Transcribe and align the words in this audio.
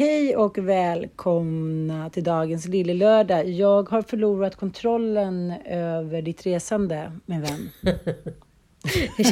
Hej 0.00 0.36
och 0.36 0.58
välkomna 0.58 2.10
till 2.10 2.24
dagens 2.24 2.68
Lille 2.68 2.94
Lördag. 2.94 3.48
Jag 3.48 3.88
har 3.88 4.02
förlorat 4.02 4.56
kontrollen 4.56 5.54
över 5.66 6.22
ditt 6.22 6.46
resande, 6.46 7.12
min 7.26 7.42
vän. 7.42 7.70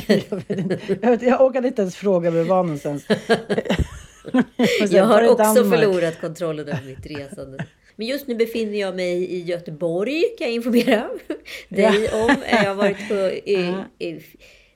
jag, 0.06 0.36
vet 0.48 0.50
inte, 0.50 0.78
jag, 1.02 1.22
jag 1.22 1.40
orkade 1.40 1.68
inte 1.68 1.82
ens 1.82 1.96
fråga 1.96 2.30
var 2.30 2.38
du 2.38 2.44
var 2.44 2.62
någonstans. 2.62 3.06
jag 4.90 5.04
har 5.04 5.28
också 5.28 5.64
förlorat 5.64 6.20
kontrollen 6.20 6.68
över 6.68 6.86
mitt 6.86 7.06
resande. 7.06 7.66
Men 7.96 8.06
just 8.06 8.26
nu 8.26 8.34
befinner 8.34 8.80
jag 8.80 8.96
mig 8.96 9.24
i 9.24 9.42
Göteborg, 9.42 10.22
kan 10.38 10.46
jag 10.46 10.54
informera 10.54 11.08
dig 11.68 12.10
om. 12.12 12.36
Jag 12.50 12.64
har 12.64 12.74
varit 12.74 13.08
på 13.08 13.14
i, 13.50 13.74
i, 13.98 14.20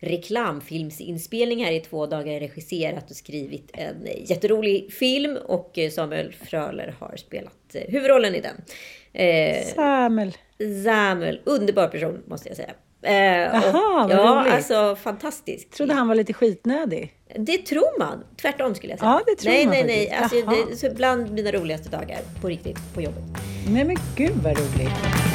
reklamfilmsinspelning 0.02 1.64
här 1.64 1.72
i 1.72 1.80
två 1.80 2.06
dagar, 2.06 2.40
regisserat 2.40 3.10
och 3.10 3.16
skrivit 3.16 3.70
en 3.72 4.08
jätterolig 4.26 4.92
film 4.92 5.38
och 5.46 5.78
Samuel 5.92 6.32
Fröler 6.32 6.94
har 7.00 7.16
spelat 7.16 7.74
eh, 7.74 7.82
huvudrollen 7.88 8.34
i 8.34 8.40
den. 8.40 8.56
Eh, 9.12 9.64
Samuel. 9.74 10.36
Samuel, 10.84 11.40
underbar 11.44 11.88
person 11.88 12.22
måste 12.26 12.48
jag 12.48 12.56
säga. 12.56 12.72
Eh, 13.02 13.14
Jaha, 13.14 14.08
vad 14.08 14.10
ja, 14.10 14.40
roligt. 14.40 14.52
alltså 14.52 14.96
fantastiskt. 15.02 15.72
Trodde 15.72 15.94
han 15.94 16.08
var 16.08 16.14
lite 16.14 16.32
skitnödig. 16.32 17.12
Det 17.36 17.58
tror 17.58 17.98
man. 17.98 18.24
Tvärtom 18.40 18.74
skulle 18.74 18.92
jag 18.92 19.00
säga. 19.00 19.10
Ja, 19.10 19.20
det 19.26 19.36
tror 19.36 19.52
nej, 19.52 19.66
man 19.66 19.74
nej, 19.74 19.84
nej. 19.84 20.10
Alltså, 20.10 20.36
det 20.36 20.72
är 20.72 20.76
så 20.76 20.94
bland 20.94 21.32
mina 21.32 21.52
roligaste 21.52 21.88
dagar 21.88 22.18
på 22.40 22.48
riktigt 22.48 22.78
på 22.94 23.00
jobbet. 23.02 23.24
Nej 23.68 23.84
men 23.84 23.96
gud 24.16 24.36
vad 24.42 24.58
roligt. 24.58 25.31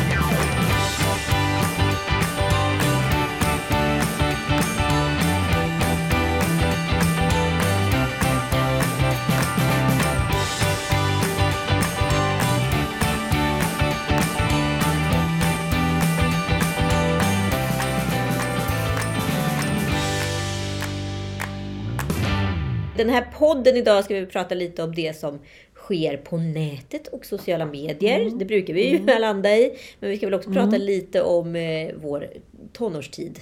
Den 22.98 23.10
här 23.10 23.28
podden 23.38 23.78
idag 23.78 24.04
ska 24.04 24.14
vi 24.14 24.26
prata 24.26 24.56
lite 24.56 24.84
om 24.84 24.96
det 24.96 25.18
som 25.18 25.40
sker 25.74 26.18
på 26.18 26.38
nätet 26.38 27.08
och 27.08 27.26
sociala 27.26 27.66
medier. 27.66 28.20
Mm. 28.20 28.38
Det 28.38 28.46
brukar 28.46 28.74
vi 28.74 28.90
ju 28.90 29.06
landa 29.20 29.58
i. 29.58 29.74
Men 30.00 30.10
vi 30.10 30.18
ska 30.18 30.26
väl 30.26 30.34
också 30.34 30.52
prata 30.52 30.78
lite 30.78 31.22
om 31.22 31.56
eh, 31.56 31.92
vår 31.96 32.28
tonårstid. 32.74 33.40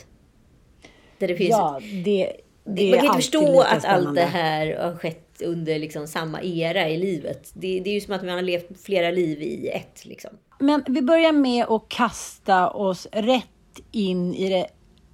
Där 1.18 1.28
det 1.28 1.36
finns 1.36 1.50
Ja, 1.50 1.80
det, 2.06 2.32
det 2.64 2.90
man 2.90 3.00
kan 3.00 3.06
inte 3.06 3.16
förstå 3.16 3.62
att 3.62 3.72
allt 3.72 3.84
spännande. 3.84 4.22
det 4.22 4.28
här 4.28 4.78
har 4.78 4.96
skett 4.96 5.42
under 5.42 5.80
liksom 5.80 6.08
samma 6.08 6.42
era 6.42 6.90
i 6.90 6.98
livet. 6.98 7.52
Det, 7.54 7.80
det 7.80 7.90
är 7.90 7.94
ju 7.94 8.02
som 8.02 8.14
att 8.14 8.24
man 8.24 8.36
har 8.36 8.42
levt 8.42 8.82
flera 8.84 9.12
liv 9.12 9.42
i 9.42 9.68
ett. 9.68 10.06
Liksom. 10.06 10.32
Men 10.60 10.84
vi 10.88 11.02
börjar 11.02 11.32
med 11.32 11.66
att 11.66 11.90
kasta 11.90 12.70
oss 12.70 13.08
rätt 13.12 13.46
in 13.92 14.34
i 14.34 14.50
det 14.50 14.68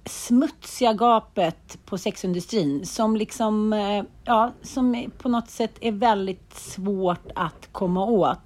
smutsiga 0.04 0.92
gapet 0.92 1.78
på 1.84 1.98
sexindustrin 1.98 2.86
som 2.86 3.16
liksom, 3.16 3.72
eh, 3.72 4.04
ja, 4.24 4.52
som 4.62 5.10
på 5.18 5.28
något 5.28 5.50
sätt 5.50 5.78
är 5.80 5.92
väldigt 5.92 6.54
svårt 6.54 7.30
att 7.34 7.68
komma 7.72 8.04
åt. 8.06 8.38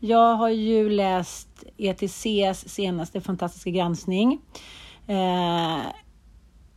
Jag 0.00 0.34
har 0.34 0.48
ju 0.48 0.90
läst 0.90 1.64
ETCs 1.76 2.68
senaste 2.68 3.20
fantastiska 3.20 3.70
granskning. 3.70 4.40
Eh, 5.06 5.78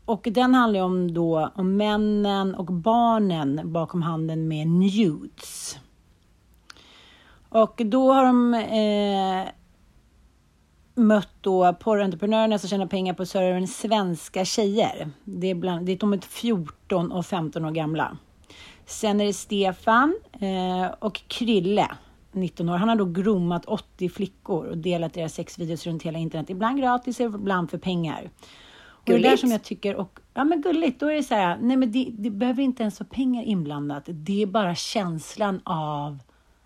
och 0.05 0.27
den 0.31 0.55
handlar 0.55 0.79
ju 0.79 0.85
om 0.85 1.13
då 1.13 1.51
om 1.55 1.77
männen 1.77 2.55
och 2.55 2.65
barnen 2.65 3.61
bakom 3.73 4.01
handeln 4.01 4.47
med 4.47 4.67
nudes. 4.67 5.79
Och 7.49 7.81
då 7.85 8.13
har 8.13 8.25
de 8.25 8.53
eh, 8.53 9.47
mött 10.97 11.29
då 11.41 11.73
porrentreprenörerna 11.73 12.59
som 12.59 12.69
tjänar 12.69 12.85
pengar 12.85 13.13
på 13.13 13.25
servern 13.25 13.67
Svenska 13.67 14.45
tjejer. 14.45 15.09
Det 15.23 15.47
är, 15.47 15.55
bland, 15.55 15.85
det 15.85 15.91
är 15.91 15.97
de 15.97 16.13
är 16.13 16.17
14 16.17 17.11
och 17.11 17.25
15 17.25 17.65
år 17.65 17.71
gamla. 17.71 18.17
Sen 18.85 19.21
är 19.21 19.25
det 19.25 19.33
Stefan 19.33 20.19
eh, 20.39 20.93
och 20.99 21.21
Krylle, 21.27 21.87
19 22.31 22.69
år. 22.69 22.77
Han 22.77 22.89
har 22.89 22.95
då 22.95 23.05
groomat 23.05 23.65
80 23.65 24.09
flickor 24.09 24.65
och 24.65 24.77
delat 24.77 25.13
deras 25.13 25.33
sexvideos 25.33 25.85
runt 25.85 26.03
hela 26.03 26.19
internet. 26.19 26.49
Ibland 26.49 26.79
gratis, 26.79 27.19
ibland 27.19 27.71
för 27.71 27.77
pengar. 27.77 28.29
Och 28.79 29.03
det 29.05 29.11
där 29.13 29.19
Gulligt. 29.19 29.39
som 29.41 29.51
jag 29.51 29.63
tycker, 29.63 29.95
och, 29.95 30.19
ja 30.33 30.43
men 30.43 30.61
gulligt, 30.61 30.99
då 30.99 31.11
är 31.11 31.15
det 31.15 31.23
så 31.23 31.35
här, 31.35 31.57
nej 31.61 31.77
men 31.77 31.91
det, 31.91 32.07
det 32.11 32.29
behöver 32.29 32.63
inte 32.63 32.83
ens 32.83 32.99
vara 32.99 33.09
pengar 33.09 33.43
inblandat. 33.43 34.03
Det 34.07 34.41
är 34.41 34.45
bara 34.45 34.75
känslan 34.75 35.61
av 35.63 36.17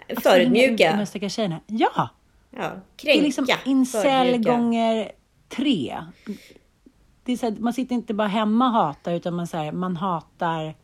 de 0.08 0.14
här 0.14 0.22
Förödmjuka. 0.22 1.06
stackars 1.06 1.34
tjejerna. 1.34 1.60
Ja! 1.68 2.10
Ja, 2.52 2.60
Det 2.62 2.82
kränka. 3.04 3.20
är 3.20 3.24
liksom 3.24 3.48
incel 3.66 4.44
gånger 4.44 5.12
tre. 5.50 5.98
Det 7.24 7.32
är 7.34 7.38
så 7.38 7.46
här, 7.46 7.56
man 7.60 7.74
sitter 7.74 7.96
inte 7.96 8.14
bara 8.14 8.28
hemma 8.28 8.66
och 8.66 8.72
hatar, 8.74 9.14
utan 9.14 9.34
man, 9.36 9.48
så 9.48 9.58
här, 9.58 9.72
man 9.72 9.98
hatar 9.98 10.76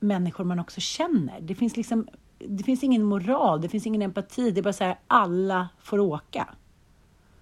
människor 0.00 0.44
man 0.44 0.58
också 0.58 0.80
känner. 0.80 1.40
Det 1.40 1.54
finns 1.54 1.76
liksom 1.76 2.08
det 2.38 2.64
finns 2.64 2.82
ingen 2.84 3.02
moral, 3.02 3.60
det 3.60 3.68
finns 3.68 3.86
ingen 3.86 4.02
empati. 4.02 4.50
Det 4.50 4.60
är 4.60 4.62
bara 4.62 4.72
så 4.72 4.84
här, 4.84 4.98
alla 5.06 5.68
får 5.82 5.98
åka. 5.98 6.48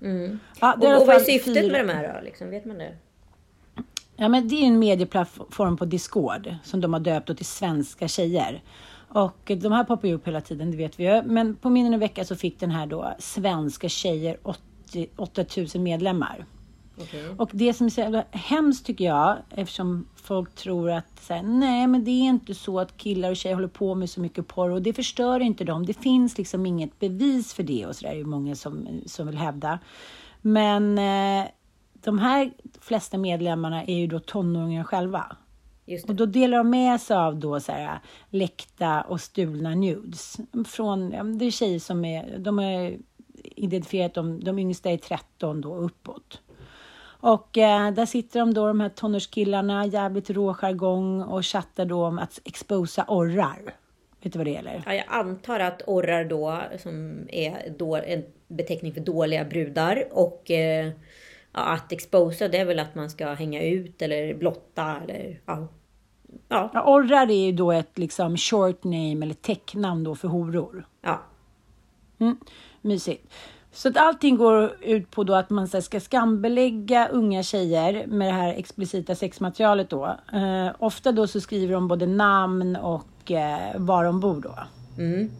Mm. 0.02 0.38
Ja, 0.60 0.76
det 0.80 0.86
Och, 0.96 1.00
och 1.00 1.06
vad 1.06 1.16
är 1.16 1.20
syftet 1.20 1.54
fyra- 1.54 1.72
med 1.72 1.86
de 1.86 1.92
här 1.92 2.14
då? 2.14 2.24
Liksom, 2.24 2.50
vet 2.50 2.64
man 2.64 2.78
det? 2.78 2.96
Ja, 4.16 4.28
men 4.28 4.48
det 4.48 4.54
är 4.54 4.66
en 4.66 4.78
medieplattform 4.78 5.76
på 5.76 5.84
Discord 5.84 6.54
som 6.64 6.80
de 6.80 6.92
har 6.92 7.00
döpt 7.00 7.36
till 7.36 7.46
Svenska 7.46 8.08
tjejer. 8.08 8.62
Och 9.12 9.52
de 9.56 9.72
här 9.72 9.84
poppar 9.84 10.08
ju 10.08 10.14
upp 10.14 10.26
hela 10.26 10.40
tiden, 10.40 10.70
det 10.70 10.76
vet 10.76 11.00
vi 11.00 11.04
ju. 11.04 11.22
Men 11.22 11.56
på 11.56 11.70
mindre 11.70 11.88
än 11.88 11.94
en 11.94 12.00
vecka 12.00 12.24
så 12.24 12.36
fick 12.36 12.60
den 12.60 12.70
här 12.70 12.86
då 12.86 13.14
Svenska 13.18 13.88
tjejer 13.88 14.38
80, 14.42 15.08
8000 15.16 15.82
medlemmar. 15.82 16.44
Okej. 17.02 17.28
Och 17.38 17.50
det 17.52 17.74
som 17.74 17.86
är 17.86 17.90
så 17.90 18.00
jävla 18.00 18.24
hemskt 18.30 18.86
tycker 18.86 19.04
jag, 19.04 19.36
eftersom 19.50 20.06
folk 20.16 20.54
tror 20.54 20.90
att 20.90 21.20
så 21.20 21.34
här, 21.34 21.42
nej 21.42 21.86
men 21.86 22.04
det 22.04 22.10
är 22.10 22.22
inte 22.22 22.54
så 22.54 22.80
att 22.80 22.96
killar 22.96 23.30
och 23.30 23.36
tjejer 23.36 23.54
håller 23.54 23.68
på 23.68 23.94
med 23.94 24.10
så 24.10 24.20
mycket 24.20 24.46
porr 24.46 24.70
och 24.70 24.82
det 24.82 24.92
förstör 24.92 25.40
inte 25.40 25.64
dem. 25.64 25.86
Det 25.86 25.94
finns 25.94 26.38
liksom 26.38 26.66
inget 26.66 26.98
bevis 26.98 27.54
för 27.54 27.62
det 27.62 27.86
och 27.86 27.96
så 27.96 28.06
där 28.06 28.12
är 28.12 28.18
det 28.18 28.24
många 28.24 28.54
som, 28.54 28.88
som 29.06 29.26
vill 29.26 29.38
hävda. 29.38 29.78
Men 30.40 30.98
eh, 30.98 31.48
de 31.92 32.18
här 32.18 32.52
flesta 32.80 33.18
medlemmarna 33.18 33.84
är 33.84 33.94
ju 33.94 34.06
då 34.06 34.20
tonåringar 34.20 34.84
själva. 34.84 35.36
Och 36.08 36.14
då 36.14 36.26
delar 36.26 36.58
de 36.58 36.70
med 36.70 37.00
sig 37.00 37.16
av 37.16 37.36
då 37.36 37.60
så 37.60 37.72
här, 37.72 37.98
läckta 38.30 39.02
och 39.02 39.20
stulna 39.20 39.74
nudes. 39.74 40.36
Från, 40.66 41.10
det 41.38 41.44
är 41.44 41.50
tjejer 41.50 41.78
som 41.78 42.04
är, 42.04 42.38
de 42.38 42.58
har 42.58 42.96
identifierat 43.42 44.14
de, 44.14 44.44
de 44.44 44.58
yngsta 44.58 44.90
är 44.90 44.96
13 44.96 45.60
då 45.60 45.76
uppåt. 45.76 46.40
Och 47.22 47.58
eh, 47.58 47.92
där 47.92 48.06
sitter 48.06 48.40
de 48.40 48.54
då, 48.54 48.66
de 48.66 48.80
här 48.80 48.88
tonårskillarna, 48.88 49.86
jävligt 49.86 50.30
rå 50.30 50.54
jargong 50.54 51.22
och 51.22 51.46
chattar 51.46 51.84
då 51.84 52.06
om 52.06 52.18
att 52.18 52.40
exposa 52.44 53.04
orrar. 53.08 53.74
Vet 54.22 54.32
du 54.32 54.38
vad 54.38 54.46
det 54.46 54.50
gäller? 54.50 54.82
Ja, 54.86 54.94
jag 54.94 55.04
antar 55.08 55.60
att 55.60 55.82
orrar 55.86 56.24
då, 56.24 56.62
som 56.78 57.26
är 57.28 57.74
då 57.78 57.96
en 57.96 58.24
beteckning 58.48 58.94
för 58.94 59.00
dåliga 59.00 59.44
brudar. 59.44 60.04
Och 60.10 60.50
eh, 60.50 60.86
ja, 61.52 61.60
att 61.60 61.92
exposa, 61.92 62.48
det 62.48 62.58
är 62.58 62.64
väl 62.64 62.78
att 62.78 62.94
man 62.94 63.10
ska 63.10 63.26
hänga 63.32 63.62
ut 63.62 64.02
eller 64.02 64.34
blotta 64.34 65.00
eller 65.04 65.40
ja. 65.46 65.68
Ja, 66.48 66.70
Ja, 66.74 66.84
orrar 66.86 67.30
är 67.30 67.46
ju 67.46 67.52
då 67.52 67.72
ett 67.72 67.98
liksom 67.98 68.36
short 68.36 68.84
name 68.84 69.18
eller 69.22 69.34
täcknamn 69.34 70.04
då 70.04 70.14
för 70.14 70.28
horor. 70.28 70.86
ja. 71.02 71.20
Mm, 72.18 72.36
mysigt. 72.80 73.32
Så 73.72 73.88
att 73.88 73.96
allting 73.96 74.36
går 74.36 74.72
ut 74.80 75.10
på 75.10 75.24
då 75.24 75.34
att 75.34 75.50
man 75.50 75.68
så 75.68 75.82
ska 75.82 76.00
skambelägga 76.00 77.08
unga 77.08 77.42
tjejer 77.42 78.06
med 78.06 78.28
det 78.28 78.32
här 78.32 78.54
explicita 78.54 79.14
sexmaterialet 79.14 79.90
då. 79.90 80.16
Eh, 80.32 80.68
ofta 80.78 81.12
då 81.12 81.26
så 81.26 81.40
skriver 81.40 81.74
de 81.74 81.88
både 81.88 82.06
namn 82.06 82.76
och 82.76 83.30
eh, 83.30 83.76
var 83.80 84.04
de 84.04 84.20
bor 84.20 84.40
då. 84.40 84.54
Mm. 85.02 85.30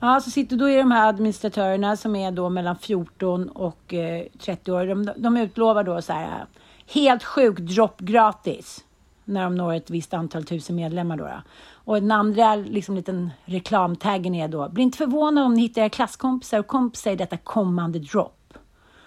Ja, 0.00 0.20
så 0.20 0.30
sitter 0.30 0.56
då 0.56 0.68
är 0.68 0.78
de 0.78 0.90
här 0.90 1.08
administratörerna 1.08 1.96
som 1.96 2.16
är 2.16 2.30
då 2.30 2.48
mellan 2.48 2.76
14 2.78 3.48
och 3.48 3.94
eh, 3.94 4.26
30 4.38 4.72
år. 4.72 4.86
De, 4.86 5.12
de 5.16 5.36
utlovar 5.36 5.84
då 5.84 6.02
så 6.02 6.12
här 6.12 6.46
helt 6.86 7.24
sjukt 7.24 7.60
dropp 7.60 8.00
gratis 8.00 8.84
när 9.30 9.44
de 9.44 9.54
når 9.54 9.74
ett 9.74 9.90
visst 9.90 10.14
antal 10.14 10.44
tusen 10.44 10.76
medlemmar 10.76 11.16
då. 11.16 11.24
då. 11.24 11.42
Och 11.72 11.94
den 11.94 12.12
andra 12.12 12.54
liksom 12.54 12.94
liten 12.94 13.30
reklamtaggen 13.44 14.34
är 14.34 14.48
då 14.48 14.68
bli 14.68 14.82
inte 14.82 14.98
förvånad 14.98 15.44
om 15.44 15.54
ni 15.54 15.60
hittar 15.60 15.82
era 15.82 15.88
klasskompisar 15.88 16.58
och 16.58 16.66
kompisar 16.66 17.10
i 17.10 17.16
detta 17.16 17.36
kommande 17.36 17.98
drop. 17.98 18.54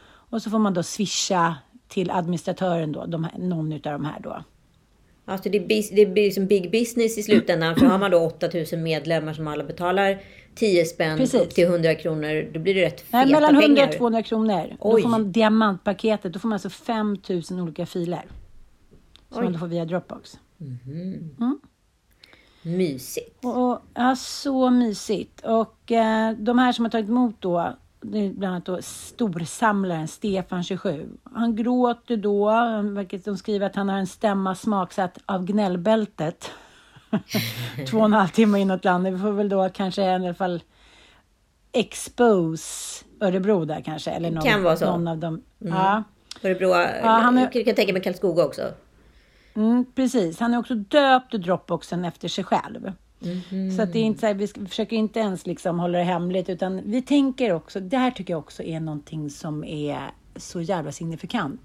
Och 0.05 0.41
så 0.41 0.49
får 0.49 0.59
man 0.59 0.73
då 0.73 0.83
swisha 0.83 1.55
till 1.87 2.11
administratören 2.11 2.91
då, 2.91 3.05
de 3.05 3.23
här, 3.23 3.37
någon 3.37 3.71
utav 3.71 3.93
de 3.93 4.05
här 4.05 4.19
då. 4.19 4.43
Alltså 5.25 5.49
det, 5.49 5.59
blir, 5.59 5.95
det 5.95 6.05
blir 6.05 6.31
som 6.31 6.47
big 6.47 6.71
business 6.71 7.17
i 7.17 7.23
slutändan. 7.23 7.75
För 7.75 7.85
har 7.85 7.97
man 7.97 8.11
då 8.11 8.17
8000 8.17 8.83
medlemmar 8.83 9.33
som 9.33 9.47
alla 9.47 9.63
betalar 9.63 10.19
10 10.55 10.85
spänn 10.85 11.17
Precis. 11.17 11.41
upp 11.41 11.49
till 11.49 11.63
100 11.63 11.95
kronor. 11.95 12.49
Då 12.53 12.59
blir 12.59 12.75
det 12.75 12.81
rätt 12.81 13.01
feta 13.01 13.17
Nej, 13.17 13.31
mellan 13.31 13.55
100 13.55 13.61
pengar. 13.61 13.87
och 13.87 13.97
200 13.97 14.23
kronor. 14.23 14.67
Då 14.69 14.75
Oj. 14.79 15.01
får 15.01 15.09
man 15.09 15.31
diamantpaketet. 15.31 16.33
Då 16.33 16.39
får 16.39 16.47
man 16.47 16.53
alltså 16.53 16.69
5000 16.69 17.59
olika 17.59 17.85
filer. 17.85 18.25
Som 19.33 19.43
Oj. 19.43 19.49
man 19.49 19.59
får 19.59 19.67
via 19.67 19.85
Dropbox. 19.85 20.39
Mm. 20.59 21.59
Mysigt. 22.61 23.45
Och, 23.45 23.81
ja, 23.93 24.15
så 24.15 24.69
mysigt. 24.69 25.41
Och 25.45 25.91
eh, 25.91 26.31
de 26.31 26.59
här 26.59 26.71
som 26.71 26.85
har 26.85 26.89
tagit 26.89 27.09
emot 27.09 27.35
då, 27.39 27.75
det 28.01 28.17
är 28.17 28.29
bland 28.29 28.51
annat 28.53 28.65
då 28.65 28.81
storsamlaren 28.81 30.07
Stefan 30.07 30.63
27. 30.63 31.09
Han 31.23 31.55
gråter 31.55 32.17
då, 32.17 32.51
vilket 32.81 33.25
de 33.25 33.37
skriver 33.37 33.65
att 33.65 33.75
han 33.75 33.89
har 33.89 33.97
en 33.97 34.07
stämma 34.07 34.55
smaksatt 34.55 35.17
av 35.25 35.45
gnällbältet. 35.45 36.51
Två 37.89 37.97
och 37.97 38.05
en 38.05 38.13
halv 38.13 38.27
timme 38.27 38.59
inåt 38.59 38.85
landet. 38.85 39.13
Vi 39.13 39.19
får 39.19 39.31
väl 39.31 39.49
då 39.49 39.69
kanske 39.69 40.01
i 40.01 40.09
alla 40.09 40.33
fall 40.33 40.63
expose 41.71 43.05
Örebro 43.21 43.65
där 43.65 43.81
kanske. 43.81 44.11
Eller 44.11 44.31
någon, 44.31 44.43
kan 44.43 44.63
vara 44.63 44.77
så. 44.77 44.85
någon 44.85 45.07
av 45.07 45.17
dem. 45.17 45.41
Mm. 45.61 45.73
Ja. 45.73 46.03
Örebro, 46.43 46.69
ja, 46.69 47.07
han 47.09 47.37
är... 47.37 47.49
jag 47.53 47.65
kan 47.65 47.75
tänka 47.75 47.93
mig 47.93 48.01
Karlskoga 48.01 48.45
också. 48.45 48.61
Mm, 49.55 49.85
precis, 49.95 50.39
han 50.39 50.53
är 50.53 50.59
också 50.59 50.75
döpt 50.75 51.31
Dropboxen 51.31 52.05
efter 52.05 52.27
sig 52.27 52.43
själv. 52.43 52.91
Mm. 53.51 53.71
Så 53.71 53.81
att 53.81 53.93
det 53.93 53.99
är 53.99 54.03
inte 54.03 54.19
så 54.19 54.25
här, 54.25 54.33
vi 54.33 54.47
försöker 54.47 54.95
inte 54.95 55.19
ens 55.19 55.45
liksom 55.45 55.79
hålla 55.79 55.97
det 55.97 56.03
hemligt, 56.03 56.49
utan 56.49 56.81
vi 56.85 57.01
tänker 57.01 57.53
också, 57.53 57.79
det 57.79 57.97
här 57.97 58.11
tycker 58.11 58.33
jag 58.33 58.39
också 58.39 58.63
är 58.63 58.79
någonting 58.79 59.29
som 59.29 59.63
är 59.63 60.11
så 60.35 60.61
jävla 60.61 60.91
signifikant. 60.91 61.61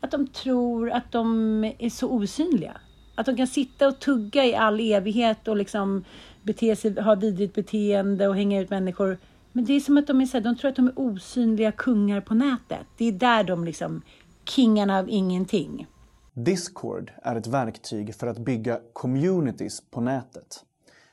Att 0.00 0.10
de 0.10 0.26
tror 0.26 0.90
att 0.90 1.12
de 1.12 1.64
är 1.78 1.90
så 1.90 2.10
osynliga. 2.10 2.80
Att 3.14 3.26
de 3.26 3.36
kan 3.36 3.46
sitta 3.46 3.88
och 3.88 3.98
tugga 3.98 4.44
i 4.44 4.54
all 4.54 4.80
evighet 4.80 5.48
och 5.48 5.56
liksom 5.56 6.04
bete 6.42 6.76
sig, 6.76 7.00
ha 7.00 7.14
vidrigt 7.14 7.54
beteende 7.54 8.28
och 8.28 8.36
hänga 8.36 8.60
ut 8.60 8.70
människor. 8.70 9.18
Men 9.52 9.64
det 9.64 9.72
är 9.72 9.80
som 9.80 9.98
att 9.98 10.06
de 10.06 10.20
är 10.20 10.26
så 10.26 10.36
här, 10.36 10.44
de 10.44 10.56
tror 10.56 10.68
att 10.68 10.76
de 10.76 10.86
är 10.86 10.92
osynliga 10.96 11.72
kungar 11.72 12.20
på 12.20 12.34
nätet. 12.34 12.86
Det 12.96 13.04
är 13.04 13.12
där 13.12 13.44
de 13.44 13.64
liksom, 13.64 14.02
kingarna 14.44 14.98
av 14.98 15.10
ingenting. 15.10 15.86
Discord 16.44 17.12
är 17.22 17.36
ett 17.36 17.46
verktyg 17.46 18.14
för 18.14 18.26
att 18.26 18.38
bygga 18.38 18.80
communities 18.92 19.80
på 19.90 20.00
nätet. 20.00 20.64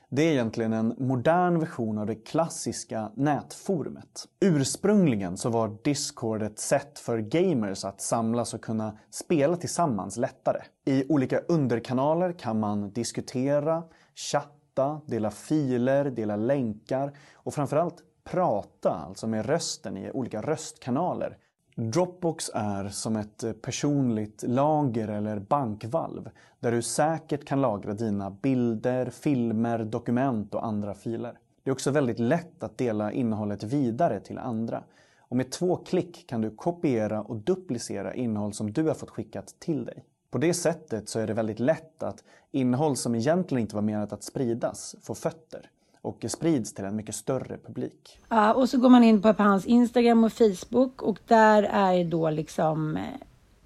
Det 0.08 0.22
är 0.22 0.32
egentligen 0.32 0.72
en 0.72 0.94
modern 0.98 1.58
version 1.60 1.98
av 1.98 2.06
det 2.06 2.14
klassiska 2.14 3.10
nätforumet. 3.14 4.28
Ursprungligen 4.40 5.36
så 5.36 5.48
var 5.50 5.76
Discord 5.84 6.42
ett 6.42 6.58
sätt 6.58 6.98
för 6.98 7.18
gamers 7.18 7.84
att 7.84 8.00
samlas 8.00 8.54
och 8.54 8.60
kunna 8.60 8.98
spela 9.10 9.56
tillsammans 9.56 10.16
lättare. 10.16 10.62
I 10.84 11.04
olika 11.08 11.38
underkanaler 11.38 12.32
kan 12.32 12.60
man 12.60 12.90
diskutera, 12.90 13.82
chatta, 14.14 15.00
dela 15.06 15.30
filer, 15.30 16.04
dela 16.04 16.36
länkar 16.36 17.12
och 17.34 17.54
framförallt 17.54 18.02
prata, 18.24 18.90
alltså 18.90 19.26
med 19.26 19.46
rösten 19.46 19.96
i 19.96 20.10
olika 20.10 20.42
röstkanaler 20.42 21.38
Dropbox 21.78 22.50
är 22.54 22.88
som 22.88 23.16
ett 23.16 23.44
eh, 23.44 23.52
personligt 23.52 24.44
lager 24.46 25.08
eller 25.08 25.38
bankvalv 25.38 26.30
där 26.60 26.72
du 26.72 26.82
säkert 26.82 27.44
kan 27.44 27.60
lagra 27.60 27.94
dina 27.94 28.30
bilder, 28.30 29.10
filmer, 29.10 29.84
dokument 29.84 30.54
och 30.54 30.66
andra 30.66 30.94
filer. 30.94 31.38
Det 31.62 31.70
är 31.70 31.72
också 31.72 31.90
väldigt 31.90 32.18
lätt 32.18 32.62
att 32.62 32.78
dela 32.78 33.12
innehållet 33.12 33.62
vidare 33.62 34.20
till 34.20 34.38
andra. 34.38 34.82
Och 35.18 35.36
med 35.36 35.50
två 35.50 35.76
klick 35.76 36.26
kan 36.28 36.40
du 36.40 36.50
kopiera 36.50 37.22
och 37.22 37.36
duplicera 37.36 38.14
innehåll 38.14 38.52
som 38.52 38.72
du 38.72 38.82
har 38.82 38.94
fått 38.94 39.10
skickat 39.10 39.54
till 39.58 39.84
dig. 39.84 40.04
På 40.30 40.38
det 40.38 40.54
sättet 40.54 41.08
så 41.08 41.18
är 41.18 41.26
det 41.26 41.34
väldigt 41.34 41.60
lätt 41.60 42.02
att 42.02 42.24
innehåll 42.50 42.96
som 42.96 43.14
egentligen 43.14 43.60
inte 43.60 43.74
var 43.74 43.82
menat 43.82 44.12
att 44.12 44.22
spridas 44.22 44.96
får 45.02 45.14
fötter 45.14 45.70
och 46.06 46.24
sprids 46.28 46.72
till 46.72 46.84
en 46.84 46.96
mycket 46.96 47.14
större 47.14 47.58
publik. 47.66 48.18
Ja, 48.28 48.54
och 48.54 48.68
så 48.68 48.78
går 48.78 48.88
man 48.88 49.04
in 49.04 49.22
på 49.22 49.34
hans 49.38 49.66
Instagram 49.66 50.24
och 50.24 50.32
Facebook 50.32 51.02
och 51.02 51.18
där 51.26 51.62
är 51.62 52.04
då 52.04 52.30
liksom 52.30 52.98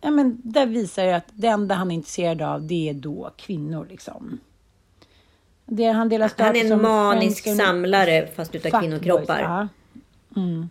Ja, 0.00 0.10
men 0.10 0.40
där 0.44 0.66
visar 0.66 1.04
det 1.04 1.16
att 1.16 1.28
det 1.32 1.46
enda 1.46 1.74
han 1.74 1.90
är 1.90 1.94
intresserad 1.94 2.42
av 2.42 2.66
det 2.66 2.88
är 2.88 2.94
då 2.94 3.30
kvinnor 3.36 3.86
liksom. 3.90 4.40
Det, 5.64 5.86
han, 5.86 6.08
delar 6.08 6.32
han 6.38 6.56
är 6.56 6.72
en 6.72 6.82
manisk 6.82 7.44
svensk, 7.44 7.62
samlare 7.62 8.26
fast 8.26 8.54
utav 8.54 8.80
kvinnokroppar. 8.80 9.40
Ja. 9.40 9.68
Mm. 10.40 10.68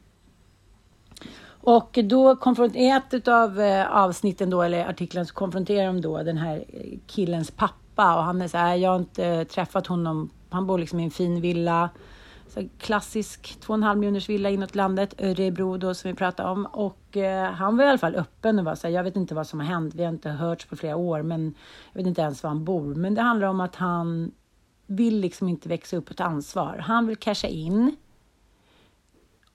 Och 1.61 1.99
då 2.03 2.37
i 2.73 2.89
ett 2.89 3.27
av 3.27 3.61
eh, 3.61 3.91
avsnitten 3.91 4.49
då, 4.49 4.61
eller 4.61 4.89
artiklarna, 4.89 5.25
så 5.25 5.33
konfronterar 5.33 5.85
de 5.85 6.01
då 6.01 6.23
den 6.23 6.37
här 6.37 6.65
killens 7.07 7.51
pappa 7.51 7.78
och 8.03 8.23
han 8.23 8.41
är 8.41 8.47
så 8.47 8.57
här, 8.57 8.75
jag 8.75 8.89
har 8.89 8.99
inte 8.99 9.45
träffat 9.45 9.87
honom 9.87 10.29
han 10.49 10.67
bor 10.67 10.77
liksom 10.77 10.99
i 10.99 11.03
en 11.03 11.11
fin 11.11 11.41
villa. 11.41 11.89
Så 12.47 12.67
klassisk 12.77 13.57
2,5 13.61 13.95
miljoners 13.95 14.29
villa 14.29 14.49
inåt 14.49 14.75
landet, 14.75 15.13
Örebro 15.17 15.77
då 15.77 15.93
som 15.93 16.11
vi 16.11 16.15
pratade 16.15 16.49
om. 16.49 16.65
Och 16.65 17.17
eh, 17.17 17.51
han 17.51 17.77
var 17.77 17.83
i 17.83 17.87
alla 17.87 17.97
fall 17.97 18.15
öppen 18.15 18.59
och 18.59 18.65
var 18.65 18.75
så 18.75 18.87
här, 18.87 18.93
jag 18.93 19.03
vet 19.03 19.15
inte 19.15 19.35
vad 19.35 19.47
som 19.47 19.59
har 19.59 19.67
hänt, 19.67 19.95
vi 19.95 20.03
har 20.03 20.11
inte 20.11 20.29
hörts 20.29 20.65
på 20.65 20.75
flera 20.75 20.95
år, 20.95 21.21
men 21.21 21.55
jag 21.93 21.99
vet 21.99 22.07
inte 22.07 22.21
ens 22.21 22.43
var 22.43 22.49
han 22.49 22.65
bor. 22.65 22.95
Men 22.95 23.15
det 23.15 23.21
handlar 23.21 23.47
om 23.47 23.61
att 23.61 23.75
han 23.75 24.31
vill 24.87 25.19
liksom 25.19 25.49
inte 25.49 25.69
växa 25.69 25.97
upp 25.97 26.09
och 26.09 26.17
ta 26.17 26.23
ansvar. 26.23 26.77
Han 26.77 27.07
vill 27.07 27.17
casha 27.17 27.47
in 27.47 27.95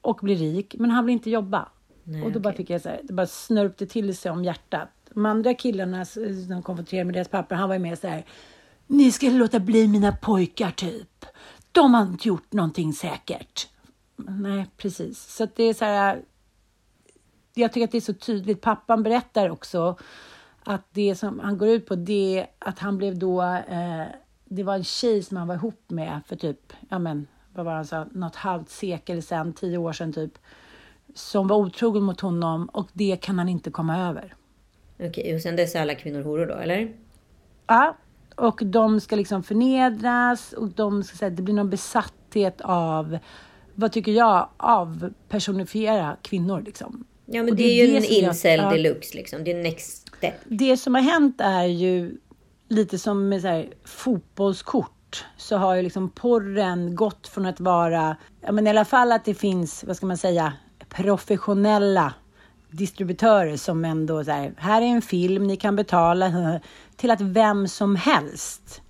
och 0.01 0.19
bli 0.23 0.35
rik, 0.35 0.75
men 0.79 0.91
han 0.91 1.07
vill 1.07 1.13
inte 1.13 1.31
jobba. 1.31 1.69
Nej, 2.03 2.23
och 2.23 2.29
då 2.29 2.31
okay. 2.31 2.43
bara 2.43 2.55
fick 2.55 2.71
jag 2.71 2.81
så 2.81 2.89
här, 2.89 3.01
det 3.03 3.13
bara 3.13 3.27
snörpte 3.27 3.87
till 3.87 4.17
sig 4.17 4.31
om 4.31 4.45
hjärtat. 4.45 5.04
De 5.15 5.27
andra 5.27 5.55
killarna 5.55 6.05
som 6.05 6.63
konfronterade 6.63 7.05
med 7.05 7.15
deras 7.15 7.29
papper, 7.29 7.57
han 7.57 7.69
var 7.69 7.77
ju 7.77 7.83
mer 7.83 7.97
så 7.97 8.09
här, 8.09 8.25
ni 8.87 9.13
ska 9.13 9.31
låta 9.31 9.61
bli 9.61 9.89
mina 9.89 10.13
pojkar 10.13 10.71
typ. 10.71 11.25
De 11.73 11.95
har 11.95 12.03
inte 12.03 12.29
gjort 12.29 12.53
någonting 12.53 12.93
säkert. 12.93 13.69
Nej, 14.17 14.67
precis. 14.77 15.35
Så 15.37 15.49
det 15.57 15.65
är 15.65 15.75
så 15.75 15.85
här. 15.85 16.23
Jag 17.55 17.73
tycker 17.73 17.85
att 17.85 17.93
det 17.93 17.99
är 17.99 18.01
så 18.01 18.15
tydligt. 18.15 18.61
Pappan 18.61 19.03
berättar 19.03 19.51
också 19.51 19.97
att 20.65 20.89
det 20.93 21.15
som 21.15 21.41
han 21.41 21.59
går 21.59 21.69
ut 21.69 21.87
på 21.87 21.95
det 21.95 22.39
är 22.39 22.47
att 22.59 22.79
han 22.79 22.99
blev 22.99 23.19
då. 23.19 23.43
Eh, 23.43 24.05
det 24.45 24.63
var 24.63 24.75
en 24.75 24.85
tjej 24.85 25.23
som 25.23 25.37
han 25.37 25.49
var 25.49 25.55
ihop 25.55 25.91
med 25.91 26.21
för 26.27 26.37
typ, 26.37 26.73
ja 26.89 26.99
men 26.99 27.27
vad 27.55 27.65
var 27.65 27.75
han 27.75 27.87
sa, 27.87 28.07
något 28.13 28.37
halvt 28.37 28.69
sekel 28.69 29.23
sedan, 29.23 29.53
tio 29.53 29.79
år 29.79 29.93
sedan 29.93 30.13
typ. 30.13 30.39
Som 31.15 31.49
var 31.49 31.57
otrogen 31.57 32.03
mot 32.03 32.21
honom 32.21 32.67
och 32.67 32.89
det 32.93 33.17
kan 33.17 33.39
han 33.39 33.49
inte 33.49 33.71
komma 33.71 33.99
över. 33.99 34.35
Okej, 34.99 35.35
och 35.35 35.41
sen 35.41 35.57
dess 35.57 35.75
är 35.75 35.81
alla 35.81 35.95
kvinnor 35.95 36.23
horor 36.23 36.47
då, 36.47 36.55
eller? 36.55 36.93
Ja, 37.67 37.97
och 38.37 38.61
de 38.65 39.01
ska 39.01 39.17
liksom 39.17 39.43
förnedras 39.43 40.53
och 40.53 40.69
de 40.69 41.03
ska 41.03 41.17
säga 41.17 41.31
det 41.31 41.43
blir 41.43 41.55
någon 41.55 41.71
besatthet 41.71 42.61
av, 42.61 43.19
vad 43.75 43.93
tycker 43.93 44.13
jag, 44.13 44.49
av 44.57 45.13
personifiera 45.29 46.17
kvinnor 46.23 46.63
liksom. 46.67 47.05
Ja 47.27 47.43
men 47.43 47.57
det, 47.57 47.63
det, 47.63 47.81
är 47.81 47.87
ju 47.87 47.97
en 47.97 48.05
incel 48.05 48.61
jag, 48.61 48.73
deluxe 48.73 49.17
liksom, 49.17 49.45
det 49.45 49.51
är 49.51 49.63
next 49.63 50.17
step. 50.17 50.35
Det 50.45 50.77
som 50.77 50.95
har 50.95 51.03
hänt 51.03 51.41
är 51.41 51.65
ju 51.65 52.17
lite 52.69 52.99
som 52.99 53.29
med 53.29 53.41
så 53.43 53.49
här, 53.49 53.69
fotbollskort 53.85 55.25
så 55.37 55.57
har 55.57 55.75
ju 55.75 55.83
liksom 55.83 56.11
porren 56.11 56.95
gått 56.95 57.29
från 57.29 57.47
att 57.47 57.61
vara, 57.61 58.17
ja 58.41 58.53
men 58.53 58.67
i 58.67 58.71
alla 58.71 58.85
fall 58.85 59.13
att 59.13 59.25
det 59.25 59.35
finns, 59.35 59.85
vad 59.85 59.97
ska 59.97 60.07
man 60.07 60.17
säga, 60.17 60.53
professionella 60.89 62.15
distributörer 62.77 63.57
som 63.57 63.85
ändå 63.85 64.25
så 64.25 64.31
här, 64.31 64.53
här 64.57 64.83
är 64.83 64.87
en 64.87 65.03
film, 65.03 65.47
ni 65.47 65.57
kan 65.57 65.77
betala, 65.77 66.61
till 66.97 67.11
att 67.11 67.21
vem 67.21 67.69
som 67.69 67.97
helst 67.97 68.83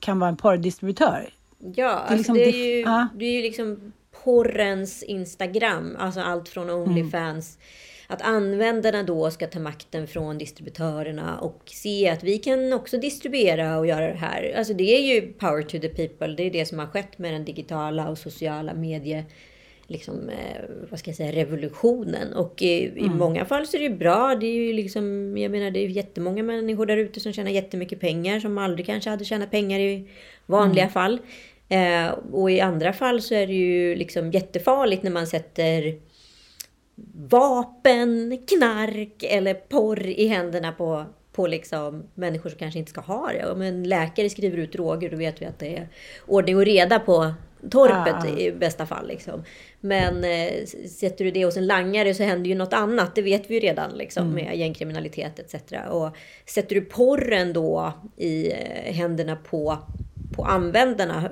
kan 0.00 0.18
vara 0.18 0.28
en 0.28 0.36
porrdistributör. 0.36 1.34
Ja, 1.58 1.68
det 1.74 1.82
är, 1.82 1.94
alltså 1.94 2.16
liksom, 2.16 2.34
det, 2.34 2.44
är 2.44 2.76
ju, 2.76 2.80
ja. 2.80 3.08
det 3.14 3.24
är 3.24 3.32
ju 3.32 3.42
liksom 3.42 3.92
porrens 4.24 5.02
Instagram, 5.02 5.96
alltså 5.98 6.20
allt 6.20 6.48
från 6.48 6.70
Onlyfans. 6.70 7.56
Mm. 7.56 7.68
Att 8.06 8.22
användarna 8.22 9.02
då 9.02 9.30
ska 9.30 9.46
ta 9.46 9.58
makten 9.58 10.06
från 10.06 10.38
distributörerna 10.38 11.38
och 11.38 11.62
se 11.66 12.08
att 12.08 12.22
vi 12.22 12.38
kan 12.38 12.72
också 12.72 12.98
distribuera 12.98 13.78
och 13.78 13.86
göra 13.86 14.06
det 14.06 14.18
här. 14.18 14.54
Alltså 14.58 14.74
det 14.74 14.96
är 14.96 15.14
ju 15.14 15.32
power 15.32 15.62
to 15.62 15.78
the 15.78 15.88
people. 15.88 16.34
Det 16.36 16.42
är 16.42 16.50
det 16.50 16.66
som 16.66 16.78
har 16.78 16.86
skett 16.86 17.18
med 17.18 17.32
den 17.32 17.44
digitala 17.44 18.08
och 18.08 18.18
sociala 18.18 18.74
medie 18.74 19.24
liksom, 19.92 20.28
eh, 20.28 20.60
vad 20.90 20.98
ska 20.98 21.10
jag 21.10 21.16
säga, 21.16 21.32
revolutionen. 21.32 22.32
Och 22.32 22.62
i, 22.62 22.88
mm. 22.88 23.04
i 23.04 23.08
många 23.08 23.44
fall 23.44 23.66
så 23.66 23.76
är 23.76 23.80
det 23.80 23.96
bra. 23.96 24.34
Det 24.34 24.46
är 24.46 24.54
ju 24.54 24.72
liksom, 24.72 25.36
jag 25.38 25.50
menar 25.50 25.70
det 25.70 25.84
är 25.84 25.88
jättemånga 25.88 26.42
människor 26.42 26.86
där 26.86 26.96
ute 26.96 27.20
som 27.20 27.32
tjänar 27.32 27.50
jättemycket 27.50 28.00
pengar 28.00 28.40
som 28.40 28.58
aldrig 28.58 28.86
kanske 28.86 29.10
hade 29.10 29.24
tjänat 29.24 29.50
pengar 29.50 29.80
i 29.80 30.08
vanliga 30.46 30.84
mm. 30.84 30.92
fall. 30.92 31.18
Eh, 31.68 32.08
och 32.32 32.50
i 32.50 32.60
andra 32.60 32.92
fall 32.92 33.22
så 33.22 33.34
är 33.34 33.46
det 33.46 33.52
ju 33.52 33.94
liksom 33.94 34.30
jättefarligt 34.30 35.02
när 35.02 35.10
man 35.10 35.26
sätter 35.26 35.98
vapen, 37.14 38.38
knark 38.48 39.22
eller 39.22 39.54
porr 39.54 40.06
i 40.06 40.26
händerna 40.26 40.72
på, 40.72 41.04
på 41.32 41.46
liksom 41.46 42.02
människor 42.14 42.50
som 42.50 42.58
kanske 42.58 42.78
inte 42.78 42.90
ska 42.90 43.00
ha 43.00 43.32
det. 43.32 43.50
Om 43.50 43.62
en 43.62 43.84
läkare 43.84 44.30
skriver 44.30 44.58
ut 44.58 44.72
droger 44.72 45.10
då 45.10 45.16
vet 45.16 45.42
vi 45.42 45.46
att 45.46 45.58
det 45.58 45.76
är 45.76 45.88
ordning 46.26 46.56
och 46.56 46.64
reda 46.64 46.98
på 46.98 47.32
torpet 47.70 48.24
ah. 48.24 48.38
i 48.38 48.52
bästa 48.52 48.86
fall. 48.86 49.08
Liksom. 49.08 49.44
Men 49.84 50.24
eh, 50.24 50.66
sätter 50.88 51.24
du 51.24 51.30
det 51.30 51.44
hos 51.44 51.56
en 51.56 51.66
langare 51.66 52.14
så 52.14 52.22
händer 52.22 52.48
ju 52.48 52.54
något 52.54 52.72
annat. 52.72 53.14
Det 53.14 53.22
vet 53.22 53.50
vi 53.50 53.54
ju 53.54 53.60
redan 53.60 53.90
liksom, 53.90 54.22
mm. 54.22 54.44
med 54.44 54.56
gängkriminalitet 54.56 55.38
etc. 55.38 55.54
Och 55.90 56.10
sätter 56.46 56.74
du 56.74 56.80
porren 56.80 57.52
då 57.52 57.92
i 58.16 58.52
eh, 58.52 58.94
händerna 58.94 59.36
på, 59.36 59.78
på 60.36 60.44
användarna. 60.44 61.30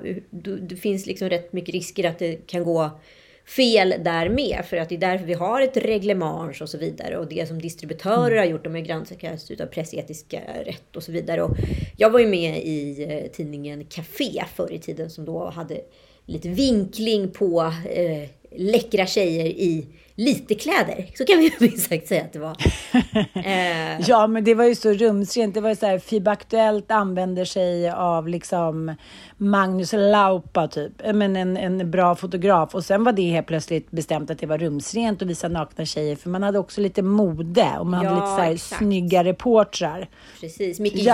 Det 0.61 0.75
finns 0.75 1.05
liksom 1.05 1.29
rätt 1.29 1.53
mycket 1.53 1.75
risker 1.75 2.09
att 2.09 2.19
det 2.19 2.47
kan 2.47 2.63
gå 2.63 2.89
fel 3.45 3.95
där 3.99 4.29
med. 4.29 4.65
För 4.65 4.77
att 4.77 4.89
det 4.89 4.95
är 4.95 4.99
därför 4.99 5.25
vi 5.25 5.33
har 5.33 5.61
ett 5.61 5.77
reglemang 5.77 6.53
och 6.61 6.69
så 6.69 6.77
vidare. 6.77 7.17
Och 7.17 7.27
det 7.27 7.47
som 7.47 7.61
distributörer 7.61 8.37
har 8.37 8.45
gjort, 8.45 8.63
de 8.63 8.75
är 8.75 8.79
granskats 8.79 9.51
utav 9.51 9.65
pressetiska 9.65 10.41
rätt 10.65 10.95
och 10.95 11.03
så 11.03 11.11
vidare. 11.11 11.43
Och 11.43 11.57
jag 11.97 12.09
var 12.09 12.19
ju 12.19 12.27
med 12.27 12.57
i 12.57 13.05
eh, 13.09 13.31
tidningen 13.31 13.85
Café 13.85 14.43
förr 14.55 14.71
i 14.71 14.79
tiden 14.79 15.09
som 15.09 15.25
då 15.25 15.49
hade 15.49 15.81
lite 16.25 16.49
vinkling 16.49 17.31
på 17.31 17.73
eh, 17.89 18.29
läckra 18.55 19.05
tjejer 19.05 19.45
i 19.45 19.87
lite 20.15 20.55
kläder. 20.55 21.05
Så 21.15 21.25
kan 21.25 21.39
vi 21.39 21.53
minst 21.59 21.89
sagt 21.89 22.07
säga 22.07 22.21
att 22.21 22.33
det 22.33 22.39
var. 22.39 22.57
Eh. 23.45 24.01
ja, 24.09 24.27
men 24.27 24.43
det 24.43 24.53
var 24.53 24.65
ju 24.65 24.75
så 24.75 24.93
rumsrent. 24.93 25.53
Det 25.53 25.61
var 25.61 25.69
ju 25.69 25.75
så 25.75 25.85
här, 25.85 25.99
FIB 25.99 26.27
Aktuellt 26.27 26.91
använder 26.91 27.45
sig 27.45 27.89
av 27.89 28.27
liksom 28.27 28.95
Magnus 29.37 29.93
Laupa 29.93 30.67
typ. 30.67 30.91
Men 31.13 31.35
en, 31.35 31.57
en 31.57 31.91
bra 31.91 32.15
fotograf. 32.15 32.75
Och 32.75 32.85
sen 32.85 33.03
var 33.03 33.11
det 33.11 33.21
helt 33.21 33.47
plötsligt 33.47 33.91
bestämt 33.91 34.31
att 34.31 34.39
det 34.39 34.47
var 34.47 34.57
rumsrent 34.57 35.21
att 35.21 35.27
visa 35.27 35.47
nakna 35.47 35.85
tjejer. 35.85 36.15
För 36.15 36.29
man 36.29 36.43
hade 36.43 36.59
också 36.59 36.81
lite 36.81 37.01
mode 37.01 37.77
och 37.79 37.87
man 37.87 38.03
ja, 38.03 38.09
hade 38.09 38.21
lite 38.21 38.35
så 38.35 38.41
här 38.41 38.51
exakt. 38.51 38.79
snygga 38.79 39.23
reportrar. 39.23 40.09
Precis. 40.41 40.79
Mycket 40.79 41.01
ja. 41.01 41.13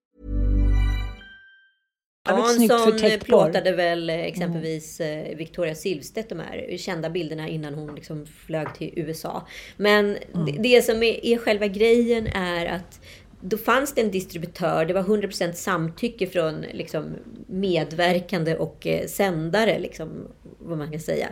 Hansson 2.29 3.19
plåtade 3.19 3.71
väl 3.71 4.09
eh, 4.09 4.19
exempelvis 4.19 4.99
mm. 4.99 5.37
Victoria 5.37 5.75
Silvstedt 5.75 6.29
de 6.29 6.39
här 6.39 6.77
kända 6.77 7.09
bilderna 7.09 7.47
innan 7.47 7.73
hon 7.73 7.95
liksom 7.95 8.25
flög 8.25 8.75
till 8.75 8.93
USA. 8.95 9.47
Men 9.77 10.05
mm. 10.05 10.45
det, 10.45 10.51
det, 10.51 10.81
som 10.81 11.03
är, 11.03 11.25
är 11.25 11.37
själva 11.37 11.67
grejen 11.67 12.27
är 12.27 12.65
att 12.65 12.99
då 13.41 13.57
fanns 13.57 13.93
det 13.93 14.01
en 14.01 14.11
distributör, 14.11 14.85
det 14.85 14.93
var 14.93 15.03
100% 15.03 15.51
samtycke 15.51 16.27
från 16.27 16.61
liksom, 16.61 17.15
medverkande 17.47 18.55
och 18.55 18.87
eh, 18.87 19.07
sändare, 19.07 19.79
liksom, 19.79 20.27
vad 20.59 20.77
man 20.77 20.91
kan 20.91 20.99
säga. 20.99 21.29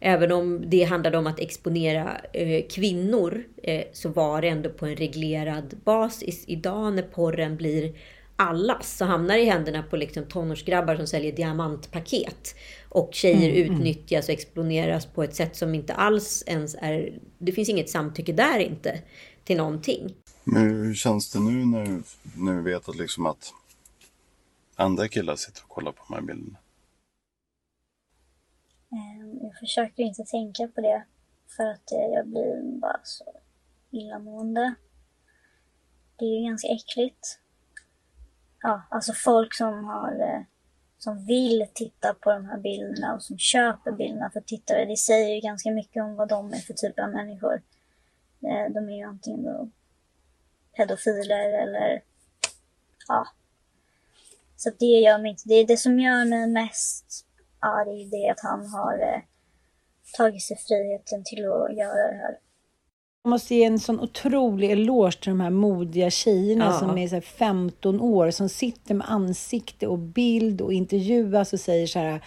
Även 0.00 0.32
om 0.32 0.64
det 0.66 0.84
handlade 0.84 1.18
om 1.18 1.26
att 1.26 1.40
exponera 1.40 2.20
eh, 2.32 2.64
kvinnor 2.70 3.44
eh, 3.62 3.82
så 3.92 4.08
var 4.08 4.42
det 4.42 4.48
ändå 4.48 4.70
på 4.70 4.86
en 4.86 4.96
reglerad 4.96 5.74
basis. 5.84 6.44
Idag 6.46 6.94
när 6.94 7.02
porren 7.02 7.56
blir 7.56 7.92
allas 8.36 8.96
så 8.96 9.04
hamnar 9.04 9.36
i 9.36 9.44
händerna 9.44 9.82
på 9.82 9.96
liksom 9.96 10.24
tonårsgrabbar 10.24 10.96
som 10.96 11.06
säljer 11.06 11.32
diamantpaket. 11.32 12.54
Och 12.88 13.14
tjejer 13.14 13.50
mm, 13.50 13.62
mm. 13.62 13.72
utnyttjas 13.72 14.28
och 14.28 14.34
exponeras 14.34 15.06
på 15.06 15.22
ett 15.22 15.34
sätt 15.34 15.56
som 15.56 15.74
inte 15.74 15.94
alls 15.94 16.44
ens 16.46 16.76
är... 16.80 17.18
Det 17.38 17.52
finns 17.52 17.68
inget 17.68 17.90
samtycke 17.90 18.32
där 18.32 18.58
inte 18.58 19.02
till 19.44 19.56
någonting. 19.56 20.14
Men 20.44 20.62
hur 20.62 20.94
känns 20.94 21.32
det 21.32 21.40
nu 21.40 21.66
när, 21.66 22.02
när 22.36 22.54
vi 22.54 22.72
vet 22.72 22.88
att, 22.88 22.96
liksom 22.96 23.26
att 23.26 23.52
andra 24.76 25.08
killar 25.08 25.36
sitter 25.36 25.62
och 25.62 25.68
kollar 25.68 25.92
på 25.92 26.04
de 26.08 26.14
här 26.14 26.22
bilderna? 26.22 26.58
Ehm, 28.92 29.38
jag 29.42 29.58
försöker 29.58 30.02
inte 30.02 30.24
tänka 30.24 30.68
på 30.68 30.80
det 30.80 31.04
för 31.56 31.64
att 31.64 31.92
eh, 31.92 32.14
jag 32.14 32.26
blir 32.26 32.80
bara 32.80 33.00
så 33.04 33.24
illamående. 33.90 34.74
Det 36.16 36.24
är 36.24 36.40
ju 36.40 36.48
ganska 36.48 36.68
äckligt 36.68 37.38
ja, 38.66 38.82
alltså 38.90 39.12
folk 39.12 39.54
som 39.54 39.84
har 39.84 40.20
eh, 40.20 40.42
som 40.98 41.26
vill 41.26 41.66
titta 41.74 42.14
på 42.14 42.30
de 42.30 42.46
här 42.46 42.58
bilderna 42.58 43.14
och 43.14 43.22
som 43.22 43.38
köper 43.38 43.92
bilderna 43.92 44.30
för 44.30 44.40
tittare. 44.40 44.84
Det 44.84 44.96
säger 44.96 45.34
ju 45.34 45.40
ganska 45.40 45.70
mycket 45.70 46.02
om 46.02 46.16
vad 46.16 46.28
de 46.28 46.52
är 46.52 46.58
för 46.58 46.74
typ 46.74 46.98
av 46.98 47.10
människor. 47.10 47.62
Eh, 48.42 48.72
de 48.72 48.88
är 48.88 48.96
ju 48.96 49.02
antingen 49.02 49.42
då 49.44 49.68
pedofiler 50.76 51.62
eller 51.62 52.02
ja. 53.08 53.26
Så 54.56 54.70
det 54.78 54.86
gör 54.86 55.18
mig 55.18 55.30
inte, 55.30 55.48
det 55.48 55.54
är 55.54 55.66
det 55.66 55.76
som 55.76 56.00
gör 56.00 56.24
mig 56.24 56.46
mest 56.46 57.26
arg, 57.58 58.04
det 58.10 58.26
är 58.26 58.32
att 58.32 58.42
han 58.42 58.66
har 58.66 58.98
eh, 58.98 59.22
tagit 60.16 60.42
sig 60.42 60.56
friheten 60.56 61.24
till 61.24 61.44
att 61.44 61.76
göra 61.76 62.10
det 62.12 62.16
här. 62.16 62.38
Jag 63.26 63.30
måste 63.30 63.54
ge 63.54 63.64
en 63.64 63.78
sån 63.78 64.00
otrolig 64.00 64.70
eloge 64.70 65.20
till 65.20 65.30
de 65.30 65.40
här 65.40 65.50
modiga 65.50 66.10
tjejerna 66.10 66.64
ja. 66.64 66.72
som 66.72 66.98
är 66.98 67.08
så 67.08 67.20
15 67.20 68.00
år, 68.00 68.30
som 68.30 68.48
sitter 68.48 68.94
med 68.94 69.10
ansikte 69.10 69.86
och 69.86 69.98
bild 69.98 70.60
och 70.60 70.72
intervjuas 70.72 71.52
och 71.52 71.60
säger 71.60 71.86
så 71.86 71.98
här 71.98 72.20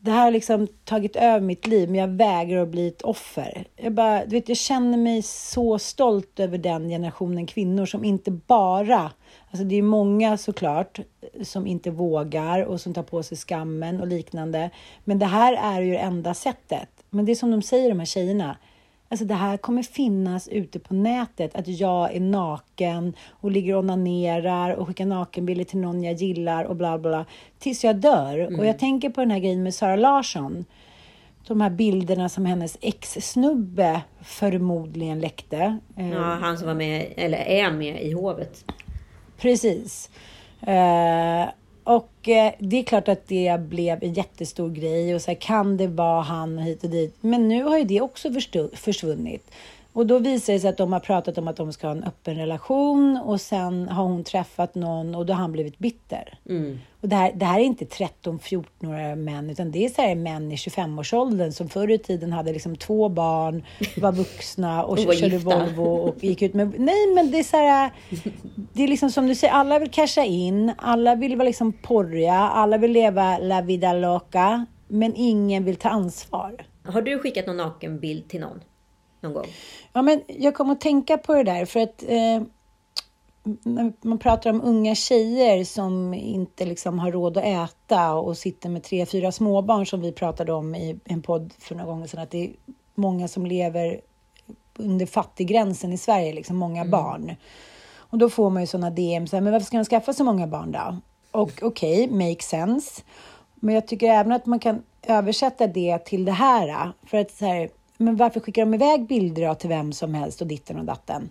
det 0.00 0.10
här 0.10 0.24
har 0.24 0.30
liksom 0.30 0.66
tagit 0.84 1.16
över 1.16 1.40
mitt 1.40 1.66
liv, 1.66 1.90
men 1.90 2.00
jag 2.00 2.08
vägrar 2.08 2.62
att 2.62 2.68
bli 2.68 2.88
ett 2.88 3.02
offer. 3.02 3.66
Jag, 3.76 3.92
bara, 3.92 4.24
du 4.24 4.30
vet, 4.30 4.48
jag 4.48 4.58
känner 4.58 4.98
mig 4.98 5.22
så 5.22 5.78
stolt 5.78 6.40
över 6.40 6.58
den 6.58 6.88
generationen 6.88 7.46
kvinnor 7.46 7.86
som 7.86 8.04
inte 8.04 8.30
bara... 8.30 9.10
Alltså 9.50 9.64
det 9.64 9.76
är 9.76 9.82
många 9.82 10.36
såklart 10.36 11.00
som 11.42 11.66
inte 11.66 11.90
vågar 11.90 12.62
och 12.64 12.80
som 12.80 12.94
tar 12.94 13.02
på 13.02 13.22
sig 13.22 13.36
skammen 13.36 14.00
och 14.00 14.06
liknande. 14.06 14.70
Men 15.04 15.18
det 15.18 15.26
här 15.26 15.76
är 15.76 15.82
ju 15.82 15.92
det 15.92 15.98
enda 15.98 16.34
sättet. 16.34 16.88
Men 17.10 17.24
det 17.24 17.32
är 17.32 17.36
som 17.36 17.50
de 17.50 17.62
säger, 17.62 17.88
de 17.88 17.98
här 17.98 18.06
tjejerna. 18.06 18.56
Alltså 19.08 19.24
det 19.24 19.34
här 19.34 19.56
kommer 19.56 19.82
finnas 19.82 20.48
ute 20.48 20.78
på 20.78 20.94
nätet, 20.94 21.56
att 21.56 21.68
jag 21.68 22.14
är 22.14 22.20
naken 22.20 23.14
och 23.30 23.50
ligger 23.50 23.74
och 23.74 23.78
onanerar 23.78 24.70
och 24.74 24.88
skickar 24.88 25.06
nakenbilder 25.06 25.64
till 25.64 25.78
någon 25.78 26.02
jag 26.02 26.14
gillar 26.14 26.64
och 26.64 26.76
bla 26.76 26.98
bla, 26.98 27.24
tills 27.58 27.84
jag 27.84 27.96
dör. 27.96 28.38
Mm. 28.38 28.60
Och 28.60 28.66
jag 28.66 28.78
tänker 28.78 29.10
på 29.10 29.20
den 29.20 29.30
här 29.30 29.38
grejen 29.38 29.62
med 29.62 29.74
Sara 29.74 29.96
Larsson. 29.96 30.64
De 31.46 31.60
här 31.60 31.70
bilderna 31.70 32.28
som 32.28 32.46
hennes 32.46 32.78
ex-snubbe 32.80 34.00
förmodligen 34.22 35.20
läckte. 35.20 35.78
Ja, 35.94 36.38
han 36.40 36.58
som 36.58 36.66
var 36.66 36.74
med, 36.74 37.12
eller 37.16 37.38
är 37.38 37.70
med 37.70 38.02
i 38.02 38.12
hovet. 38.12 38.64
Precis. 39.38 40.10
Uh, 40.62 41.48
och 41.86 42.28
eh, 42.28 42.52
det 42.58 42.78
är 42.78 42.82
klart 42.82 43.08
att 43.08 43.28
det 43.28 43.60
blev 43.60 44.02
en 44.02 44.12
jättestor 44.12 44.70
grej 44.70 45.14
och 45.14 45.22
så 45.22 45.30
här, 45.30 45.38
kan 45.38 45.76
det 45.76 45.86
vara 45.86 46.22
han 46.22 46.58
hit 46.58 46.84
och 46.84 46.90
dit? 46.90 47.14
Men 47.20 47.48
nu 47.48 47.62
har 47.62 47.78
ju 47.78 47.84
det 47.84 48.00
också 48.00 48.30
försvunnit. 48.72 49.50
Och 49.96 50.06
då 50.06 50.18
visar 50.18 50.52
det 50.52 50.60
sig 50.60 50.70
att 50.70 50.76
de 50.76 50.92
har 50.92 51.00
pratat 51.00 51.38
om 51.38 51.48
att 51.48 51.56
de 51.56 51.72
ska 51.72 51.86
ha 51.86 51.94
en 51.94 52.04
öppen 52.04 52.36
relation 52.36 53.20
och 53.24 53.40
sen 53.40 53.88
har 53.88 54.04
hon 54.04 54.24
träffat 54.24 54.74
någon 54.74 55.14
och 55.14 55.26
då 55.26 55.32
har 55.32 55.40
han 55.40 55.52
blivit 55.52 55.78
bitter. 55.78 56.38
Mm. 56.48 56.78
Och 57.00 57.08
det 57.08 57.16
här, 57.16 57.32
det 57.34 57.44
här 57.44 57.60
är 57.60 57.64
inte 57.64 57.84
13-14-åriga 57.84 59.16
män, 59.16 59.50
utan 59.50 59.70
det 59.70 59.84
är 59.84 59.88
så 59.88 60.02
här 60.02 60.14
män 60.14 60.52
i 60.52 60.56
25-årsåldern 60.56 61.52
som 61.52 61.68
förr 61.68 61.90
i 61.90 61.98
tiden 61.98 62.32
hade 62.32 62.52
liksom 62.52 62.76
två 62.76 63.08
barn, 63.08 63.64
var 63.96 64.12
vuxna 64.12 64.84
och, 64.84 64.92
och 64.92 64.98
körde 64.98 65.34
gifta. 65.34 65.58
Volvo 65.58 65.82
och 65.82 66.24
gick 66.24 66.42
ut 66.42 66.54
med... 66.54 66.74
Nej, 66.78 67.14
men 67.14 67.30
det 67.30 67.38
är 67.38 67.44
så 67.44 67.56
här... 67.56 67.90
Det 68.72 68.82
är 68.82 68.88
liksom 68.88 69.10
som 69.10 69.26
du 69.26 69.34
säger, 69.34 69.52
alla 69.52 69.78
vill 69.78 69.90
casha 69.90 70.24
in, 70.24 70.72
alla 70.78 71.14
vill 71.14 71.36
vara 71.36 71.46
liksom 71.46 71.72
porriga, 71.72 72.34
alla 72.34 72.78
vill 72.78 72.92
leva 72.92 73.38
la 73.38 73.60
vida 73.60 73.92
loca, 73.92 74.66
men 74.88 75.12
ingen 75.16 75.64
vill 75.64 75.76
ta 75.76 75.88
ansvar. 75.88 76.66
Har 76.84 77.02
du 77.02 77.18
skickat 77.18 77.46
någon 77.46 77.56
nakenbild 77.56 78.28
till 78.28 78.40
någon? 78.40 78.60
Någon 79.20 79.32
gång? 79.32 79.46
Ja, 79.92 80.02
men 80.02 80.22
jag 80.26 80.54
kommer 80.54 80.72
att 80.72 80.80
tänka 80.80 81.18
på 81.18 81.34
det 81.34 81.42
där 81.42 81.64
för 81.64 81.80
att 81.80 82.02
eh, 82.02 82.42
när 83.62 83.92
man 84.00 84.18
pratar 84.18 84.50
om 84.50 84.62
unga 84.62 84.94
tjejer 84.94 85.64
som 85.64 86.14
inte 86.14 86.64
liksom 86.64 86.98
har 86.98 87.12
råd 87.12 87.36
att 87.36 87.44
äta 87.44 88.14
och 88.14 88.38
sitter 88.38 88.68
med 88.68 88.82
tre, 88.82 89.06
fyra 89.06 89.32
småbarn 89.32 89.86
som 89.86 90.00
vi 90.00 90.12
pratade 90.12 90.52
om 90.52 90.74
i 90.74 90.98
en 91.04 91.22
podd 91.22 91.52
för 91.58 91.74
några 91.74 91.90
gånger 91.90 92.06
sedan, 92.06 92.20
att 92.20 92.30
det 92.30 92.44
är 92.44 92.50
många 92.94 93.28
som 93.28 93.46
lever 93.46 94.00
under 94.76 95.06
fattiggränsen 95.06 95.92
i 95.92 95.98
Sverige, 95.98 96.32
liksom 96.32 96.56
många 96.56 96.80
mm. 96.80 96.90
barn. 96.90 97.36
Och 97.96 98.18
då 98.18 98.30
får 98.30 98.50
man 98.50 98.62
ju 98.62 98.66
sådana 98.66 98.90
DM, 98.90 99.26
så 99.26 99.36
här, 99.36 99.40
men 99.40 99.52
varför 99.52 99.66
ska 99.66 99.76
man 99.76 99.84
skaffa 99.84 100.12
så 100.12 100.24
många 100.24 100.46
barn 100.46 100.72
då? 100.72 100.96
Och 101.30 101.52
okej, 101.62 102.04
okay, 102.04 102.28
make 102.28 102.42
sense. 102.42 103.02
Men 103.54 103.74
jag 103.74 103.86
tycker 103.86 104.10
även 104.10 104.32
att 104.32 104.46
man 104.46 104.58
kan 104.58 104.82
översätta 105.02 105.66
det 105.66 105.98
till 105.98 106.24
det 106.24 106.32
här. 106.32 106.92
För 107.06 107.18
att 107.18 107.30
så 107.30 107.46
här, 107.46 107.70
men 107.96 108.16
varför 108.16 108.40
skickar 108.40 108.62
de 108.62 108.74
iväg 108.74 109.06
bilder 109.06 109.54
till 109.54 109.68
vem 109.68 109.92
som 109.92 110.14
helst 110.14 110.40
och 110.40 110.46
ditten 110.46 110.78
och 110.78 110.84
datten? 110.84 111.30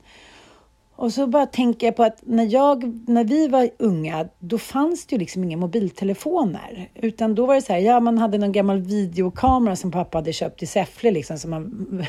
Och 0.95 1.13
så 1.13 1.27
bara 1.27 1.45
tänker 1.45 1.87
jag 1.87 1.95
på 1.95 2.03
att 2.03 2.19
när, 2.21 2.53
jag, 2.53 3.01
när 3.09 3.23
vi 3.23 3.47
var 3.47 3.69
unga, 3.79 4.27
då 4.39 4.57
fanns 4.57 5.05
det 5.05 5.15
ju 5.15 5.19
liksom 5.19 5.43
inga 5.43 5.57
mobiltelefoner. 5.57 6.89
Utan 6.93 7.35
då 7.35 7.45
var 7.45 7.55
det 7.55 7.61
så 7.61 7.73
här, 7.73 7.79
ja 7.79 7.99
man 7.99 8.17
hade 8.17 8.37
någon 8.37 8.51
gammal 8.51 8.81
videokamera 8.81 9.75
som 9.75 9.91
pappa 9.91 10.17
hade 10.17 10.33
köpt 10.33 10.63
i 10.63 10.65
Säffle 10.65 11.11
liksom, 11.11 11.37
som 11.37 11.51
man 11.51 12.05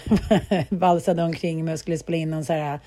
valsade 0.68 1.22
omkring 1.22 1.64
med 1.64 1.72
och 1.72 1.78
skulle 1.78 1.98
spela 1.98 2.16
in 2.16 2.30
någon 2.30 2.44
så 2.44 2.52
här 2.52 2.80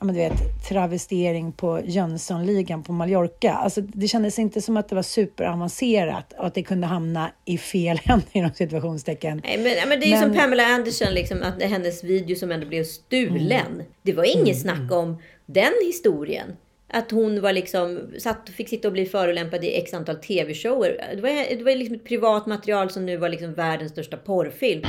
ja, 0.00 0.06
men 0.06 0.14
du 0.14 0.20
vet, 0.20 0.62
travestering 0.68 1.52
på 1.52 1.80
Jönssonligan 1.84 2.82
på 2.82 2.92
Mallorca. 2.92 3.52
Alltså, 3.52 3.80
det 3.80 4.08
kändes 4.08 4.38
inte 4.38 4.62
som 4.62 4.76
att 4.76 4.88
det 4.88 4.94
var 4.94 5.02
superavancerat 5.02 6.32
och 6.38 6.46
att 6.46 6.54
det 6.54 6.62
kunde 6.62 6.86
hamna 6.86 7.30
i 7.44 7.58
fel 7.58 7.98
händer 8.04 8.28
inom 8.32 8.50
situationstecken. 8.54 9.42
Nej, 9.44 9.58
men, 9.58 9.88
men 9.88 10.00
det 10.00 10.06
är 10.06 10.10
men... 10.10 10.20
som 10.20 10.34
Pamela 10.34 10.66
Anderson, 10.66 11.14
liksom, 11.14 11.42
att 11.42 11.62
hennes 11.62 12.04
video 12.04 12.36
som 12.36 12.52
ändå 12.52 12.66
blev 12.66 12.84
stulen. 12.84 13.66
Mm. 13.72 13.86
Det 14.02 14.12
var 14.12 14.24
inget 14.24 14.64
mm. 14.64 14.76
snack 14.76 14.92
om 14.92 15.22
den 15.46 15.72
historien. 15.86 16.56
Att 16.92 17.10
hon 17.10 17.40
var 17.40 17.52
liksom, 17.52 18.10
satt, 18.18 18.50
fick 18.56 18.68
sitta 18.68 18.88
och 18.88 18.92
bli 18.92 19.06
förolämpad 19.06 19.64
i 19.64 19.76
x 19.76 19.94
antal 19.94 20.16
tv-shower. 20.16 21.14
Det 21.14 21.22
var, 21.22 21.56
det 21.56 21.64
var 21.64 21.76
liksom 21.76 21.96
ett 21.96 22.04
privat 22.04 22.46
material 22.46 22.90
som 22.90 23.06
nu 23.06 23.16
var 23.16 23.28
liksom 23.28 23.54
världens 23.54 23.92
största 23.92 24.16
porrfilm. 24.16 24.82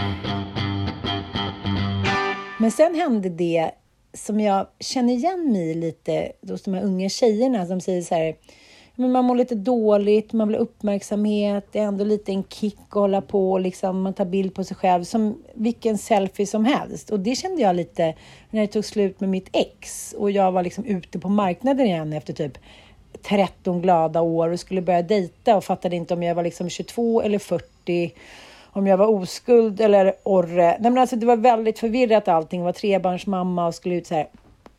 Men 2.60 2.72
sen 2.72 2.96
hände 2.96 3.30
det 3.30 3.72
som 4.14 4.40
jag 4.40 4.68
känner 4.80 5.14
igen 5.14 5.52
mig 5.52 5.74
lite 5.74 6.32
hos 6.50 6.62
de 6.62 6.74
här 6.74 6.84
unga 6.84 7.10
tjejerna 7.10 7.66
som 7.66 7.82
säger 7.82 8.02
så 8.02 8.16
här 8.16 8.36
men 8.96 9.12
man 9.12 9.26
mår 9.26 9.36
lite 9.36 9.56
dåligt, 9.56 10.34
man 10.34 10.48
vill 10.48 10.58
ha 10.58 10.64
uppmärksamhet, 10.64 11.68
det 11.72 11.80
är 11.80 11.84
ändå 11.84 12.04
lite 12.04 12.32
en 12.32 12.44
kick 12.44 12.78
att 12.90 12.94
hålla 12.94 13.22
på, 13.22 13.58
liksom, 13.58 14.02
man 14.02 14.14
tar 14.14 14.26
bild 14.26 14.54
på 14.56 14.64
sig 14.64 14.78
själv 14.78 15.04
som 15.04 15.44
vilken 15.54 15.98
selfie 15.98 16.48
som 16.48 16.66
helst. 16.66 17.10
Och 17.10 17.20
det 17.20 17.36
kände 17.36 17.62
jag 17.62 17.76
lite 17.76 18.16
när 18.50 18.62
det 18.62 18.68
tog 18.68 18.86
slut 18.86 19.20
med 19.20 19.30
mitt 19.30 19.50
ex 19.52 20.16
och 20.18 20.32
jag 20.32 20.52
var 20.52 20.64
liksom 20.64 20.86
ute 20.86 21.20
på 21.20 21.30
marknaden 21.30 21.86
igen 21.86 22.14
efter 22.14 22.34
typ 22.34 22.58
13 23.22 23.82
glada 23.82 24.22
år 24.22 24.50
och 24.50 24.60
skulle 24.60 24.82
börja 24.82 25.02
dejta 25.02 25.58
och 25.58 25.64
fattade 25.64 25.96
inte 25.96 26.14
om 26.14 26.24
jag 26.24 26.36
var 26.36 26.44
liksom 26.44 26.70
22 26.70 27.22
eller 27.22 27.40
40 27.40 28.14
om 28.72 28.88
jag 28.88 28.98
var 28.98 29.08
oskuld 29.08 29.82
eller 29.82 30.14
orre. 30.24 30.78
Nej, 30.80 30.92
men 30.92 30.98
alltså, 30.98 31.16
det 31.16 31.26
var 31.26 31.38
väldigt 31.38 31.80
förvirrat 31.80 32.28
allting. 32.28 32.60
Jag 32.60 32.66
var 32.66 32.74
trebarnsmamma 32.74 33.68
och 33.68 33.76
skulle 33.76 33.96
ut 33.96 34.08
så 34.08 34.16
här. 34.16 34.28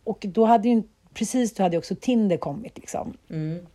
Och 0.05 0.27
då 0.29 0.45
hade 0.45 0.69
ju 0.69 0.83
precis 1.15 1.55
då 1.55 1.63
hade 1.63 1.79
också 1.79 1.95
Tinder 2.01 2.37
kommit 2.37 2.79
liksom. 2.79 3.17
Mm. 3.31 3.67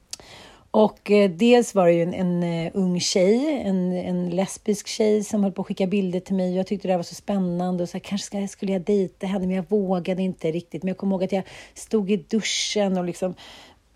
Och 0.72 1.12
eh, 1.12 1.30
dels 1.30 1.76
var 1.76 1.86
det 1.86 1.94
ju 1.94 2.04
en, 2.04 2.14
en 2.14 2.44
uh, 2.44 2.72
ung 2.74 3.00
tjej, 3.00 3.62
en, 3.66 3.92
en 3.92 4.30
lesbisk 4.30 4.88
tjej 4.88 5.24
som 5.24 5.44
höll 5.44 5.52
på 5.52 5.62
att 5.62 5.68
skicka 5.68 5.88
bilder 5.88 6.20
till 6.20 6.36
mig. 6.36 6.56
Jag 6.56 6.68
tyckte 6.68 6.88
det 6.88 6.98
var 6.98 7.04
så 7.04 7.16
spännande 7.16 7.84
och 7.84 7.90
så 7.90 7.94
här, 7.94 8.00
kanske 8.00 8.26
ska, 8.26 8.48
skulle 8.48 8.72
jag 8.72 8.82
dejta 8.82 9.28
henne, 9.28 9.48
men 9.48 9.56
jag 9.56 9.70
vågade 9.70 10.22
inte 10.22 10.52
riktigt. 10.52 10.84
Men 10.84 10.88
jag 10.88 10.98
kommer 10.98 11.16
ihåg 11.16 11.24
att 11.24 11.32
jag 11.32 11.44
stod 11.74 12.12
i 12.12 12.18
duschen 12.18 12.98
och 12.98 13.06
liksom 13.06 13.36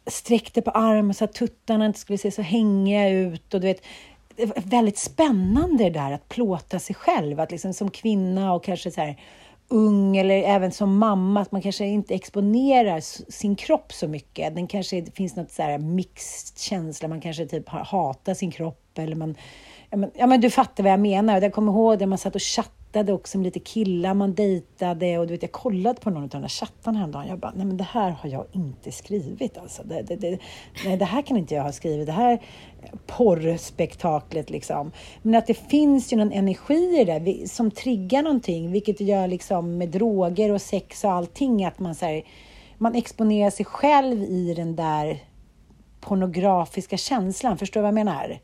sträckte 0.08 0.62
på 0.62 0.72
armen 0.72 1.14
så 1.14 1.24
att 1.24 1.34
tuttarna 1.34 1.86
inte 1.86 2.00
skulle 2.00 2.18
se 2.18 2.32
så 2.32 2.42
hängiga 2.42 3.10
ut. 3.10 3.54
Och 3.54 3.62
du 3.62 3.68
vet, 3.68 3.82
väldigt 4.56 4.98
spännande 4.98 5.84
det 5.84 5.90
där 5.90 6.12
att 6.12 6.30
plåta 6.30 6.80
sig 6.80 6.96
själv, 6.96 7.40
att 7.40 7.52
liksom 7.52 7.74
som 7.74 7.92
kvinna 7.92 8.54
och 8.54 8.64
kanske 8.64 8.92
så 8.92 9.02
här 9.02 9.20
ung 9.68 10.18
eller 10.18 10.44
även 10.44 10.72
som 10.72 10.98
mamma, 10.98 11.42
att 11.42 11.52
man 11.52 11.62
kanske 11.62 11.86
inte 11.86 12.14
exponerar 12.14 13.00
sin 13.32 13.56
kropp 13.56 13.94
så 13.94 14.08
mycket. 14.08 14.56
Den 14.56 14.68
kanske 14.68 15.02
det 15.02 15.16
finns 15.16 15.36
något 15.36 15.52
så 15.52 15.64
här 15.64 15.78
mixed 15.78 16.60
känsla, 16.60 17.08
man 17.08 17.22
kanske 17.22 17.46
typ 17.46 17.70
hatar 17.70 18.34
sin 18.34 18.52
kropp 18.52 18.98
eller 18.98 19.16
man 19.16 19.36
Ja 19.94 19.98
men, 19.98 20.12
ja, 20.16 20.28
men 20.28 20.42
du 20.42 20.50
fattar 20.50 20.84
vad 20.84 20.92
jag 20.92 21.00
menar. 21.00 21.42
Jag 21.42 21.54
kommer 21.54 21.72
ihåg 21.72 22.00
det, 22.00 22.06
man 22.06 22.18
satt 22.18 22.36
och 22.36 22.42
chattade 22.42 22.81
också 22.96 23.38
med 23.38 23.46
lite 23.46 23.60
killar 23.60 24.14
man 24.14 24.34
dejtade 24.34 25.18
och 25.18 25.28
du 25.28 25.34
vet, 25.34 25.42
jag 25.42 25.52
kollade 25.52 26.02
på 26.02 26.10
någon 26.10 26.24
av 26.24 26.30
de 26.30 26.42
där 26.42 26.48
chattarna 26.48 26.98
häromdagen. 26.98 27.28
Jag 27.28 27.40
bara, 27.40 27.54
nej 27.56 27.66
men 27.66 27.78
det 27.78 27.84
här 27.84 28.10
har 28.10 28.30
jag 28.30 28.46
inte 28.52 28.92
skrivit 28.92 29.58
alltså. 29.58 29.84
Det, 29.84 30.02
det, 30.02 30.16
det, 30.16 30.40
nej, 30.86 30.98
det 30.98 31.06
här 31.06 31.22
kan 31.22 31.38
inte 31.38 31.56
jag 31.56 31.64
ha 31.64 31.72
skrivit. 31.72 32.08
Det 32.08 32.12
här 32.12 32.42
porrspektaklet 33.08 34.50
liksom. 34.50 34.92
Men 35.22 35.36
att 35.36 35.48
det 35.48 35.54
finns 35.54 36.14
ju 36.14 36.18
någon 36.18 36.32
energi 36.32 37.00
i 37.02 37.06
det 37.06 37.52
som 37.52 37.72
triggar 37.72 38.24
någonting, 38.24 38.72
vilket 38.72 39.02
gör 39.02 39.28
liksom 39.28 39.78
med 39.78 39.90
droger 39.90 40.52
och 40.52 40.62
sex 40.62 41.04
och 41.04 41.12
allting 41.12 41.66
att 41.66 41.80
man 41.80 41.96
så 41.96 42.06
här, 42.06 42.24
man 42.78 42.96
exponerar 42.96 43.50
sig 43.50 43.66
själv 43.66 44.24
i 44.24 44.54
den 44.54 44.76
där 44.76 45.20
pornografiska 46.02 46.98
känslan. 46.98 47.58
Förstår 47.58 47.80
du 47.80 47.82
vad 47.82 47.88
jag 47.88 48.06
menar? 48.06 48.40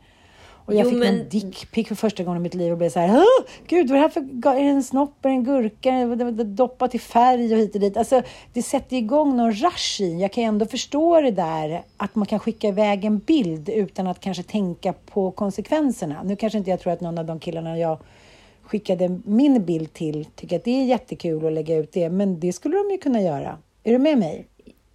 Och 0.67 0.73
jag 0.73 0.83
jo, 0.83 0.89
fick 0.89 0.99
men... 0.99 1.19
en 1.19 1.29
dickpic 1.29 1.87
för 1.87 1.95
första 1.95 2.23
gången 2.23 2.41
i 2.41 2.43
mitt 2.43 2.53
liv 2.53 2.71
och 2.71 2.77
blev 2.77 2.89
så 2.89 2.99
här, 2.99 3.23
gud 3.67 3.89
vad 3.89 3.97
är 3.97 4.01
det 4.01 4.07
här 4.07 4.09
för, 4.09 4.49
är 4.49 4.63
det 4.63 4.69
en 4.69 4.83
snopp, 4.83 5.25
är 5.25 5.29
det 5.29 5.35
en 5.35 5.43
gurka, 5.43 6.05
doppat 6.43 6.95
i 6.95 6.99
färg 6.99 7.53
och 7.53 7.59
hit 7.59 7.75
och 7.75 7.81
dit. 7.81 7.97
Alltså, 7.97 8.21
det 8.53 8.63
sätter 8.63 8.97
igång 8.97 9.37
någon 9.37 9.51
rush 9.51 10.01
i. 10.01 10.21
Jag 10.21 10.31
kan 10.31 10.43
ändå 10.43 10.65
förstå 10.65 11.21
det 11.21 11.31
där 11.31 11.83
att 11.97 12.15
man 12.15 12.25
kan 12.25 12.39
skicka 12.39 12.67
iväg 12.67 13.05
en 13.05 13.19
bild 13.19 13.69
utan 13.69 14.07
att 14.07 14.19
kanske 14.19 14.43
tänka 14.43 14.93
på 14.93 15.31
konsekvenserna. 15.31 16.23
Nu 16.23 16.35
kanske 16.35 16.57
inte 16.57 16.69
jag 16.69 16.79
tror 16.79 16.93
att 16.93 17.01
någon 17.01 17.17
av 17.17 17.25
de 17.25 17.39
killarna 17.39 17.77
jag 17.77 17.99
skickade 18.63 19.19
min 19.25 19.65
bild 19.65 19.93
till 19.93 20.25
tycker 20.35 20.55
att 20.55 20.63
det 20.63 20.81
är 20.81 20.85
jättekul 20.85 21.45
att 21.45 21.53
lägga 21.53 21.75
ut 21.75 21.91
det, 21.91 22.09
men 22.09 22.39
det 22.39 22.53
skulle 22.53 22.77
de 22.77 22.91
ju 22.91 22.97
kunna 22.97 23.21
göra. 23.21 23.57
Är 23.83 23.91
du 23.91 23.97
med 23.97 24.17
mig? 24.17 24.47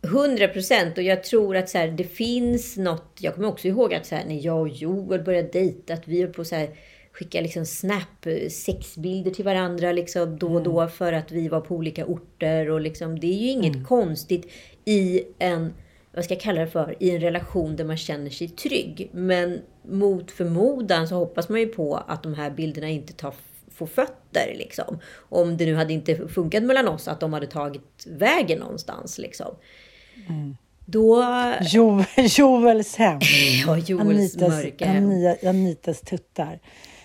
100 0.04 0.48
procent 0.48 0.98
och 0.98 1.04
jag 1.04 1.24
tror 1.24 1.56
att 1.56 1.68
så 1.68 1.78
här, 1.78 1.88
det 1.88 2.04
finns 2.04 2.76
något. 2.76 3.18
Jag 3.20 3.34
kommer 3.34 3.48
också 3.48 3.68
ihåg 3.68 3.94
att 3.94 4.06
så 4.06 4.14
här, 4.14 4.24
när 4.24 4.44
jag 4.44 4.60
och 4.60 4.68
Joel 4.68 5.22
började 5.22 5.48
dejta, 5.48 5.94
att 5.94 6.08
vi 6.08 6.22
höll 6.22 6.32
på 6.32 6.44
så 6.44 6.54
här, 6.54 6.70
skicka 7.12 7.40
liksom 7.40 7.66
snap 7.66 8.26
sexbilder 8.50 9.30
till 9.30 9.44
varandra 9.44 9.92
liksom 9.92 10.38
då 10.38 10.54
och 10.54 10.62
då 10.62 10.80
mm. 10.80 10.90
för 10.90 11.12
att 11.12 11.32
vi 11.32 11.48
var 11.48 11.60
på 11.60 11.74
olika 11.74 12.06
orter 12.06 12.70
och 12.70 12.80
liksom 12.80 13.20
det 13.20 13.26
är 13.26 13.38
ju 13.38 13.48
inget 13.48 13.74
mm. 13.74 13.86
konstigt 13.86 14.52
i 14.84 15.22
en 15.38 15.72
vad 16.14 16.24
ska 16.24 16.34
jag 16.34 16.40
kalla 16.40 16.60
det 16.60 16.66
för, 16.66 16.96
i 17.00 17.10
en 17.10 17.20
relation 17.20 17.76
där 17.76 17.84
man 17.84 17.96
känner 17.96 18.30
sig 18.30 18.48
trygg. 18.48 19.10
Men 19.12 19.60
mot 19.82 20.30
förmodan 20.30 21.08
så 21.08 21.14
hoppas 21.14 21.48
man 21.48 21.60
ju 21.60 21.66
på 21.66 21.96
att 22.06 22.22
de 22.22 22.34
här 22.34 22.50
bilderna 22.50 22.88
inte 22.88 23.12
tar 23.12 23.34
få 23.74 23.86
fötter. 23.86 24.54
Liksom. 24.54 24.98
Om 25.16 25.56
det 25.56 25.66
nu 25.66 25.74
hade 25.74 25.92
inte 25.92 26.28
funkat 26.28 26.62
mellan 26.62 26.88
oss, 26.88 27.08
att 27.08 27.20
de 27.20 27.32
hade 27.32 27.46
tagit 27.46 28.06
vägen 28.06 28.58
någonstans. 28.58 29.18
Liksom. 29.18 29.54
Mm. 30.28 30.56
Då... 30.84 31.24
Jo, 31.60 32.04
Joels 32.16 32.96
hem. 32.96 33.20
ja, 33.66 33.78
Joels 33.78 34.00
Anitas, 34.00 34.48
mörka 34.48 34.86
hem. 34.86 35.10
Anitas 35.46 36.00
tuttar. 36.00 36.58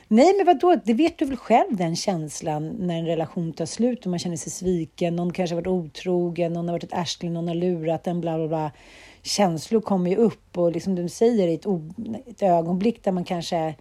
Nej, 0.07 0.33
men 0.37 0.45
vadå? 0.45 0.81
Det 0.85 0.93
vet 0.93 1.17
du 1.17 1.25
väl 1.25 1.37
själv, 1.37 1.75
den 1.75 1.95
känslan 1.95 2.67
när 2.67 2.99
en 2.99 3.05
relation 3.05 3.53
tar 3.53 3.65
slut 3.65 4.05
och 4.05 4.09
man 4.09 4.19
känner 4.19 4.37
sig 4.37 4.51
sviken. 4.51 5.15
Någon 5.15 5.33
kanske 5.33 5.55
har 5.55 5.61
varit 5.61 5.67
otrogen, 5.67 6.53
någon 6.53 6.67
har 6.67 6.73
varit 6.73 6.83
ett 6.83 6.93
arsling, 6.93 7.33
någon 7.33 7.47
har 7.47 7.55
lurat 7.55 8.07
en, 8.07 8.21
bla 8.21 8.37
bla 8.37 8.47
bla. 8.47 8.71
Känslor 9.21 9.81
kommer 9.81 10.09
ju 10.09 10.15
upp 10.15 10.57
och 10.57 10.71
liksom 10.71 10.95
du 10.95 11.09
säger 11.09 11.47
i 11.47 11.53
ett, 11.53 11.65
ett 12.27 12.43
ögonblick 12.43 13.03
där 13.03 13.11
man 13.11 13.23
kanske 13.23 13.75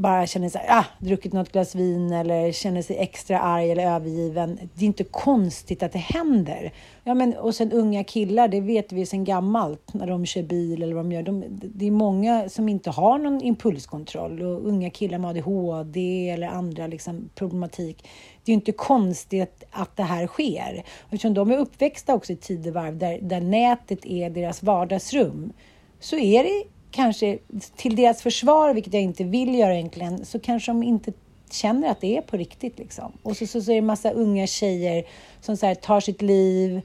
bara 0.00 0.26
känner 0.26 0.48
sig, 0.48 0.66
ah, 0.68 0.84
druckit 0.98 1.32
något 1.32 1.52
glas 1.52 1.74
vin 1.74 2.12
eller 2.12 2.52
känner 2.52 2.82
sig 2.82 2.98
extra 2.98 3.40
arg 3.40 3.70
eller 3.70 3.94
övergiven. 3.94 4.58
Det 4.74 4.84
är 4.84 4.86
inte 4.86 5.04
konstigt 5.04 5.82
att 5.82 5.92
det 5.92 5.98
händer. 5.98 6.72
Ja, 7.04 7.14
men, 7.14 7.36
och 7.36 7.54
sen 7.54 7.72
unga 7.72 8.04
killar, 8.04 8.48
det 8.48 8.60
vet 8.60 8.92
vi 8.92 9.06
sedan 9.06 9.24
gammalt 9.24 9.94
när 9.94 10.06
de 10.06 10.26
kör 10.26 10.42
bil 10.42 10.82
eller 10.82 10.94
vad 10.94 11.04
de 11.04 11.12
gör. 11.12 11.22
De, 11.22 11.44
det 11.50 11.86
är 11.86 11.90
många 11.90 12.48
som 12.48 12.68
inte 12.68 12.90
har 12.90 13.18
någon 13.18 13.42
impulskontroll 13.42 14.42
och 14.42 14.68
unga 14.68 14.90
killar 14.90 15.18
med 15.18 15.30
ADHD 15.30 16.30
eller 16.30 16.48
andra 16.48 16.86
liksom, 16.86 17.30
problematik. 17.34 18.08
Det 18.44 18.52
är 18.52 18.54
inte 18.54 18.72
konstigt 18.72 19.64
att 19.70 19.96
det 19.96 20.02
här 20.02 20.26
sker. 20.26 20.84
Eftersom 21.04 21.34
de 21.34 21.50
är 21.50 21.56
uppväxta 21.56 22.14
också 22.14 22.32
i 22.32 22.36
tidevarv 22.36 22.98
där, 22.98 23.18
där 23.22 23.40
nätet 23.40 24.06
är 24.06 24.30
deras 24.30 24.62
vardagsrum 24.62 25.52
så 26.00 26.16
är 26.16 26.44
det 26.44 26.64
kanske 26.90 27.38
till 27.76 27.96
deras 27.96 28.22
försvar, 28.22 28.74
vilket 28.74 28.94
jag 28.94 29.02
inte 29.02 29.24
vill 29.24 29.54
göra 29.54 29.74
egentligen, 29.74 30.24
så 30.24 30.38
kanske 30.38 30.70
de 30.70 30.82
inte 30.82 31.12
känner 31.50 31.88
att 31.88 32.00
det 32.00 32.16
är 32.16 32.22
på 32.22 32.36
riktigt. 32.36 32.78
Liksom. 32.78 33.12
Och 33.22 33.36
så, 33.36 33.46
så, 33.46 33.62
så 33.62 33.70
är 33.70 33.74
det 33.74 33.78
en 33.78 33.86
massa 33.86 34.10
unga 34.10 34.46
tjejer 34.46 35.04
som 35.40 35.56
så 35.56 35.66
här, 35.66 35.74
tar 35.74 36.00
sitt 36.00 36.22
liv, 36.22 36.80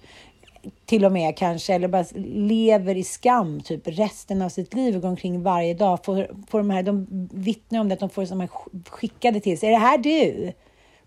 till 0.86 1.06
och 1.06 1.12
med 1.12 1.38
kanske, 1.38 1.74
eller 1.74 1.88
bara 1.88 2.06
lever 2.36 2.98
i 2.98 3.04
skam 3.04 3.62
typ 3.62 3.82
resten 3.86 4.42
av 4.42 4.50
sitt 4.50 4.74
liv 4.74 4.96
och 4.96 5.02
går 5.02 5.10
omkring 5.10 5.44
varje 5.44 5.74
dag. 5.74 6.06
Får, 6.06 6.30
får 6.48 6.58
de, 6.58 6.70
här, 6.70 6.84
de 6.84 7.08
vittnar 7.34 7.80
om 7.80 7.90
det, 7.90 7.94
att 7.94 8.00
de 8.00 8.10
får 8.10 8.26
de 8.26 8.40
här 8.40 8.50
skickade 8.90 9.40
till 9.40 9.60
sig. 9.60 9.70
Är 9.70 9.74
det 9.74 9.78
här 9.78 9.98
du? 9.98 10.54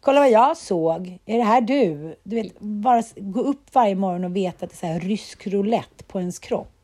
Kolla 0.01 0.21
vad 0.21 0.31
jag 0.31 0.57
såg. 0.57 1.19
Är 1.27 1.39
det 1.39 1.45
här 1.45 1.61
du? 1.61 2.17
Du 2.23 2.37
vet, 2.37 2.61
bara 2.61 3.03
gå 3.17 3.41
upp 3.41 3.75
varje 3.75 3.95
morgon 3.95 4.25
och 4.25 4.37
veta 4.37 4.65
att 4.65 4.71
det 4.71 4.75
är 4.75 4.79
så 4.79 4.87
här 4.87 5.01
rysk 5.01 5.47
roulette 5.47 6.05
på 6.05 6.21
ens 6.21 6.39
kropp. 6.39 6.78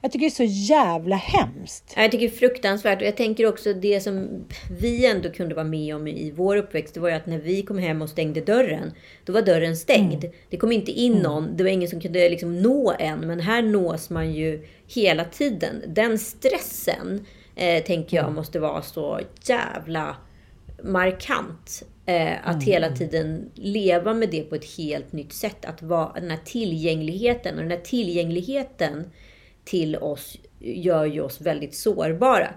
Jag 0.00 0.12
tycker 0.12 0.26
det 0.26 0.42
är 0.42 0.48
så 0.48 0.72
jävla 0.72 1.16
hemskt. 1.16 1.92
Jag 1.96 2.10
tycker 2.10 2.28
det 2.28 2.34
är 2.34 2.38
fruktansvärt. 2.38 3.00
Och 3.00 3.06
jag 3.06 3.16
tänker 3.16 3.46
också 3.46 3.72
det 3.72 4.00
som 4.00 4.44
vi 4.80 5.06
ändå 5.06 5.30
kunde 5.30 5.54
vara 5.54 5.64
med 5.66 5.94
om 5.96 6.06
i 6.08 6.30
vår 6.30 6.56
uppväxt. 6.56 6.94
Det 6.94 7.00
var 7.00 7.08
ju 7.08 7.14
att 7.14 7.26
när 7.26 7.38
vi 7.38 7.62
kom 7.62 7.78
hem 7.78 8.02
och 8.02 8.10
stängde 8.10 8.40
dörren. 8.40 8.92
Då 9.24 9.32
var 9.32 9.42
dörren 9.42 9.76
stängd. 9.76 10.24
Mm. 10.24 10.36
Det 10.50 10.56
kom 10.56 10.72
inte 10.72 10.92
in 10.92 11.12
mm. 11.12 11.22
någon. 11.22 11.56
Det 11.56 11.62
var 11.62 11.70
ingen 11.70 11.88
som 11.88 12.00
kunde 12.00 12.28
liksom 12.28 12.62
nå 12.62 12.94
en. 12.98 13.20
Men 13.20 13.40
här 13.40 13.62
nås 13.62 14.10
man 14.10 14.32
ju 14.32 14.66
hela 14.86 15.24
tiden. 15.24 15.82
Den 15.86 16.18
stressen 16.18 17.26
eh, 17.56 17.84
tänker 17.84 18.16
jag 18.16 18.32
måste 18.32 18.60
vara 18.60 18.82
så 18.82 19.20
jävla 19.44 20.16
markant. 20.82 21.82
Eh, 22.06 22.48
att 22.48 22.62
hela 22.62 22.88
tiden 22.96 23.50
leva 23.54 24.14
med 24.14 24.30
det 24.30 24.42
på 24.42 24.54
ett 24.54 24.76
helt 24.76 25.12
nytt 25.12 25.32
sätt. 25.32 25.64
Att 25.64 25.82
vara 25.82 26.12
den 26.20 26.30
här 26.30 26.40
tillgängligheten. 26.44 27.54
Och 27.54 27.62
den 27.62 27.70
här 27.70 27.80
tillgängligheten 27.84 29.04
till 29.68 29.96
oss 29.96 30.36
gör 30.60 31.04
ju 31.04 31.20
oss 31.20 31.40
väldigt 31.40 31.74
sårbara. 31.74 32.48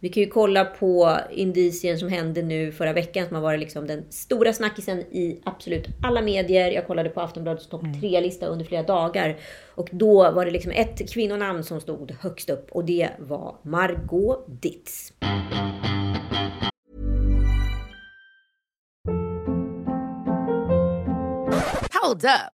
Vi 0.00 0.08
kan 0.08 0.22
ju 0.22 0.28
kolla 0.28 0.64
på 0.64 1.18
indicien 1.30 1.98
som 1.98 2.08
hände 2.08 2.42
nu 2.42 2.72
förra 2.72 2.92
veckan 2.92 3.26
som 3.26 3.34
har 3.34 3.42
varit 3.42 3.60
liksom 3.60 3.86
den 3.86 4.04
stora 4.10 4.52
snackisen 4.52 4.98
i 4.98 5.40
absolut 5.44 5.86
alla 6.02 6.22
medier. 6.22 6.70
Jag 6.70 6.86
kollade 6.86 7.08
på 7.08 7.20
Aftonbladets 7.20 7.68
topp 7.68 7.82
3-lista 7.82 8.46
under 8.46 8.64
flera 8.64 8.82
dagar. 8.82 9.36
Och 9.74 9.88
då 9.92 10.30
var 10.30 10.44
det 10.44 10.50
liksom 10.50 10.72
ett 10.72 11.12
kvinnonamn 11.12 11.64
som 11.64 11.80
stod 11.80 12.10
högst 12.20 12.50
upp 12.50 12.68
och 12.70 12.84
det 12.84 13.08
var 13.18 13.56
Margot 13.62 14.44
Ditz. 14.62 15.12
Hold 22.02 22.24
up. 22.24 22.55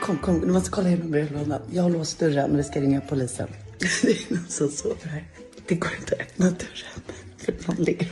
Kom, 0.00 0.18
kom, 0.18 0.40
du 0.40 0.46
måste 0.46 0.70
kolla 0.70 0.88
igenom 0.88 1.10
brevlådan. 1.10 1.60
Jag 1.72 1.82
har 1.82 1.90
låst 1.90 2.18
dörren, 2.18 2.52
och 2.52 2.58
vi 2.58 2.62
ska 2.62 2.80
ringa 2.80 3.00
polisen. 3.00 3.48
Det 4.02 4.08
är 4.08 4.34
någon 4.34 4.48
som 4.48 4.68
sover 4.68 5.08
här. 5.08 5.24
Det 5.66 5.74
går 5.74 5.90
inte 6.00 6.14
att 6.14 6.20
öppna 6.20 6.44
dörren, 6.44 7.02
för 7.36 7.54
någon 7.66 7.84
ligger 7.84 8.08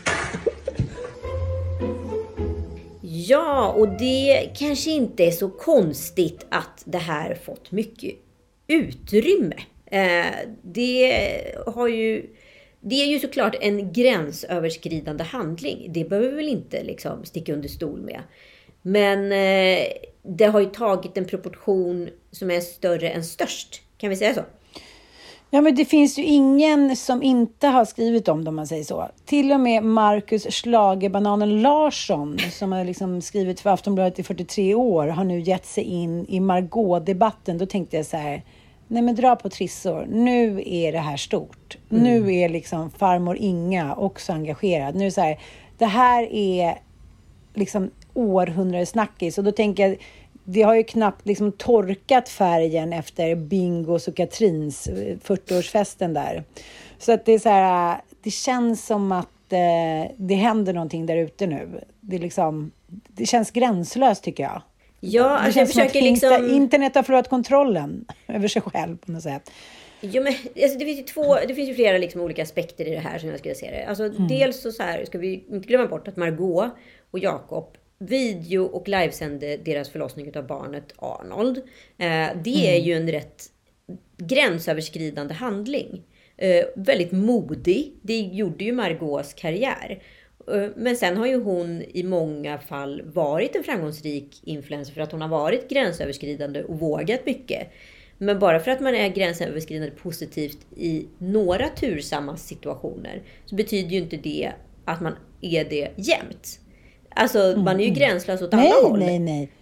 Ja, 3.01 3.73
och 3.73 3.89
det 3.89 4.51
kanske 4.59 4.91
inte 4.91 5.25
är 5.25 5.31
så 5.31 5.49
konstigt 5.49 6.47
att 6.49 6.83
det 6.85 6.99
här 6.99 7.35
fått 7.35 7.73
mycket 7.73 8.15
utrymme. 8.67 9.57
Eh, 9.87 10.27
det 10.63 11.55
har 11.67 11.89
ju... 11.89 12.27
Det 12.81 12.95
är 12.95 13.07
ju 13.07 13.19
såklart 13.19 13.57
en 13.61 13.93
gränsöverskridande 13.93 15.25
handling. 15.25 15.93
Det 15.93 16.05
behöver 16.05 16.29
vi 16.29 16.37
väl 16.37 16.49
inte 16.49 16.85
liksom 16.85 17.25
sticka 17.25 17.53
under 17.53 17.69
stol 17.69 18.01
med. 18.01 18.23
Men 18.83 19.33
eh, 19.33 19.87
det 20.23 20.45
har 20.45 20.61
ju 20.61 20.67
tagit 20.67 21.17
en 21.17 21.25
proportion 21.25 22.09
som 22.31 22.51
är 22.51 22.61
större 22.61 23.11
än 23.11 23.25
störst. 23.25 23.83
Kan 23.99 24.11
vi 24.11 24.17
säga 24.17 24.35
så? 24.35 24.43
Ja, 25.53 25.61
men 25.61 25.75
det 25.75 25.85
finns 25.85 26.19
ju 26.19 26.25
ingen 26.25 26.97
som 26.97 27.23
inte 27.23 27.67
har 27.67 27.85
skrivit 27.85 28.29
om 28.29 28.45
det 28.45 28.49
om 28.49 28.57
man 28.57 28.67
säger 28.67 28.85
så. 28.85 29.09
Till 29.25 29.53
och 29.53 29.61
med 29.61 29.85
Marcus 29.85 30.43
Schlagerbananen 30.43 31.63
Larsson, 31.63 32.39
som 32.39 32.73
har 32.73 32.85
liksom 32.85 33.23
skrivit 33.23 33.61
för 33.61 33.71
Aftonbladet 33.71 34.19
i 34.19 34.23
43 34.23 34.75
år, 34.75 35.07
har 35.07 35.25
nu 35.25 35.41
gett 35.41 35.67
sig 35.67 35.85
in 35.85 36.27
i 36.29 36.41
Margot-debatten. 36.41 37.59
Då 37.59 37.67
tänkte 37.67 37.97
jag 37.97 38.07
så 38.07 38.17
här, 38.17 38.45
nej 38.89 39.03
men 39.03 39.15
dra 39.15 39.37
på 39.37 39.49
trissor. 39.49 40.07
Nu 40.11 40.63
är 40.67 40.93
det 40.93 40.99
här 40.99 41.17
stort. 41.17 41.79
Mm. 41.91 42.03
Nu 42.03 42.35
är 42.35 42.49
liksom 42.49 42.91
farmor 42.91 43.37
Inga 43.37 43.95
också 43.95 44.33
engagerad. 44.33 44.95
Nu 44.95 45.01
är 45.01 45.05
det 45.05 45.13
så 45.13 45.21
här, 45.21 45.41
det 45.79 45.87
här 45.87 46.33
är 46.33 46.79
liksom 47.55 47.91
århundradesnackis. 48.15 49.39
Och 49.39 49.45
då 49.45 49.53
tänker 49.53 49.89
jag, 49.89 49.99
det 50.45 50.63
har 50.63 50.75
ju 50.75 50.83
knappt 50.83 51.27
liksom 51.27 51.53
torkat 51.53 52.29
färgen 52.29 52.93
efter 52.93 53.35
Bingos 53.35 54.09
och 54.09 54.17
Katrins 54.17 54.87
eh, 54.87 55.17
40-årsfesten 55.17 56.15
där. 56.15 56.45
Så 56.99 57.13
att 57.13 57.25
det 57.25 57.33
är 57.33 57.39
så 57.39 57.49
här, 57.49 58.01
det 58.23 58.31
känns 58.31 58.87
som 58.87 59.13
att 59.13 59.53
eh, 59.53 60.13
det 60.17 60.35
händer 60.35 60.73
någonting 60.73 61.07
där 61.07 61.17
ute 61.17 61.47
nu. 61.47 61.81
Det, 62.01 62.19
liksom, 62.19 62.71
det 62.87 63.27
känns 63.27 63.51
gränslöst 63.51 64.25
tycker 64.25 64.43
jag. 64.43 64.63
Ja, 65.01 65.23
det 65.23 65.31
alltså 65.31 65.47
jag 65.47 65.55
känns 65.55 65.71
att 65.71 65.75
försöker 65.75 66.03
liksom... 66.03 66.51
internet 66.51 66.95
har 66.95 67.03
förlorat 67.03 67.29
kontrollen 67.29 68.05
över 68.29 68.49
sig 68.49 68.63
själv 68.63 68.97
på 68.97 69.13
något 69.13 69.23
sätt. 69.23 69.51
Jo, 70.01 70.23
men, 70.23 70.33
alltså, 70.63 70.79
det, 70.79 70.85
finns 70.85 70.99
ju 70.99 71.03
två, 71.03 71.35
det 71.49 71.55
finns 71.55 71.69
ju 71.69 71.75
flera 71.75 71.99
liksom, 71.99 72.21
olika 72.21 72.43
aspekter 72.43 72.85
i 72.85 72.91
det 72.91 72.99
här 72.99 73.19
som 73.19 73.29
jag 73.29 73.39
skulle 73.39 73.55
se 73.55 73.71
det. 73.71 73.85
Alltså, 73.85 74.09
Dels 74.09 74.63
så, 74.63 74.73
så 74.73 74.83
här, 74.83 75.05
ska 75.05 75.19
vi 75.19 75.45
inte 75.51 75.69
glömma 75.69 75.87
bort 75.87 76.09
att 76.09 76.17
Margot 76.17 76.71
och 77.11 77.19
Jakob 77.19 77.77
video 78.01 78.65
och 78.65 78.89
livesände 78.89 79.57
deras 79.57 79.89
förlossning 79.89 80.37
av 80.37 80.47
barnet 80.47 80.93
Arnold. 80.97 81.59
Eh, 81.99 82.29
det 82.45 82.77
är 82.77 82.81
ju 82.81 82.93
en 82.93 83.11
rätt 83.11 83.47
gränsöverskridande 84.17 85.35
handling. 85.35 86.03
Eh, 86.37 86.65
väldigt 86.77 87.13
modig. 87.13 87.93
Det 88.03 88.21
gjorde 88.21 88.65
ju 88.65 88.73
Margaux 88.73 89.35
karriär. 89.35 90.03
Eh, 90.53 90.69
Men 90.77 90.97
sen 90.97 91.17
har 91.17 91.27
ju 91.27 91.43
hon 91.43 91.83
i 91.83 92.03
många 92.03 92.59
fall 92.59 93.03
varit 93.05 93.57
en 93.57 93.65
framgångsrik 93.65 94.41
influencer 94.45 94.93
för 94.93 95.01
att 95.01 95.13
hon 95.13 95.21
har 95.21 95.29
varit 95.29 95.71
gränsöverskridande 95.71 96.63
och 96.63 96.79
vågat 96.79 97.27
mycket. 97.27 97.69
Men 98.19 98.39
bara 98.39 98.61
för 98.61 98.71
att 98.71 98.81
man 98.81 98.95
är 98.95 99.09
gränsöverskridande 99.09 99.91
positivt 99.91 100.59
i 100.77 101.07
några 101.19 101.69
tursamma 101.69 102.37
situationer 102.37 103.23
så 103.47 103.55
betyder 103.55 103.91
ju 103.91 103.99
inte 103.99 104.17
det 104.17 104.53
att 104.85 105.01
man 105.01 105.17
är 105.41 105.65
det 105.65 105.91
jämt. 105.97 106.61
Alltså 107.15 107.55
man 107.57 107.81
är 107.81 107.85
ju 107.85 107.91
gränslös 107.91 108.43
åt 108.43 108.55
alla 108.55 108.63
Nej, 108.63 108.73
håll. 108.83 108.99
nej, 108.99 109.19
nej. 109.19 109.53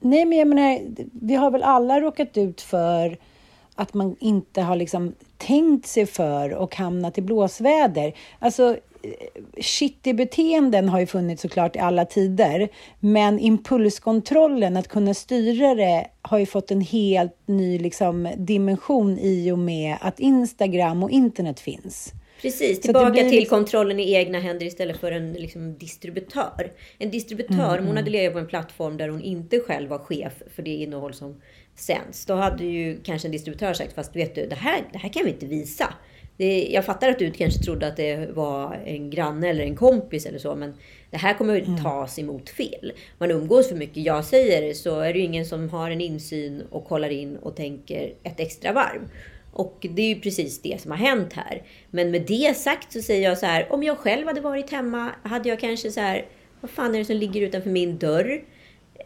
Nej, 0.00 0.24
men 0.24 0.38
jag 0.38 0.48
menar, 0.48 0.80
vi 1.12 1.34
har 1.34 1.50
väl 1.50 1.62
alla 1.62 2.00
råkat 2.00 2.36
ut 2.36 2.60
för 2.60 3.18
att 3.74 3.94
man 3.94 4.16
inte 4.20 4.62
har 4.62 4.76
liksom 4.76 5.14
tänkt 5.36 5.86
sig 5.86 6.06
för 6.06 6.54
och 6.54 6.76
hamnat 6.76 7.18
i 7.18 7.22
blåsväder. 7.22 8.12
Alltså, 8.38 8.76
eh, 9.02 9.42
shitty-beteenden 9.56 10.88
har 10.88 11.00
ju 11.00 11.06
funnits 11.06 11.42
såklart 11.42 11.76
i 11.76 11.78
alla 11.78 12.04
tider, 12.04 12.68
men 13.00 13.38
impulskontrollen, 13.38 14.76
att 14.76 14.88
kunna 14.88 15.14
styra 15.14 15.74
det, 15.74 16.06
har 16.22 16.38
ju 16.38 16.46
fått 16.46 16.70
en 16.70 16.80
helt 16.80 17.36
ny 17.46 17.78
liksom, 17.78 18.28
dimension 18.36 19.18
i 19.18 19.52
och 19.52 19.58
med 19.58 19.96
att 20.00 20.20
Instagram 20.20 21.02
och 21.02 21.10
internet 21.10 21.60
finns. 21.60 22.12
Precis, 22.42 22.80
tillbaka 22.80 23.10
blir 23.10 23.22
till 23.22 23.30
liksom- 23.30 23.58
kontrollen 23.58 24.00
i 24.00 24.14
egna 24.14 24.38
händer 24.38 24.66
istället 24.66 24.96
för 24.96 25.12
en 25.12 25.32
liksom, 25.32 25.78
distributör. 25.78 26.72
En 26.98 27.10
distributör, 27.10 27.78
om 27.78 27.86
hon 27.86 27.96
hade 27.96 28.10
legat 28.10 28.32
på 28.32 28.38
en 28.38 28.46
plattform 28.46 28.96
där 28.96 29.08
hon 29.08 29.22
inte 29.22 29.60
själv 29.60 29.90
var 29.90 29.98
chef 29.98 30.32
för 30.54 30.62
det 30.62 30.70
innehåll 30.70 31.14
som 31.14 31.40
sänds. 31.76 32.26
Då 32.26 32.34
hade 32.34 32.64
ju 32.64 32.98
kanske 33.04 33.28
en 33.28 33.32
distributör 33.32 33.72
sagt, 33.72 33.92
fast 33.92 34.16
vet 34.16 34.34
du, 34.34 34.46
det 34.46 34.54
här, 34.54 34.80
det 34.92 34.98
här 34.98 35.08
kan 35.08 35.24
vi 35.24 35.30
inte 35.30 35.46
visa. 35.46 35.94
Det, 36.36 36.68
jag 36.70 36.84
fattar 36.84 37.08
att 37.10 37.18
du 37.18 37.30
kanske 37.30 37.62
trodde 37.62 37.86
att 37.86 37.96
det 37.96 38.30
var 38.32 38.82
en 38.86 39.10
granne 39.10 39.48
eller 39.48 39.64
en 39.64 39.76
kompis 39.76 40.26
eller 40.26 40.38
så, 40.38 40.56
men 40.56 40.74
det 41.10 41.16
här 41.16 41.34
kommer 41.34 41.54
ju 41.54 41.64
tas 41.82 42.18
emot 42.18 42.50
fel. 42.50 42.92
Man 43.18 43.30
umgås 43.30 43.68
för 43.68 43.76
mycket. 43.76 44.04
Jag 44.04 44.24
säger 44.24 44.74
så 44.74 45.00
är 45.00 45.12
det 45.12 45.18
ju 45.18 45.24
ingen 45.24 45.46
som 45.46 45.68
har 45.68 45.90
en 45.90 46.00
insyn 46.00 46.62
och 46.70 46.84
kollar 46.84 47.08
in 47.08 47.36
och 47.36 47.56
tänker 47.56 48.14
ett 48.22 48.40
extra 48.40 48.72
varv. 48.72 49.00
Och 49.52 49.86
det 49.90 50.02
är 50.02 50.14
ju 50.14 50.20
precis 50.20 50.62
det 50.62 50.80
som 50.80 50.90
har 50.90 50.98
hänt 50.98 51.32
här. 51.32 51.62
Men 51.90 52.10
med 52.10 52.22
det 52.22 52.56
sagt 52.56 52.92
så 52.92 53.02
säger 53.02 53.28
jag 53.28 53.38
så 53.38 53.46
här, 53.46 53.72
om 53.72 53.82
jag 53.82 53.98
själv 53.98 54.26
hade 54.26 54.40
varit 54.40 54.70
hemma 54.70 55.10
hade 55.22 55.48
jag 55.48 55.60
kanske 55.60 55.90
så 55.90 56.00
här, 56.00 56.26
vad 56.60 56.70
fan 56.70 56.94
är 56.94 56.98
det 56.98 57.04
som 57.04 57.16
ligger 57.16 57.40
utanför 57.40 57.70
min 57.70 57.98
dörr? 57.98 58.44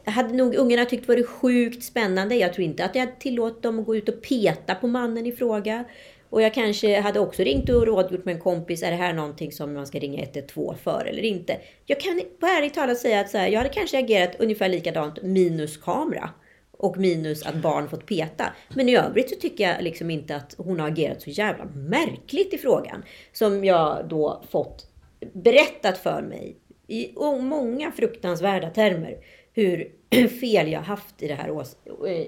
Hade 0.05 0.35
nog 0.35 0.55
ungarna 0.55 0.85
tyckt 0.85 1.09
varit 1.09 1.29
sjukt 1.29 1.85
spännande. 1.85 2.35
Jag 2.35 2.53
tror 2.53 2.65
inte 2.65 2.85
att 2.85 2.95
jag 2.95 3.07
hade 3.07 3.17
tillåtit 3.21 3.63
dem 3.63 3.79
att 3.79 3.87
gå 3.87 3.97
ut 3.97 4.09
och 4.09 4.23
peta 4.23 4.75
på 4.75 4.87
mannen 4.87 5.27
i 5.27 5.33
fråga. 5.33 5.85
Och 6.31 6.43
jag 6.43 6.55
kanske 6.55 7.01
hade 7.01 7.21
också 7.21 7.43
ringt 7.43 7.69
och 7.69 7.87
rådgjort 7.87 8.25
med 8.25 8.35
en 8.35 8.41
kompis. 8.41 8.83
Är 8.83 8.91
det 8.91 8.97
här 8.97 9.13
någonting 9.13 9.53
som 9.53 9.75
man 9.75 9.87
ska 9.87 9.99
ringa 9.99 10.23
112 10.23 10.77
för 10.85 11.07
eller 11.07 11.23
inte? 11.23 11.57
Jag 11.87 12.01
kan 12.01 12.21
på 12.41 12.47
ärligt 12.47 12.75
talat 12.75 12.99
säga 12.99 13.21
att 13.21 13.31
så 13.31 13.39
här, 13.39 13.49
jag 13.49 13.59
hade 13.59 13.75
kanske 13.75 13.99
agerat 13.99 14.37
ungefär 14.39 14.69
likadant 14.69 15.23
minus 15.23 15.77
kamera. 15.77 16.31
Och 16.79 16.97
minus 16.99 17.47
att 17.47 17.55
barn 17.55 17.89
fått 17.89 18.07
peta. 18.07 18.53
Men 18.75 18.89
i 18.89 18.97
övrigt 18.97 19.31
så 19.31 19.37
tycker 19.37 19.69
jag 19.69 19.83
liksom 19.83 20.11
inte 20.11 20.37
att 20.37 20.55
hon 20.59 20.81
har 20.81 20.89
agerat 20.89 21.23
så 21.23 21.31
jävla 21.31 21.65
märkligt 21.65 22.55
i 22.55 22.59
frågan. 22.59 23.05
Som 23.33 23.65
jag 23.65 24.09
då 24.09 24.45
fått 24.51 24.87
berättat 25.33 25.99
för 25.99 26.23
mig 26.23 26.57
i 26.87 27.12
många 27.41 27.93
fruktansvärda 27.93 28.71
termer 28.71 29.19
hur 29.53 29.93
fel 30.41 30.73
jag 30.73 30.81
haft 30.81 31.23
i 31.23 31.29
det, 31.29 31.35
här 31.35 31.67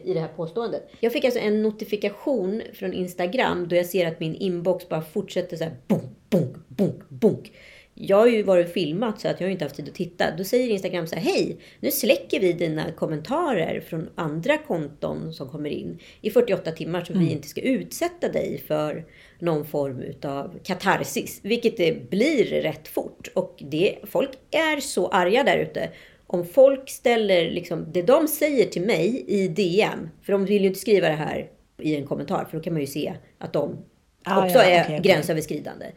i 0.05 0.15
det 0.15 0.21
här 0.21 0.29
påståendet. 0.29 0.89
Jag 1.01 1.13
fick 1.13 1.25
alltså 1.25 1.41
en 1.41 1.63
notifikation 1.63 2.63
från 2.75 2.93
Instagram 2.93 3.69
då 3.69 3.77
jag 3.77 3.87
ser 3.87 4.07
att 4.07 4.21
min 4.21 4.35
inbox 4.35 4.89
bara 4.89 5.03
fortsätter 5.03 5.57
så 5.57 5.65
här 5.65 5.77
bunk, 5.87 6.31
bunk, 6.31 6.69
bunk, 6.69 7.09
bunk 7.09 7.53
jag 8.01 8.17
har 8.17 8.27
ju 8.27 8.43
varit 8.43 8.73
filmat 8.73 9.21
så 9.21 9.29
att 9.29 9.41
jag 9.41 9.47
har 9.47 9.53
inte 9.53 9.65
haft 9.65 9.77
tid 9.77 9.89
att 9.89 9.95
titta. 9.95 10.37
Då 10.37 10.45
säger 10.45 10.69
Instagram 10.69 11.07
så 11.07 11.17
här, 11.17 11.23
hej, 11.23 11.57
nu 11.81 11.91
släcker 11.91 12.41
vi 12.41 12.53
dina 12.53 12.93
kommentarer 12.93 13.81
från 13.81 14.09
andra 14.15 14.59
konton 14.59 15.33
som 15.33 15.49
kommer 15.49 15.71
in 15.71 15.99
i 16.21 16.31
48 16.31 16.71
timmar 16.71 17.05
så 17.05 17.13
mm. 17.13 17.25
vi 17.25 17.33
inte 17.33 17.49
ska 17.49 17.61
utsätta 17.61 18.29
dig 18.29 18.63
för 18.67 19.05
någon 19.39 19.67
form 19.67 20.03
av 20.23 20.59
katarsis. 20.65 21.41
Vilket 21.43 21.77
det 21.77 22.11
blir 22.11 22.45
rätt 22.45 22.89
fort. 22.89 23.29
Och 23.35 23.63
det, 23.71 23.99
folk 24.05 24.31
är 24.51 24.81
så 24.81 25.09
arga 25.09 25.45
där 25.45 25.59
ute 25.59 25.91
om 26.27 26.45
folk 26.45 26.91
ställer 26.91 27.51
liksom 27.51 27.93
det 27.93 28.03
de 28.03 28.29
säger 28.29 28.67
till 28.67 28.83
mig 28.83 29.25
i 29.29 29.49
DM, 29.49 30.09
för 30.23 30.33
de 30.33 30.45
vill 30.45 30.63
ju 30.63 30.69
inte 30.69 30.81
skriva 30.81 31.09
det 31.09 31.15
här 31.15 31.51
i 31.79 31.97
en 31.97 32.07
kommentar, 32.07 32.45
för 32.45 32.57
då 32.57 32.63
kan 32.63 32.73
man 32.73 32.81
ju 32.81 32.87
se 32.87 33.15
att 33.39 33.53
de 33.53 33.85
ah, 34.25 34.45
också 34.45 34.59
ja, 34.59 34.65
är 34.65 34.85
okay, 34.85 35.01
gränsöverskridande. 35.01 35.87
Det 35.87 35.93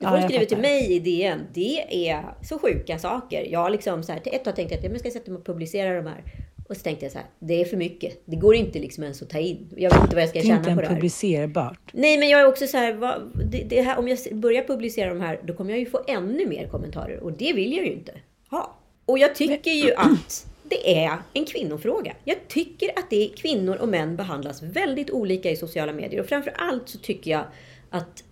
folk 0.00 0.24
ah, 0.24 0.28
skriver 0.28 0.44
till 0.44 0.58
mig 0.58 0.92
i 0.92 0.98
DM, 0.98 1.40
det 1.54 2.08
är 2.08 2.24
så 2.42 2.58
sjuka 2.58 2.98
saker. 2.98 3.46
Jag 3.50 3.60
har 3.60 3.70
liksom 3.70 4.02
så 4.02 4.12
här, 4.12 4.18
till 4.18 4.34
ett 4.34 4.44
tag 4.44 4.56
tänkt 4.56 4.72
att 4.72 4.84
jag 4.84 5.00
ska 5.00 5.10
sätta 5.10 5.30
mig 5.30 5.38
och 5.38 5.46
publicera 5.46 5.96
de 5.96 6.06
här. 6.06 6.22
Och 6.68 6.76
så 6.76 6.82
tänkte 6.82 7.04
jag 7.04 7.12
så 7.12 7.18
här, 7.18 7.26
det 7.38 7.60
är 7.60 7.64
för 7.64 7.76
mycket. 7.76 8.22
Det 8.24 8.36
går 8.36 8.54
inte 8.54 8.78
liksom 8.78 9.02
ens 9.02 9.22
att 9.22 9.30
ta 9.30 9.38
in. 9.38 9.68
Jag 9.76 9.90
vet 9.90 10.02
inte 10.02 10.14
vad 10.14 10.22
jag 10.22 10.30
ska 10.30 10.40
tjäna 10.40 10.58
på 10.58 10.64
det 10.64 10.70
här. 10.70 10.76
Det 10.76 10.82
är 10.82 10.84
inte 10.84 10.94
publicerbart. 10.94 11.80
Nej, 11.92 12.18
men 12.18 12.28
jag 12.28 12.40
är 12.40 12.46
också 12.46 12.66
så 12.66 12.76
här, 12.76 12.92
vad, 12.92 13.32
det, 13.50 13.58
det 13.58 13.82
här, 13.82 13.98
om 13.98 14.08
jag 14.08 14.18
börjar 14.32 14.64
publicera 14.64 15.08
de 15.08 15.20
här, 15.20 15.40
då 15.44 15.54
kommer 15.54 15.70
jag 15.70 15.80
ju 15.80 15.86
få 15.86 16.00
ännu 16.06 16.46
mer 16.46 16.68
kommentarer. 16.68 17.20
Och 17.20 17.32
det 17.32 17.52
vill 17.52 17.76
jag 17.76 17.86
ju 17.86 17.92
inte 17.92 18.12
ha. 18.50 18.76
Och 19.06 19.18
jag 19.18 19.34
tycker 19.34 19.70
ju 19.70 19.94
att 19.94 20.46
det 20.62 21.04
är 21.04 21.18
en 21.32 21.44
kvinnofråga. 21.44 22.12
Jag 22.24 22.48
tycker 22.48 22.88
att 22.98 23.10
det 23.10 23.24
är 23.24 23.36
kvinnor 23.36 23.76
och 23.76 23.88
män 23.88 24.16
behandlas 24.16 24.62
väldigt 24.62 25.10
olika 25.10 25.50
i 25.50 25.56
sociala 25.56 25.92
medier. 25.92 26.20
Och 26.20 26.26
framför 26.26 26.52
allt 26.56 26.88
så 26.88 26.98
tycker 26.98 27.30
jag 27.30 27.44
att 27.90 28.24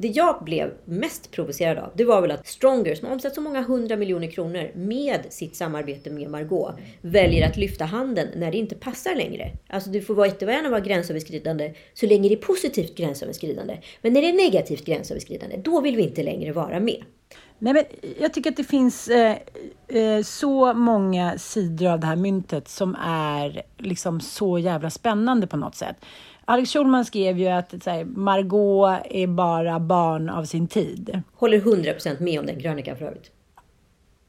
det 0.00 0.08
jag 0.08 0.44
blev 0.44 0.72
mest 0.84 1.30
provocerad 1.30 1.78
av, 1.78 1.90
det 1.94 2.04
var 2.04 2.20
väl 2.20 2.30
att 2.30 2.46
Stronger, 2.46 2.94
som 2.94 3.12
omsatt 3.12 3.34
så 3.34 3.40
många 3.40 3.62
hundra 3.62 3.96
miljoner 3.96 4.30
kronor 4.30 4.70
med 4.74 5.20
sitt 5.30 5.56
samarbete 5.56 6.10
med 6.10 6.30
Margot, 6.30 6.74
väljer 7.00 7.48
att 7.48 7.56
lyfta 7.56 7.84
handen 7.84 8.28
när 8.36 8.50
det 8.50 8.58
inte 8.58 8.74
passar 8.74 9.14
längre. 9.14 9.50
Alltså 9.68 9.90
du 9.90 10.00
får 10.00 10.14
vara 10.14 10.26
jättegärna 10.26 10.70
vara 10.70 10.80
gränsöverskridande 10.80 11.74
så 11.94 12.06
länge 12.06 12.28
det 12.28 12.34
är 12.34 12.36
positivt 12.36 12.96
gränsöverskridande. 12.96 13.78
Men 14.02 14.12
när 14.12 14.22
det 14.22 14.28
är 14.28 14.32
negativt 14.32 14.84
gränsöverskridande, 14.84 15.56
då 15.56 15.80
vill 15.80 15.96
vi 15.96 16.02
inte 16.02 16.22
längre 16.22 16.52
vara 16.52 16.80
med. 16.80 17.04
Nej, 17.58 17.74
men 17.74 17.84
jag 18.20 18.34
tycker 18.34 18.50
att 18.50 18.56
det 18.56 18.64
finns 18.64 19.08
eh, 19.08 19.36
eh, 19.88 20.22
så 20.22 20.74
många 20.74 21.38
sidor 21.38 21.88
av 21.88 22.00
det 22.00 22.06
här 22.06 22.16
myntet 22.16 22.68
som 22.68 22.96
är 23.04 23.62
liksom 23.78 24.20
så 24.20 24.58
jävla 24.58 24.90
spännande 24.90 25.46
på 25.46 25.56
något 25.56 25.74
sätt. 25.74 25.96
Alex 26.50 26.72
Schulman 26.72 27.04
skrev 27.04 27.38
ju 27.38 27.48
att 27.48 27.82
så 27.82 27.90
här, 27.90 28.04
Margot 28.04 29.00
är 29.10 29.26
bara 29.26 29.80
barn 29.80 30.28
av 30.28 30.44
sin 30.44 30.68
tid. 30.68 31.22
Håller 31.34 31.60
100% 31.60 32.22
med 32.22 32.40
om 32.40 32.46
den 32.46 32.60
krönikan 32.60 32.96
för 32.96 33.04
övrigt. 33.04 33.30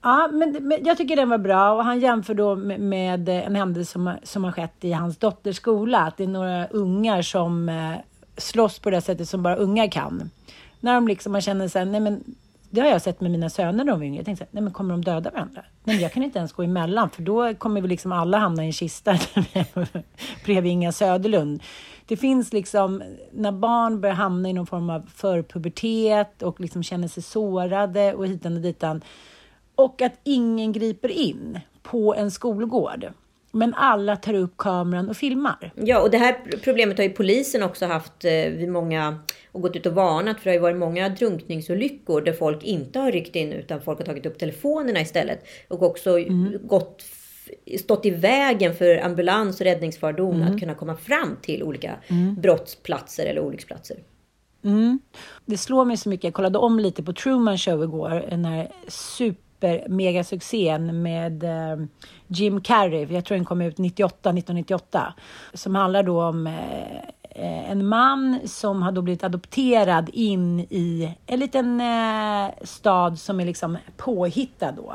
Ja, 0.02 0.30
men, 0.34 0.52
men, 0.52 0.86
jag 0.86 0.98
tycker 0.98 1.16
den 1.16 1.30
var 1.30 1.38
bra 1.38 1.72
och 1.72 1.84
han 1.84 2.00
jämför 2.00 2.34
då 2.34 2.56
med, 2.56 2.80
med, 2.80 3.30
en 3.30 3.56
händelse 3.56 3.92
som, 3.92 4.16
som 4.24 4.44
har 4.44 4.52
skett 4.52 4.76
i 4.82 4.92
hans 4.92 5.18
dotters 5.18 5.56
skola. 5.56 6.00
Att 6.00 6.18
det 6.18 6.24
är 6.24 6.28
några 6.28 6.68
ungar 6.68 7.22
som 7.22 7.70
eh, 7.70 7.94
slåss 8.38 8.80
på 8.80 8.90
det 8.90 9.02
sättet 9.02 9.30
som 9.30 9.44
bara 9.44 9.56
ungar 9.56 9.88
kan. 9.88 10.30
När 10.80 10.94
de 10.94 11.08
liksom, 11.08 11.32
man 11.32 11.42
känner 11.42 11.68
sig, 11.68 11.86
nej 11.86 12.00
men 12.00 12.24
det 12.70 12.82
har 12.82 12.88
jag 12.88 13.02
sett 13.02 13.22
med 13.22 13.32
mina 13.32 13.50
söner 13.50 13.72
när 13.72 13.86
de 13.86 14.00
var 14.00 14.06
yngre. 14.06 14.18
Jag 14.18 14.26
tänkte, 14.26 14.46
nej 14.52 14.64
men 14.64 14.74
kommer 14.74 14.94
de 14.94 15.04
döda 15.04 15.32
varandra? 15.32 15.62
Nej, 15.84 15.96
men 15.96 16.04
jag 16.04 16.14
kan 16.14 16.24
inte 16.24 16.40
ens 16.40 16.54
gå 16.54 16.64
emellan, 16.64 17.10
för 17.10 17.22
då 17.22 17.54
kommer 17.54 17.82
vi 17.82 17.88
liksom 17.88 18.12
alla 18.12 18.38
hamna 18.38 18.64
i 18.64 18.66
en 18.66 18.74
kista 18.74 19.18
bredvid 20.46 20.72
Inga 20.72 20.92
Söderlund. 20.92 21.64
Det 22.12 22.18
finns 22.18 22.54
liksom, 22.54 23.04
när 23.32 23.52
barn 23.52 24.02
börjar 24.02 24.16
hamna 24.16 24.50
i 24.50 24.54
någon 24.54 24.68
form 24.68 24.90
av 24.90 25.10
förpubertet 25.16 26.44
och 26.44 26.60
liksom 26.60 26.84
känner 26.84 27.08
sig 27.08 27.24
sårade 27.24 28.14
och 28.14 28.28
hitan 28.28 28.56
och 28.56 28.62
ditan. 28.62 29.02
Och 29.76 30.02
att 30.02 30.14
ingen 30.24 30.72
griper 30.72 31.10
in 31.10 31.60
på 31.84 32.16
en 32.16 32.32
skolgård. 32.32 33.08
Men 33.52 33.74
alla 33.74 34.16
tar 34.16 34.34
upp 34.34 34.58
kameran 34.58 35.10
och 35.10 35.18
filmar. 35.18 35.74
Ja, 35.76 36.02
och 36.02 36.12
det 36.12 36.18
här 36.18 36.38
problemet 36.64 36.98
har 36.98 37.04
ju 37.04 37.10
polisen 37.10 37.64
också 37.64 37.86
haft 37.86 38.26
eh, 38.26 38.32
vid 38.32 38.70
många 38.70 39.20
och 39.52 39.62
gått 39.62 39.76
ut 39.76 39.86
och 39.86 39.94
varnat. 39.94 40.38
För 40.38 40.44
det 40.44 40.50
har 40.50 40.56
ju 40.56 40.62
varit 40.62 40.78
många 40.78 41.10
drunkningsolyckor 41.10 42.22
där 42.22 42.34
folk 42.34 42.64
inte 42.64 43.00
har 43.00 43.12
ryckt 43.12 43.36
in 43.36 43.54
utan 43.54 43.82
folk 43.82 44.00
har 44.00 44.06
tagit 44.06 44.26
upp 44.26 44.40
telefonerna 44.40 45.02
istället. 45.02 45.40
Och 45.68 45.84
också 45.84 46.20
mm. 46.20 46.58
gått, 46.68 47.04
stått 47.80 48.06
i 48.06 48.10
vägen 48.10 48.76
för 48.76 49.06
ambulans 49.06 49.60
och 49.60 49.66
räddningsfordon 49.66 50.36
mm. 50.36 50.48
att 50.48 50.60
kunna 50.60 50.74
komma 50.74 50.96
fram 50.96 51.38
till 51.42 51.64
olika 51.64 51.96
mm. 52.08 52.36
brottsplatser 52.42 53.26
eller 53.26 53.42
olycksplatser. 53.42 53.98
Mm. 54.64 55.00
Det 55.46 55.58
slår 55.58 55.86
mig 55.86 55.98
så 55.98 56.10
mycket. 56.10 56.24
Jag 56.24 56.34
kollade 56.34 56.58
om 56.58 56.80
lite 56.80 57.04
på 57.04 57.14
Truman 57.14 57.58
Show 57.58 57.84
igår. 57.84 58.26
Den 58.30 58.46
här 58.46 58.68
super 58.88 59.86
megasuccén 59.88 61.02
med 61.02 61.44
eh, 61.44 61.86
Jim 62.28 62.62
Carrey. 62.62 63.14
Jag 63.14 63.26
tror 63.26 63.36
den 63.38 63.46
kom 63.46 63.62
ut 63.62 63.78
98, 63.78 64.30
1998. 64.30 65.14
Som 65.54 65.76
handlar 65.76 66.04
då 66.04 66.24
om 66.24 66.50
Eh, 67.36 67.72
en 67.72 67.88
man 67.88 68.40
som 68.46 68.82
har 68.82 68.92
då 68.92 69.02
blivit 69.02 69.24
adopterad 69.24 70.10
in 70.14 70.60
i 70.60 71.16
en 71.26 71.40
liten 71.40 71.82
eh, 71.82 72.52
stad 72.64 73.20
som 73.20 73.40
är 73.40 73.46
liksom 73.46 73.78
påhittad 73.98 74.72
då. 74.72 74.94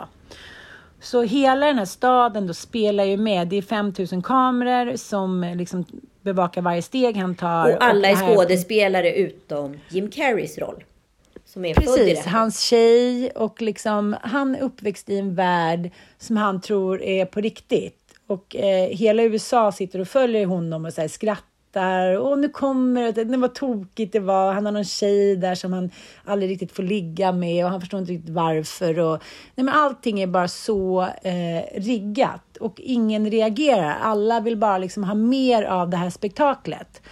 Så 1.01 1.23
hela 1.23 1.67
den 1.67 1.79
här 1.79 1.85
staden 1.85 2.47
då 2.47 2.55
spelar 2.55 3.05
ju 3.05 3.17
med. 3.17 3.49
Det 3.49 3.57
är 3.57 3.63
5000 3.63 4.23
kameror 4.23 4.97
som 4.97 5.55
liksom 5.57 5.85
bevakar 6.23 6.63
varje 6.63 6.83
steg 6.83 7.17
han 7.17 7.35
tar. 7.35 7.77
Och 7.77 7.85
alla 7.85 8.09
är 8.09 8.17
skådespelare 8.17 9.15
utom 9.15 9.81
Jim 9.89 10.11
Carreys 10.11 10.59
roll. 10.59 10.85
Som 11.45 11.65
är 11.65 11.75
Precis, 11.75 12.25
hans 12.27 12.61
tjej 12.61 13.31
och 13.31 13.63
liksom 13.63 14.17
han 14.23 14.55
är 14.55 14.61
uppväxt 14.61 15.11
i 15.11 15.19
en 15.19 15.35
värld 15.35 15.91
som 16.19 16.37
han 16.37 16.61
tror 16.61 17.03
är 17.03 17.25
på 17.25 17.41
riktigt. 17.41 18.03
Och 18.27 18.57
eh, 18.57 18.89
hela 18.89 19.23
USA 19.23 19.73
sitter 19.73 20.01
och 20.01 20.09
följer 20.09 20.47
honom 20.47 20.85
och 20.85 20.93
så 20.93 21.01
här, 21.01 21.09
skrattar 21.09 21.56
skrattar. 21.77 22.19
Och 22.19 22.39
nu 22.39 22.49
kommer 22.49 23.13
det, 23.13 23.25
det 23.25 23.37
var 23.37 23.49
tokigt 23.49 24.13
det 24.13 24.21
var. 24.21 24.53
Han 24.53 24.65
har 24.65 24.73
någon 24.73 24.85
tjej 24.85 25.37
där 25.37 25.55
som 25.55 25.73
han 25.73 25.91
aldrig 26.25 26.51
riktigt 26.51 26.73
får 26.73 26.83
ligga 26.83 27.33
med 27.33 27.65
och 27.65 27.71
han 27.71 27.81
förstår 27.81 28.01
inte 28.01 28.13
riktigt 28.13 28.35
varför. 28.35 28.99
Och, 28.99 29.23
nej 29.55 29.65
men 29.65 29.75
allting 29.75 30.21
är 30.21 30.27
bara 30.27 30.49
så 30.49 31.03
eh, 31.23 31.81
riggat 31.81 32.57
och 32.61 32.81
ingen 32.81 33.31
reagerar. 33.31 33.97
Alla 34.03 34.41
vill 34.41 34.57
bara 34.57 34.79
liksom 34.79 35.05
ha 35.05 35.15
mer 35.15 35.63
av 35.63 35.91
det 35.91 35.97
här 35.97 36.11
spektaklet. 36.11 37.03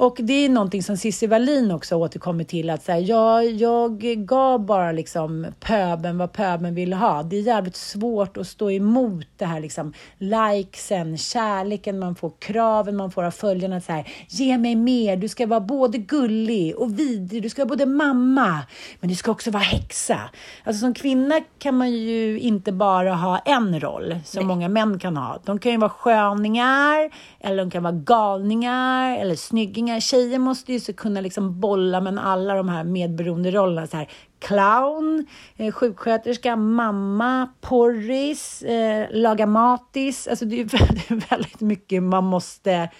Och 0.00 0.16
det 0.20 0.32
är 0.32 0.48
någonting 0.48 0.82
som 0.82 0.96
Cissi 0.96 1.26
Wallin 1.26 1.70
också 1.70 1.96
återkommer 1.96 2.44
till 2.44 2.70
att 2.70 2.84
så 2.84 2.92
här, 2.92 2.98
ja, 2.98 3.42
jag 3.42 3.98
gav 4.26 4.66
bara 4.66 4.92
liksom 4.92 5.46
pöben 5.60 6.18
vad 6.18 6.32
pöben 6.32 6.74
ville 6.74 6.96
ha. 6.96 7.22
Det 7.22 7.36
är 7.36 7.40
jävligt 7.40 7.76
svårt 7.76 8.36
att 8.36 8.46
stå 8.46 8.70
emot 8.70 9.26
det 9.36 9.44
här 9.44 9.60
liksom 9.60 9.92
likesen, 10.18 11.18
kärleken 11.18 11.98
man 11.98 12.14
får, 12.14 12.32
kraven 12.38 12.96
man 12.96 13.10
får 13.10 13.24
av 13.24 13.30
följarna. 13.30 13.80
Så 13.80 13.92
här, 13.92 14.08
Ge 14.28 14.58
mig 14.58 14.74
mer, 14.76 15.16
du 15.16 15.28
ska 15.28 15.46
vara 15.46 15.60
både 15.60 15.98
gullig 15.98 16.76
och 16.76 16.98
vidrig, 16.98 17.42
du 17.42 17.48
ska 17.48 17.62
vara 17.62 17.68
både 17.68 17.86
mamma, 17.86 18.58
men 19.00 19.10
du 19.10 19.16
ska 19.16 19.30
också 19.30 19.50
vara 19.50 19.62
häxa. 19.62 20.20
Alltså 20.64 20.80
som 20.80 20.94
kvinna 20.94 21.40
kan 21.58 21.74
man 21.74 21.90
ju 21.92 22.38
inte 22.38 22.72
bara 22.72 23.14
ha 23.14 23.38
en 23.38 23.80
roll 23.80 24.18
som 24.24 24.40
Nej. 24.40 24.46
många 24.46 24.68
män 24.68 24.98
kan 24.98 25.16
ha. 25.16 25.38
De 25.44 25.58
kan 25.58 25.72
ju 25.72 25.78
vara 25.78 25.90
sköningar, 25.90 27.10
eller 27.40 27.56
de 27.56 27.70
kan 27.70 27.82
vara 27.82 27.94
galningar, 27.94 29.18
eller 29.18 29.34
snyggingar 29.34 29.87
unga 29.88 30.00
tjejer 30.00 30.38
måste 30.38 30.72
ju 30.72 30.80
så 30.80 30.92
kunna 30.92 31.20
liksom 31.20 31.60
bolla 31.60 32.00
med 32.00 32.18
alla 32.18 32.54
de 32.54 32.68
här 32.68 32.84
medberoende 32.84 33.50
rollerna. 33.50 33.86
Så 33.86 33.96
här, 33.96 34.08
clown, 34.38 35.26
eh, 35.56 35.72
sjuksköterska, 35.72 36.56
mamma, 36.56 37.48
porris, 37.60 38.62
eh, 38.62 39.06
laga 39.10 39.46
matis. 39.46 40.28
Alltså 40.28 40.44
det 40.44 40.60
är 40.60 40.64
väldigt, 40.78 41.32
väldigt 41.32 41.60
mycket 41.60 42.02
man 42.02 42.24
måste... 42.24 42.90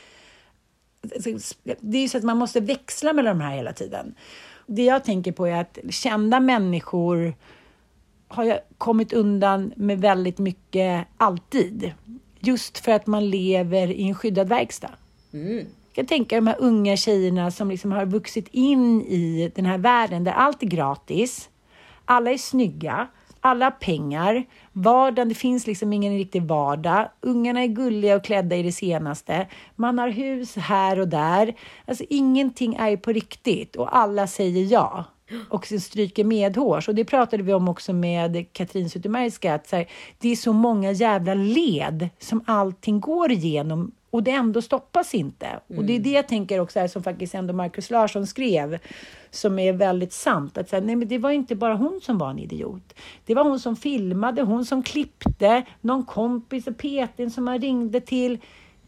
Det 1.81 1.99
är 1.99 2.03
ju 2.03 2.09
så 2.09 2.19
att 2.19 2.25
man 2.25 2.37
måste 2.37 2.61
växla 2.61 3.13
mellan 3.13 3.39
de 3.39 3.45
här 3.45 3.57
hela 3.57 3.73
tiden. 3.73 4.15
Det 4.67 4.85
jag 4.85 5.05
tänker 5.05 5.33
på 5.33 5.47
är 5.47 5.61
att 5.61 5.79
kända 5.91 6.41
människor 6.41 7.35
har 8.29 8.45
jag 8.45 8.59
kommit 8.79 9.13
undan 9.13 9.73
med 9.77 10.01
väldigt 10.01 10.39
mycket 10.39 11.07
alltid. 11.17 11.93
Just 12.41 12.79
för 12.79 12.93
att 12.93 13.07
man 13.07 13.31
lever 13.31 13.91
i 13.91 14.09
en 14.09 14.15
skyddad 14.15 14.49
verkstad. 14.49 14.91
Mm 15.33 15.67
kan 15.99 16.07
tänka 16.07 16.37
de 16.37 16.47
här 16.47 16.57
unga 16.59 16.97
tjejerna 16.97 17.51
som 17.51 17.71
liksom 17.71 17.93
har 17.93 18.07
vuxit 18.07 18.49
in 18.51 19.03
i 19.03 19.53
den 19.55 19.67
här 19.67 19.79
världen 19.79 20.25
där 20.25 20.33
allt 20.33 20.63
är 20.63 20.67
gratis. 20.67 21.49
Alla 22.05 22.31
är 22.31 22.39
snygga. 22.39 23.09
alla 23.41 23.65
har 23.67 23.71
pengar. 23.71 24.45
Vardagen, 24.73 25.29
det 25.29 25.35
finns 25.35 25.67
liksom 25.67 25.93
ingen 25.93 26.17
riktig 26.17 26.43
vardag. 26.43 27.09
Ungarna 27.21 27.63
är 27.63 27.67
gulliga 27.67 28.17
och 28.17 28.25
klädda 28.25 28.57
i 28.57 28.63
det 28.63 28.73
senaste. 28.73 29.47
Man 29.77 29.99
har 29.99 30.09
hus 30.09 30.57
här 30.57 31.01
och 31.01 31.09
där. 31.09 31.55
Alltså 31.87 32.05
ingenting 32.11 32.75
är 32.75 32.89
ju 32.89 32.97
på 32.97 33.13
riktigt 33.13 33.77
och 33.77 33.97
alla 33.97 34.27
säger 34.27 34.73
ja 34.73 35.05
och 35.49 35.67
sen 35.67 35.81
stryker 35.81 36.25
medhårs. 36.25 36.89
Och 36.89 36.95
det 36.95 37.05
pratade 37.05 37.43
vi 37.43 37.53
om 37.53 37.69
också 37.69 37.93
med 37.93 38.53
Katrin 38.53 38.91
Zytomierska, 38.91 39.55
att 39.55 39.69
så 39.69 39.77
här, 39.77 39.87
det 40.19 40.29
är 40.29 40.37
så 40.37 40.53
många 40.53 40.93
jävla 40.93 41.35
led 41.35 42.09
som 42.19 42.45
allting 42.47 43.01
går 43.01 43.33
igenom 43.33 43.93
och 44.11 44.23
det 44.23 44.31
ändå 44.31 44.63
stoppas 44.63 45.15
inte. 45.15 45.61
Och 45.77 45.85
det 45.85 45.97
är 45.97 46.01
det 46.01 46.11
jag 46.11 46.29
tänker 46.29 46.61
också, 46.61 46.81
här, 46.81 46.89
som 46.89 47.03
faktiskt 47.03 47.35
ändå 47.35 47.55
Markus 47.55 47.91
Larsson 47.91 48.27
skrev, 48.27 48.79
som 49.31 49.59
är 49.59 49.73
väldigt 49.73 50.13
sant. 50.13 50.59
Att 50.59 50.69
så 50.69 50.77
här, 50.77 50.83
nej, 50.83 50.97
men 50.97 51.09
det 51.09 51.19
var 51.19 51.31
inte 51.31 51.55
bara 51.55 51.75
hon 51.75 52.01
som 52.03 52.19
var 52.19 52.31
en 52.31 52.39
idiot. 52.39 52.95
Det 53.27 53.35
var 53.35 53.45
hon 53.45 53.61
som 53.61 53.77
filmade, 53.77 54.43
hon 54.43 54.65
som 54.65 54.83
klippte, 54.83 55.63
någon 55.81 56.05
kompis 56.05 56.67
och 56.67 56.79
Petin 56.79 57.31
som 57.31 57.45
man 57.45 57.59
ringde 57.59 58.01
till. 58.01 58.39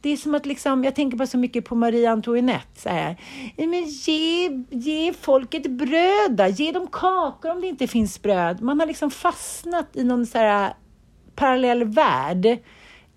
Det 0.01 0.11
är 0.11 0.17
som 0.17 0.35
att 0.35 0.47
liksom, 0.47 0.85
jag 0.85 0.95
tänker 0.95 1.17
bara 1.17 1.27
så 1.27 1.39
mycket 1.39 1.65
på 1.65 1.75
Marie 1.75 2.11
Antoinette. 2.11 2.81
Så 2.81 2.89
här. 2.89 3.17
Men 3.57 3.85
ge, 3.85 4.49
ge 4.71 5.13
folket 5.13 5.71
bröd 5.71 6.31
då. 6.31 6.47
Ge 6.47 6.73
dem 6.73 6.87
kakor 6.93 7.51
om 7.51 7.61
det 7.61 7.67
inte 7.67 7.87
finns 7.87 8.23
bröd. 8.23 8.63
Man 8.63 8.81
har 8.81 8.87
liksom 8.87 9.11
fastnat 9.11 9.87
i 9.93 10.05
någon 10.05 10.27
så 10.27 10.39
här 10.39 10.75
parallell 11.35 11.85
värld 11.85 12.59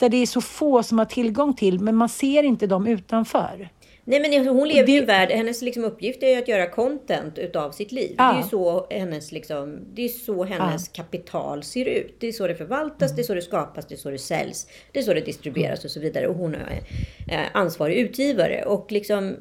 där 0.03 0.09
det 0.09 0.17
är 0.17 0.25
så 0.25 0.41
få 0.41 0.83
som 0.83 0.97
har 0.97 1.05
tillgång 1.05 1.53
till, 1.53 1.79
men 1.79 1.95
man 1.95 2.09
ser 2.09 2.43
inte 2.43 2.67
dem 2.67 2.87
utanför. 2.87 3.69
Nej 4.05 4.19
men 4.19 4.47
hon 4.47 4.67
lever 4.67 4.89
ju 4.89 4.97
i 4.97 5.05
värld, 5.05 5.31
hennes 5.31 5.61
liksom 5.61 5.83
uppgift 5.83 6.23
är 6.23 6.27
ju 6.27 6.35
att 6.35 6.47
göra 6.47 6.69
content 6.69 7.37
utav 7.37 7.71
sitt 7.71 7.91
liv. 7.91 8.15
Ja. 8.17 8.23
Det 8.23 8.37
är 8.39 8.43
ju 8.43 8.49
så 8.49 8.87
hennes, 8.89 9.31
liksom, 9.31 9.79
det 9.93 10.05
är 10.05 10.09
så 10.09 10.43
hennes 10.43 10.87
kapital 10.87 11.63
ser 11.63 11.85
ut. 11.85 12.15
Det 12.19 12.27
är 12.27 12.31
så 12.31 12.47
det 12.47 12.55
förvaltas, 12.55 13.15
det 13.15 13.21
är 13.21 13.23
så 13.23 13.33
det 13.33 13.41
skapas, 13.41 13.87
det 13.87 13.95
är 13.95 13.97
så 13.97 14.09
det 14.09 14.17
säljs, 14.17 14.67
det 14.91 14.99
är 14.99 15.03
så 15.03 15.13
det 15.13 15.21
distribueras 15.21 15.85
och 15.85 15.91
så 15.91 15.99
vidare. 15.99 16.27
Och 16.27 16.35
hon 16.35 16.55
är 16.55 16.81
eh, 17.27 17.47
ansvarig 17.53 17.95
utgivare. 17.95 18.65
Och 18.65 18.91
liksom, 18.91 19.35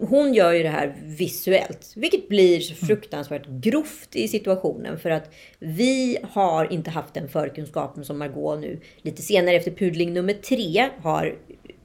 hon 0.00 0.34
gör 0.34 0.52
ju 0.52 0.62
det 0.62 0.68
här 0.68 0.94
visuellt, 1.04 1.92
vilket 1.96 2.28
blir 2.28 2.60
så 2.60 2.86
fruktansvärt 2.86 3.46
grovt 3.46 4.16
i 4.16 4.28
situationen. 4.28 4.98
För 4.98 5.10
att 5.10 5.34
vi 5.58 6.18
har 6.30 6.72
inte 6.72 6.90
haft 6.90 7.14
den 7.14 7.28
förkunskapen 7.28 8.04
som 8.04 8.18
Margot 8.18 8.60
nu 8.60 8.80
lite 9.02 9.22
senare 9.22 9.54
efter 9.56 9.70
pudling 9.70 10.14
nummer 10.14 10.32
tre 10.32 10.88
har 11.02 11.34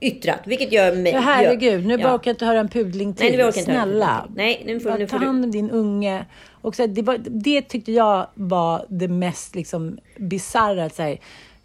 yttrat. 0.01 0.39
Vilket 0.45 0.71
gör 0.71 0.95
mig... 0.95 1.11
Ja, 1.11 1.19
herregud, 1.19 1.85
nu 1.85 1.93
ja. 1.93 2.15
orkar 2.15 2.29
jag 2.29 2.33
inte 2.33 2.45
höra 2.45 2.59
en 2.59 2.69
pudling 2.69 3.13
till. 3.13 3.25
Nej, 3.25 3.37
nu 3.37 3.43
orkar 3.43 3.59
inte 3.59 3.71
Snälla. 3.71 4.27
Nej, 4.35 4.63
nu 4.65 4.79
får- 4.79 4.97
nu 4.97 5.07
får 5.07 5.17
ta 5.19 5.25
hand 5.25 5.45
om 5.45 5.51
din 5.51 5.69
unge. 5.69 6.25
Och 6.61 6.75
så, 6.75 6.87
det, 6.87 7.01
var, 7.01 7.17
det 7.17 7.61
tyckte 7.61 7.91
jag 7.91 8.27
var 8.33 8.85
det 8.89 9.07
mest 9.07 9.55
liksom, 9.55 9.99
bisarra. 10.17 10.85
att 10.85 10.95
så 10.95 11.01
här, 11.01 11.19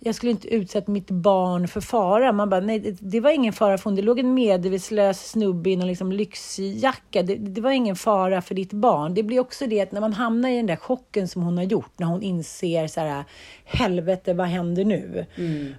Jag 0.06 0.14
skulle 0.14 0.30
inte 0.32 0.54
utsätta 0.54 0.90
mitt 0.92 1.10
barn 1.10 1.68
för 1.68 1.80
fara. 1.80 2.32
Man 2.32 2.50
bara, 2.50 2.60
nej, 2.60 2.96
det, 3.00 3.20
var 3.20 3.30
ingen 3.30 3.52
fara 3.52 3.78
för 3.78 3.84
hon. 3.84 3.96
Det 3.96 4.02
låg 4.02 4.18
en 4.18 4.34
medvetslös 4.34 5.30
snubbe 5.30 5.70
i 5.70 5.76
någon 5.76 5.88
liksom 5.88 6.12
lyxjacka. 6.12 7.22
Det, 7.22 7.34
det 7.36 7.60
var 7.60 7.70
ingen 7.70 7.96
fara 7.96 8.42
för 8.42 8.54
ditt 8.54 8.72
barn. 8.72 9.14
Det 9.14 9.22
blir 9.22 9.40
också 9.40 9.66
det 9.66 9.80
att 9.80 9.92
när 9.92 10.00
man 10.00 10.12
hamnar 10.12 10.48
i 10.48 10.56
den 10.56 10.66
där 10.66 10.76
chocken 10.76 11.28
som 11.28 11.42
hon 11.42 11.56
har 11.56 11.64
gjort, 11.64 11.92
när 11.96 12.06
hon 12.06 12.22
inser 12.22 12.86
så 12.86 13.00
här, 13.00 13.24
helvete, 13.64 14.34
vad 14.34 14.46
händer 14.46 14.84
nu? 14.84 15.26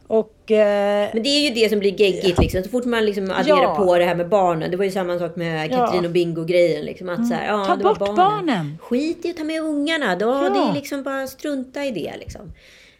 Och... 0.07 0.51
Eh, 0.51 1.09
Men 1.13 1.23
det 1.23 1.29
är 1.29 1.49
ju 1.49 1.53
det 1.63 1.69
som 1.69 1.79
blir 1.79 1.99
geggigt 2.01 2.39
liksom. 2.39 2.63
Så 2.63 2.69
fort 2.69 2.85
man 2.85 3.05
liksom 3.05 3.31
adderar 3.31 3.61
Ja. 3.63 3.75
på 3.75 3.97
det 3.97 4.05
här 4.05 4.15
med 4.15 4.29
barnen. 4.29 4.71
Det 4.71 4.77
var 4.77 4.85
ju 4.85 4.91
samma 4.91 5.19
sak 5.19 5.35
med 5.35 5.71
Ja. 5.71 5.77
Katrin 5.77 6.05
och 6.05 6.11
Bingo-grejen. 6.11 6.85
Liksom, 6.85 7.09
att 7.09 7.27
så 7.27 7.33
här, 7.33 7.47
ja, 7.47 7.65
Ta 7.65 7.75
bort 7.77 8.15
barnen. 8.15 8.77
Skit 8.81 9.25
i 9.25 9.29
att 9.29 9.37
ta 9.37 9.43
med 9.43 9.61
ungarna. 9.61 10.15
Då, 10.15 10.25
Ja. 10.25 10.49
Det 10.49 10.59
är 10.69 10.73
liksom 10.73 11.03
bara 11.03 11.27
strunta 11.27 11.85
i 11.85 11.91
det. 11.91 12.13
Liksom. 12.19 12.41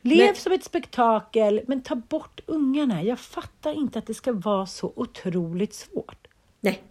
Lev 0.06 0.34
som 0.34 0.52
ett 0.52 0.64
spektakel, 0.64 1.62
men 1.68 1.82
ta 1.82 1.96
bort 1.96 2.40
ungarna. 2.46 3.04
Jag 3.04 3.20
fattar 3.20 3.74
inte 3.74 4.00
att 4.00 4.08
det 4.08 4.14
ska 4.14 4.34
vara 4.34 4.66
så 4.66 4.94
otroligt 4.96 5.74
svårt. 5.74 6.28
Nej. 6.62 6.84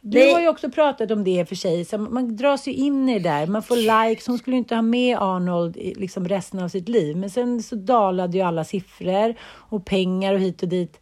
Du 0.00 0.18
Nej. 0.18 0.32
har 0.32 0.40
ju 0.40 0.48
också 0.48 0.70
pratat 0.70 1.10
om 1.10 1.24
det 1.24 1.48
för 1.48 1.54
sig. 1.54 1.84
Så 1.84 1.98
man 1.98 2.36
dras 2.36 2.68
ju 2.68 2.72
in 2.72 3.08
i 3.08 3.18
det 3.18 3.28
där. 3.28 3.46
Man 3.46 3.62
får 3.62 3.76
likes. 4.08 4.26
Hon 4.26 4.38
skulle 4.38 4.56
inte 4.56 4.74
ha 4.74 4.82
med 4.82 5.18
Arnold 5.18 5.76
i 5.76 5.94
liksom 5.94 6.28
resten 6.28 6.60
av 6.60 6.68
sitt 6.68 6.88
liv. 6.88 7.16
Men 7.16 7.30
sen 7.30 7.62
så 7.62 7.76
dalade 7.76 8.36
ju 8.36 8.42
alla 8.42 8.64
siffror 8.64 9.34
och 9.42 9.84
pengar 9.84 10.34
och 10.34 10.40
hit 10.40 10.62
och 10.62 10.68
dit. 10.68 11.00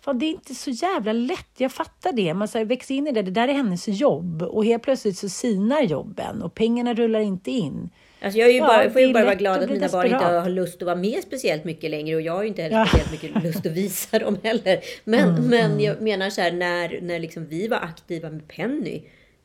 Fan, 0.00 0.18
det 0.18 0.26
är 0.26 0.30
inte 0.30 0.54
så 0.54 0.70
jävla 0.70 1.12
lätt. 1.12 1.50
Jag 1.56 1.72
fattar 1.72 2.12
det. 2.12 2.34
Man 2.34 2.48
så 2.48 2.58
här, 2.58 2.64
växer 2.64 2.94
in 2.94 3.06
i 3.06 3.12
det. 3.12 3.22
Det 3.22 3.30
där 3.30 3.48
är 3.48 3.52
hennes 3.52 3.88
jobb. 3.88 4.42
Och 4.42 4.64
helt 4.64 4.82
plötsligt 4.82 5.18
så 5.18 5.28
sinar 5.28 5.82
jobben 5.82 6.42
och 6.42 6.54
pengarna 6.54 6.94
rullar 6.94 7.20
inte 7.20 7.50
in. 7.50 7.90
Alltså 8.20 8.38
jag 8.38 8.48
är 8.48 8.52
ju 8.52 8.58
Ja, 8.58 8.66
bara, 8.66 8.90
får 8.90 9.00
ju 9.00 9.12
bara 9.12 9.24
vara 9.24 9.34
glad 9.34 9.62
att 9.62 9.70
mina 9.70 9.88
barn 9.88 10.06
inte 10.06 10.16
desperat. 10.18 10.42
har 10.42 10.50
lust 10.50 10.82
att 10.82 10.86
vara 10.86 10.96
med 10.96 11.22
speciellt 11.22 11.64
mycket 11.64 11.90
längre. 11.90 12.16
Och 12.16 12.22
jag 12.22 12.32
har 12.32 12.42
ju 12.42 12.48
inte 12.48 12.62
heller 12.62 12.76
Ja. 12.76 12.86
speciellt 12.86 13.12
mycket 13.12 13.42
lust 13.44 13.66
att 13.66 13.72
visa 13.72 14.18
dem 14.18 14.38
heller. 14.42 14.80
Men, 15.04 15.28
Mm, 15.28 15.46
men 15.46 15.80
jag 15.80 16.00
menar 16.00 16.30
så 16.30 16.40
här, 16.40 16.52
när, 16.52 16.98
när 17.02 17.18
liksom 17.18 17.46
vi 17.46 17.68
var 17.68 17.76
aktiva 17.76 18.30
med 18.30 18.48
Penny. 18.48 19.02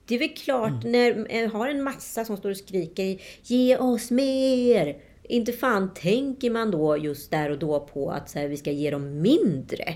Det 0.07 0.15
är 0.15 0.19
väl 0.19 0.29
klart, 0.29 0.83
Mm. 0.83 0.91
när 0.91 1.41
jag 1.41 1.49
har 1.49 1.67
en 1.69 1.83
massa 1.83 2.25
som 2.25 2.37
står 2.37 2.49
och 2.49 2.57
skriker 2.57 3.17
Ge 3.43 3.77
oss 3.77 4.11
mer! 4.11 4.95
Inte 5.23 5.51
fan 5.51 5.93
tänker 5.93 6.49
man 6.49 6.71
då 6.71 6.97
just 6.97 7.31
där 7.31 7.49
och 7.49 7.59
då 7.59 7.79
på 7.79 8.11
att 8.11 8.29
så 8.29 8.39
här, 8.39 8.47
vi 8.47 8.57
ska 8.57 8.71
ge 8.71 8.91
dem 8.91 9.21
mindre. 9.21 9.93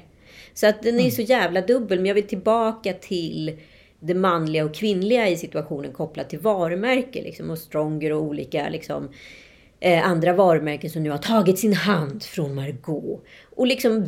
Så 0.54 0.68
att 0.68 0.84
den 0.84 0.96
är 0.96 1.00
Mm. 1.00 1.12
så 1.12 1.22
jävla 1.22 1.62
dubbel. 1.62 1.98
Men 2.00 2.06
jag 2.06 2.16
vill 2.16 2.28
tillbaka 2.28 2.94
till 2.94 3.58
det 4.00 4.14
manliga 4.14 4.66
och 4.66 4.74
kvinnliga 4.74 5.30
i 5.30 5.38
situationen 5.38 5.92
kopplat 5.92 6.30
till 6.30 6.40
varumärke. 6.40 7.24
Liksom, 7.24 7.50
och 7.50 7.58
Stronger 7.58 8.14
och 8.14 8.22
olika 8.22 8.70
liksom, 8.70 9.10
eh, 9.80 10.08
andra 10.08 10.34
varumärken 10.34 10.90
som 10.90 11.04
nu 11.04 11.10
har 11.10 11.18
tagit 11.18 11.60
sin 11.60 11.74
hand 11.74 12.24
från 12.24 12.56
Margot. 12.56 13.24
Och 13.56 13.68
liksom 13.68 14.08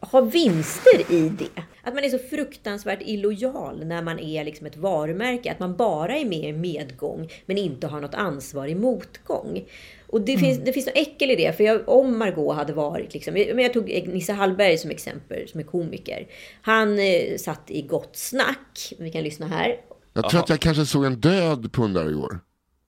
ha 0.00 0.20
vinster 0.20 1.12
i 1.12 1.28
det. 1.28 1.62
Att 1.82 1.94
man 1.94 2.04
är 2.04 2.08
så 2.08 2.18
fruktansvärt 2.18 3.02
illojal 3.02 3.86
när 3.86 4.02
man 4.02 4.18
är 4.18 4.44
liksom 4.44 4.66
ett 4.66 4.76
varumärke. 4.76 5.52
Att 5.52 5.60
man 5.60 5.76
bara 5.76 6.16
är 6.16 6.24
med 6.24 6.48
i 6.48 6.52
medgång 6.52 7.28
men 7.46 7.58
inte 7.58 7.86
har 7.86 8.00
något 8.00 8.14
ansvar 8.14 8.66
i 8.66 8.74
motgång. 8.74 9.64
Och 10.12 10.20
det, 10.20 10.38
finns, 10.38 10.58
det 10.58 10.72
finns 10.72 10.86
något 10.86 10.96
äckel 10.96 11.30
i 11.30 11.36
det. 11.36 11.56
För 11.56 11.64
jag, 11.64 11.88
om 11.88 12.18
Margot 12.18 12.56
hade 12.56 12.72
varit... 12.72 13.14
Liksom, 13.14 13.34
men 13.34 13.58
jag 13.58 13.72
tog 13.72 13.84
Nisse 14.06 14.32
Hallberg 14.32 14.78
som 14.78 14.90
exempel, 14.90 15.48
som 15.48 15.60
är 15.60 15.64
komiker. 15.64 16.26
Han 16.62 16.98
eh, 16.98 17.36
satt 17.38 17.70
i 17.70 17.82
Gott 17.82 18.16
Snack. 18.16 18.92
Vi 18.98 19.10
kan 19.10 19.22
lyssna 19.22 19.46
här. 19.46 19.76
Jag 20.12 20.30
tror 20.30 20.40
att 20.40 20.48
jag 20.48 20.60
kanske 20.60 20.86
såg 20.86 21.04
en 21.04 21.20
död 21.20 21.72
pundare 21.72 22.10
igår. 22.10 22.40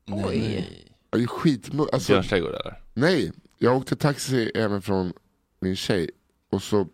Oj. 0.06 0.68
Jag 1.10 1.22
är 1.22 1.26
skitmo... 1.26 1.88
Alltså, 1.92 2.12
Björns 2.12 2.28
trädgård 2.28 2.50
eller? 2.50 2.80
nej, 2.94 3.32
jag 3.58 3.76
åkte 3.76 3.96
taxi 3.96 4.50
även 4.54 4.82
från 4.82 5.12
min 5.60 5.76
tjej. 5.76 6.10
Och 6.50 6.62
så 6.62 6.86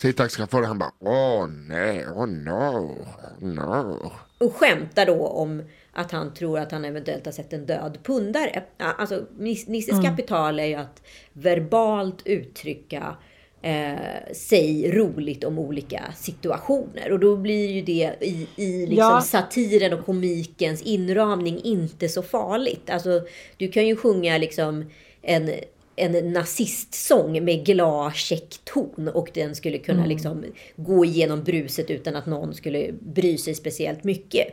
säger 0.00 0.12
taxichauffören, 0.12 0.64
han 0.64 0.78
bara 0.78 0.92
åh 0.98 1.46
nej, 1.46 2.06
åh 2.14 2.26
no, 2.26 2.96
no. 3.40 4.12
Och 4.38 4.54
skämtar 4.54 5.06
då 5.06 5.26
om 5.26 5.62
att 5.96 6.12
han 6.12 6.34
tror 6.34 6.58
att 6.58 6.72
han 6.72 6.84
eventuellt 6.84 7.24
har 7.24 7.32
sett 7.32 7.52
en 7.52 7.66
död 7.66 7.98
pundare. 8.02 8.62
Alltså, 8.78 9.26
Nis- 9.38 9.70
Nisses 9.70 10.04
kapital 10.04 10.58
är 10.60 10.64
ju 10.64 10.74
att 10.74 11.02
verbalt 11.32 12.22
uttrycka 12.24 13.16
eh, 13.62 14.32
sig 14.32 14.90
roligt 14.92 15.44
om 15.44 15.58
olika 15.58 16.02
situationer. 16.16 17.12
Och 17.12 17.20
då 17.20 17.36
blir 17.36 17.70
ju 17.70 17.82
det 17.82 18.12
i, 18.20 18.46
i 18.56 18.86
liksom 18.86 18.96
Ja. 18.98 19.20
satiren 19.20 19.92
och 19.98 20.06
komikens 20.06 20.82
inramning 20.82 21.60
inte 21.64 22.08
så 22.08 22.22
farligt. 22.22 22.90
Alltså, 22.90 23.20
du 23.56 23.68
kan 23.68 23.86
ju 23.86 23.96
sjunga 23.96 24.38
liksom 24.38 24.84
en 25.22 25.50
en 25.98 26.32
nazistsång 26.32 27.44
med 27.44 27.66
glad 27.66 28.14
check 28.14 28.60
ton 28.64 29.08
och 29.08 29.28
den 29.34 29.54
skulle 29.54 29.78
kunna 29.78 30.06
liksom 30.06 30.44
gå 30.76 31.04
igenom 31.04 31.44
bruset 31.44 31.90
utan 31.90 32.16
att 32.16 32.26
någon 32.26 32.54
skulle 32.54 32.92
bry 33.00 33.38
sig 33.38 33.54
speciellt 33.54 34.04
mycket. 34.04 34.46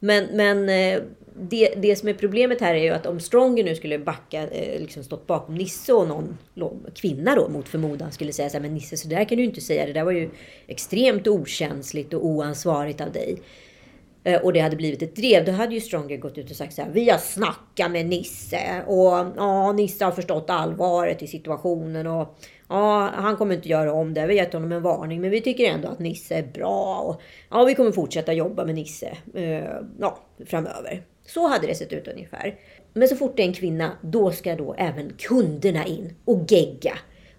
Men, 0.00 0.24
men 0.24 0.68
eh, 0.68 1.02
det, 1.40 1.74
det 1.76 1.96
som 1.96 2.08
är 2.08 2.14
problemet 2.14 2.60
här 2.60 2.74
är 2.74 2.82
ju 2.82 2.88
att 2.88 3.06
om 3.06 3.20
Stronger 3.20 3.64
nu 3.64 3.74
skulle 3.74 3.98
backa, 3.98 4.46
eh, 4.48 4.80
liksom 4.80 5.04
stått 5.04 5.26
bakom 5.26 5.54
Nisse 5.54 5.92
och 5.92 6.08
någon 6.08 6.86
kvinna 6.94 7.34
då 7.34 7.48
mot 7.48 7.68
förmodan 7.68 8.12
skulle 8.12 8.32
säga 8.32 8.48
så 8.48 8.56
här, 8.56 8.62
men 8.62 8.74
Nisse 8.74 8.96
så 8.96 9.08
där 9.08 9.24
kan 9.24 9.38
du 9.38 9.44
inte 9.44 9.60
säga, 9.60 9.86
det 9.86 9.92
där 9.92 10.04
var 10.04 10.12
ju 10.12 10.30
extremt 10.66 11.26
okänsligt 11.26 12.14
och 12.14 12.26
oansvarigt 12.26 13.00
av 13.00 13.12
dig. 13.12 13.38
Eh, 14.24 14.40
och 14.40 14.52
det 14.52 14.60
hade 14.60 14.76
blivit 14.76 15.02
ett 15.02 15.16
drev, 15.16 15.44
då 15.44 15.52
hade 15.52 15.74
ju 15.74 15.80
Stronger 15.80 16.16
gått 16.16 16.38
ut 16.38 16.50
och 16.50 16.56
sagt 16.56 16.74
så 16.74 16.82
här, 16.82 16.90
vi 16.90 17.10
har 17.10 17.18
snackat 17.18 17.90
med 17.90 18.06
Nisse 18.06 18.82
och 18.86 19.26
ja, 19.36 19.72
Nisse 19.72 20.04
har 20.04 20.12
förstått 20.12 20.50
allvaret 20.50 21.22
i 21.22 21.26
situationen 21.26 22.06
och 22.06 22.38
ja, 22.68 23.10
han 23.14 23.36
kommer 23.36 23.54
inte 23.54 23.68
göra 23.68 23.92
om 23.92 24.14
det. 24.14 24.26
Vi 24.26 24.38
har 24.38 24.44
gett 24.44 24.52
honom 24.52 24.72
en 24.72 24.82
varning, 24.82 25.20
men 25.20 25.30
vi 25.30 25.40
tycker 25.40 25.64
ändå 25.64 25.88
att 25.88 25.98
Nisse 25.98 26.34
är 26.34 26.42
bra 26.42 26.98
och 26.98 27.22
ja, 27.50 27.64
vi 27.64 27.74
kommer 27.74 27.92
fortsätta 27.92 28.32
jobba 28.32 28.64
med 28.64 28.74
Nisse 28.74 29.16
eh, 29.34 29.74
ja, 30.00 30.18
framöver. 30.46 31.02
Så 31.26 31.48
hade 31.48 31.66
det 31.66 31.74
sett 31.74 31.92
ut 31.92 32.08
ungefär. 32.08 32.54
Men 32.92 33.08
så 33.08 33.16
fort 33.16 33.36
det 33.36 33.42
är 33.42 33.46
en 33.46 33.52
kvinna, 33.52 33.90
då 34.02 34.32
ska 34.32 34.56
då 34.56 34.74
även 34.78 35.12
kunderna 35.18 35.86
in 35.86 36.14
och 36.24 36.44
gegga 36.48 36.98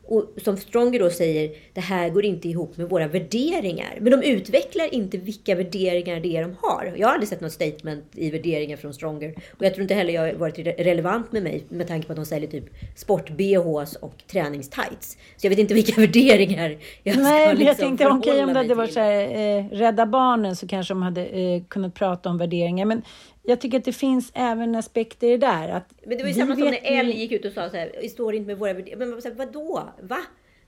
och 0.09 0.33
som 0.43 0.57
Stronger 0.57 0.99
då 0.99 1.09
säger, 1.09 1.51
det 1.73 1.81
här 1.81 2.09
går 2.09 2.25
inte 2.25 2.49
ihop 2.49 2.77
med 2.77 2.89
våra 2.89 3.07
värderingar. 3.07 3.97
Men 3.99 4.11
de 4.11 4.27
utvecklar 4.27 4.93
inte 4.93 5.17
vilka 5.17 5.55
värderingar 5.55 6.19
det 6.19 6.37
är 6.37 6.41
de 6.41 6.55
har. 6.61 6.93
Jag 6.97 7.07
har 7.07 7.13
aldrig 7.13 7.29
sett 7.29 7.41
något 7.41 7.51
statement 7.51 8.05
i 8.15 8.31
värderingar 8.31 8.77
från 8.77 8.93
Stronger. 8.93 9.33
Och 9.57 9.65
jag 9.65 9.73
tror 9.73 9.81
inte 9.81 9.93
heller 9.93 10.13
jag 10.13 10.21
har 10.21 10.33
varit 10.33 10.59
relevant 10.79 11.31
med 11.31 11.43
mig 11.43 11.63
med 11.69 11.87
tanke 11.87 12.07
på 12.07 12.13
att 12.13 12.17
de 12.17 12.25
säljer 12.25 12.49
typ 12.49 12.65
sport-bhs 12.95 13.95
och 13.95 14.23
träningstights. 14.31 15.17
Så 15.37 15.45
jag 15.45 15.49
vet 15.49 15.59
inte 15.59 15.73
vilka 15.73 16.01
värderingar 16.01 16.77
jag 17.03 17.15
ska 17.15 17.23
Nej, 17.23 17.47
liksom 17.47 17.67
jag 17.67 17.77
tänkte 17.77 18.07
okej 18.07 18.23
förhålla 18.23 18.47
om 18.47 18.53
det 18.53 18.59
hade 18.59 18.75
varit 18.75 18.93
så 18.93 18.99
här, 18.99 19.57
eh, 19.57 19.65
Rädda 19.71 20.05
Barnen 20.05 20.55
så 20.55 20.67
kanske 20.67 20.93
de 20.93 21.01
hade 21.01 21.25
eh, 21.25 21.63
kunnat 21.67 21.93
prata 21.93 22.29
om 22.29 22.37
värderingar. 22.37 22.85
Men 22.85 23.01
jag 23.43 23.61
tycker 23.61 23.77
att 23.77 23.85
det 23.85 23.93
finns 23.93 24.31
även 24.33 24.75
aspekter 24.75 25.27
i 25.27 25.31
det 25.31 25.37
där. 25.37 25.69
Att 25.69 25.93
Men 26.05 26.17
det 26.17 26.23
var 26.23 26.29
ju 26.29 26.33
samma 26.33 26.55
som 26.55 26.63
när 26.65 26.79
Elle 26.83 27.11
gick 27.11 27.31
ut 27.31 27.45
och 27.45 27.51
sa 27.51 27.69
så 27.69 27.77
här, 27.77 27.91
det 28.01 28.09
står 28.09 28.35
inte 28.35 28.47
med 28.47 28.57
våra 28.57 28.73
värderingar. 28.73 29.05
Men 29.05 29.21
så 29.21 29.27
här, 29.27 29.35
vadå? 29.35 29.89
Va? 30.01 30.19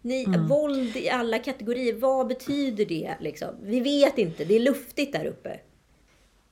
Ni, 0.02 0.24
Mm. 0.24 0.48
Våld 0.48 0.98
i 0.98 1.10
alla 1.10 1.40
kategorier, 1.40 1.94
vad 1.94 2.28
betyder 2.28 2.86
det? 2.86 3.16
Liksom? 3.20 3.50
Vi 3.64 3.80
vet 3.80 4.18
inte, 4.18 4.46
det 4.46 4.56
är 4.56 4.60
luftigt 4.60 5.14
där 5.14 5.26
uppe. 5.26 5.60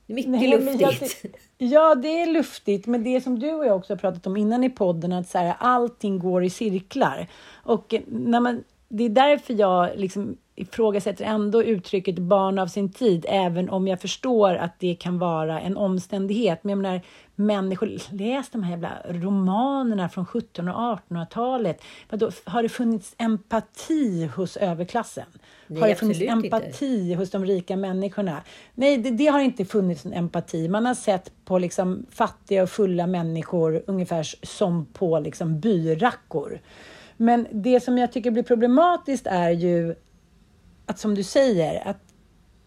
Mycket 0.06 0.30
Nej, 0.30 0.50
jag 0.50 0.80
luftigt. 0.80 1.36
Ja, 1.58 1.94
det 1.94 2.22
är 2.22 2.26
luftigt, 2.26 2.86
men 2.86 3.04
det 3.04 3.20
som 3.20 3.38
du 3.38 3.52
och 3.52 3.66
jag 3.66 3.76
också 3.76 3.92
har 3.92 3.98
pratat 3.98 4.26
om 4.26 4.36
innan 4.36 4.64
i 4.64 4.70
podden, 4.70 5.12
att 5.12 5.28
så 5.28 5.38
här, 5.38 5.54
allting 5.58 6.18
går 6.18 6.44
i 6.44 6.50
cirklar. 6.50 7.26
Och 7.64 7.94
när 8.06 8.40
man, 8.40 8.64
det 8.88 9.04
är 9.04 9.08
därför 9.08 9.54
jag 9.54 9.90
liksom 9.96 10.36
ifrågasätter 10.60 11.24
ändå 11.24 11.62
uttrycket 11.62 12.18
barn 12.18 12.58
av 12.58 12.66
sin 12.66 12.92
tid, 12.92 13.26
även 13.28 13.70
om 13.70 13.88
jag 13.88 14.00
förstår 14.00 14.54
att 14.54 14.78
det 14.78 14.94
kan 14.94 15.18
vara 15.18 15.60
en 15.60 15.76
omständighet. 15.76 16.64
Men 16.64 16.70
jag 16.70 16.78
menar, 16.78 17.00
människor, 17.34 17.90
läs 18.12 18.50
de 18.50 18.62
här 18.62 18.70
jävla 18.70 19.02
romanerna 19.08 20.08
från 20.08 20.24
1700 20.24 20.74
och 20.74 20.98
1800-talet. 20.98 21.82
Vadå, 22.10 22.30
har 22.44 22.62
det 22.62 22.68
funnits 22.68 23.14
empati 23.18 24.26
hos 24.36 24.56
överklassen? 24.56 25.26
Nej, 25.66 25.80
har 25.80 25.88
det 25.88 25.94
funnits 25.94 26.20
absolut 26.20 26.44
inte. 26.44 26.56
empati 26.56 27.14
hos 27.14 27.30
de 27.30 27.44
rika 27.44 27.76
människorna? 27.76 28.42
Nej, 28.74 28.98
det, 28.98 29.10
det 29.10 29.26
har 29.26 29.40
inte 29.40 29.64
funnits 29.64 30.06
en 30.06 30.12
empati. 30.12 30.68
Man 30.68 30.86
har 30.86 30.94
sett 30.94 31.32
på 31.44 31.58
liksom 31.58 32.06
fattiga 32.10 32.62
och 32.62 32.70
fulla 32.70 33.06
människor 33.06 33.82
ungefär 33.86 34.46
som 34.46 34.86
på 34.86 35.18
liksom 35.18 35.60
byrackor. 35.60 36.60
Men 37.16 37.46
det 37.50 37.80
som 37.80 37.98
jag 37.98 38.12
tycker 38.12 38.30
blir 38.30 38.42
problematiskt 38.42 39.26
är 39.26 39.50
ju 39.50 39.94
att 40.90 40.98
som 40.98 41.14
du 41.14 41.22
säger, 41.22 41.88
att 41.88 41.96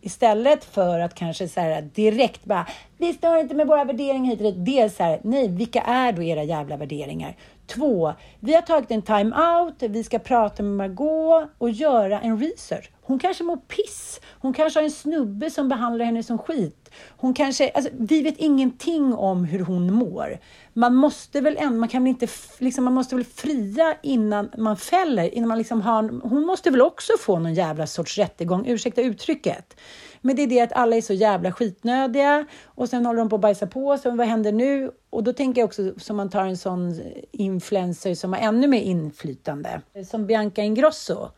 istället 0.01 0.65
för 0.65 0.99
att 0.99 1.15
kanske 1.15 1.47
så 1.47 1.59
här 1.59 1.81
direkt 1.81 2.45
bara, 2.45 2.67
vi 2.97 3.13
stör 3.13 3.37
inte 3.37 3.55
med 3.55 3.67
våra 3.67 3.83
värderingar 3.83 4.31
hit 4.31 4.39
och 4.39 4.45
dit. 4.45 4.65
Dels 4.65 4.95
så 4.95 5.03
här, 5.03 5.19
nej, 5.23 5.47
vilka 5.47 5.81
är 5.81 6.11
då 6.11 6.23
era 6.23 6.43
jävla 6.43 6.77
värderingar? 6.77 7.37
Två, 7.67 8.13
vi 8.39 8.53
har 8.55 8.61
tagit 8.61 8.91
en 8.91 9.01
time-out, 9.01 9.75
vi 9.79 10.03
ska 10.03 10.19
prata 10.19 10.63
med 10.63 10.77
Margot 10.77 11.49
och 11.57 11.69
göra 11.69 12.21
en 12.21 12.39
research. 12.39 12.91
Hon 13.01 13.19
kanske 13.19 13.43
mår 13.43 13.57
piss. 13.57 14.21
Hon 14.41 14.53
kanske 14.53 14.79
har 14.79 14.83
en 14.83 14.91
snubbe 14.91 15.49
som 15.49 15.69
behandlar 15.69 16.05
henne 16.05 16.23
som 16.23 16.37
skit. 16.37 16.82
Hon 17.07 17.33
kanske, 17.33 17.69
alltså, 17.69 17.91
vi 17.99 18.21
vet 18.21 18.37
ingenting 18.37 19.13
om 19.13 19.43
hur 19.45 19.59
hon 19.59 19.93
mår. 19.93 20.39
Man 20.73 20.95
måste 20.95 21.41
väl 21.41 21.57
ändå, 21.59 21.79
man 21.79 21.89
kan 21.89 22.03
väl 22.03 22.09
inte, 22.09 22.27
liksom, 22.59 22.83
man 22.83 22.93
måste 22.93 23.15
väl 23.15 23.25
fria 23.25 23.95
innan 24.03 24.49
man 24.57 24.77
fäller, 24.77 25.35
innan 25.35 25.47
man 25.47 25.57
liksom 25.57 25.81
har, 25.81 26.29
hon 26.29 26.45
måste 26.45 26.69
väl 26.69 26.81
också 26.81 27.13
få 27.19 27.39
någon 27.39 27.53
jävla 27.53 27.87
sorts 27.87 28.17
rättegång, 28.17 28.67
ursäkta 28.67 29.01
uttrycket. 29.01 29.79
Men 30.21 30.35
det 30.35 30.43
är 30.43 30.47
det 30.47 30.61
att 30.61 30.73
alla 30.73 30.95
är 30.95 31.01
så 31.01 31.13
jävla 31.13 31.51
skitnödiga 31.51 32.45
och 32.65 32.89
sen 32.89 33.05
håller 33.05 33.19
de 33.19 33.29
på 33.29 33.35
att 33.35 33.41
bajsa 33.41 33.67
på 33.67 33.97
sig. 33.97 34.15
Vad 34.15 34.27
händer 34.27 34.51
nu? 34.51 34.91
Och 35.09 35.23
då 35.23 35.33
tänker 35.33 35.61
jag 35.61 35.67
också 35.67 35.93
som 35.97 36.17
man 36.17 36.29
tar 36.29 36.45
en 36.45 36.57
sån 36.57 37.01
influencer 37.31 38.15
som 38.15 38.33
har 38.33 38.39
ännu 38.39 38.67
mer 38.67 38.81
inflytande, 38.81 39.81
som 40.09 40.27
Bianca 40.27 40.61
Ingrosso 40.61 41.29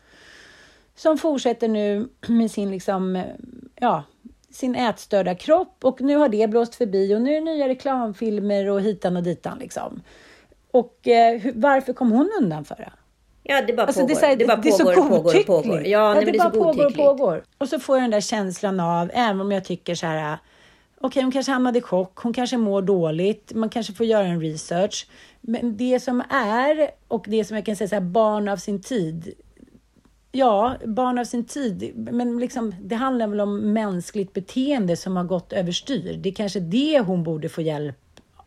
som 0.95 1.18
fortsätter 1.18 1.68
nu 1.68 2.10
med 2.28 2.51
sin, 2.51 2.72
liksom, 2.72 3.24
ja, 3.76 4.03
sin 4.56 4.76
ätstörda 4.76 5.36
kropp 5.36 5.78
och 5.84 6.01
nu 6.01 6.16
har 6.16 6.30
det 6.30 6.49
blåst 6.49 6.76
förbi 6.76 7.16
och 7.16 7.22
nu 7.22 7.32
är 7.32 7.36
det 7.36 7.45
nya 7.45 7.68
reklamfilmer 7.68 8.70
och 8.70 8.82
hitan 8.82 9.18
och 9.18 9.24
ditan. 9.24 9.60
Liksom. 9.60 10.01
Och 10.72 11.08
eh, 11.08 11.39
hur, 11.39 11.53
varför 11.56 11.93
kom 11.93 12.12
hon 12.12 12.30
undan 12.41 12.66
för 12.66 12.76
det? 12.76 12.91
Ja, 13.43 13.62
det 13.62 13.74
bara 13.74 13.88
Alltså, 13.88 14.01
pågår. 14.01 14.16
det, 14.16 14.26
är 14.26 14.32
så 14.32 14.36
det 14.36 14.45
bara 14.45 14.58
det 14.58 14.70
är 14.70 14.72
så 14.72 14.84
pågår 14.84 15.01
och 15.01 15.10
pågår 15.10 15.39
och 15.39 15.45
pågår. 15.45 15.88
Ja, 15.88 16.14
nej, 16.14 16.26
men 16.26 16.34
det 16.34 16.39
är 16.39 16.43
bara 16.43 16.53
så 16.53 16.64
pågår 16.64 16.86
och 16.86 16.95
pågår. 16.95 17.43
Och 17.58 17.70
så 17.70 17.80
får 17.80 17.97
jag 17.97 18.03
den 18.03 18.12
där 18.12 18.22
känslan 18.22 18.80
av, 18.80 19.12
även 19.14 19.41
om 19.41 19.51
jag 19.51 19.66
tycker 19.66 19.95
så 19.95 20.06
här, 20.06 20.38
okej, 21.01 21.24
hon 21.24 21.32
kanske 21.32 21.51
hamnade 21.51 21.80
i 21.80 21.82
chock, 21.82 22.18
hon 22.18 22.34
kanske 22.34 22.58
mår 22.58 22.82
dåligt, 22.82 23.51
man 23.56 23.70
kanske 23.70 23.93
får 23.93 24.06
göra 24.06 24.26
en 24.26 24.41
research. 24.41 25.08
Men 25.41 25.78
det 25.78 25.99
som 25.99 26.24
är, 26.30 26.89
och 27.08 27.26
det 27.28 27.45
som 27.45 27.56
jag 27.56 27.66
kan 27.66 27.76
säga 27.76 27.88
så 27.88 27.95
här, 27.95 28.01
barn 28.01 28.47
av 28.47 28.58
sin 28.58 28.82
tid, 28.82 29.34
Ja, 30.38 30.75
barn 30.86 31.17
av 31.17 31.23
sin 31.23 31.45
tid. 31.45 31.91
Men 31.95 32.39
liksom, 32.39 32.75
det 32.81 32.95
handlar 32.95 33.27
väl 33.27 33.41
om 33.41 33.73
mänskligt 33.73 34.33
beteende 34.33 34.97
som 34.97 35.17
har 35.17 35.23
gått 35.23 35.53
överstyr. 35.53 36.17
Det 36.17 36.29
är 36.29 36.33
kanske 36.33 36.59
det 36.59 36.99
hon 36.99 37.23
borde 37.23 37.49
få 37.49 37.61
hjälp 37.61 37.97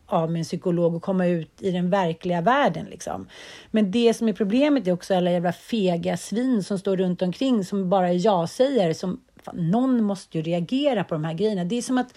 av 0.05 0.31
med 0.31 0.39
en 0.39 0.45
psykolog 0.45 0.95
och 0.95 1.01
komma 1.01 1.27
ut 1.27 1.61
i 1.61 1.71
den 1.71 1.89
verkliga 1.89 2.41
världen. 2.41 2.85
Liksom. 2.85 3.27
Men 3.71 3.91
det 3.91 4.13
som 4.13 4.29
är 4.29 4.33
problemet 4.33 4.87
är 4.87 4.91
också 4.91 5.15
alla 5.15 5.31
jävla 5.31 5.51
fega 5.51 6.17
svin 6.17 6.63
som 6.63 6.79
står 6.79 6.97
runt 6.97 7.21
omkring 7.21 7.65
som 7.65 7.89
bara 7.89 8.09
är 8.09 8.25
ja-sägare. 8.25 8.93
Som, 8.93 9.21
fan, 9.43 9.71
någon 9.71 10.03
måste 10.03 10.37
ju 10.37 10.43
reagera 10.43 11.03
på 11.03 11.15
de 11.15 11.23
här 11.23 11.33
grejerna. 11.33 11.63
Det 11.63 11.75
är 11.75 11.81
som 11.81 11.97
att 11.97 12.13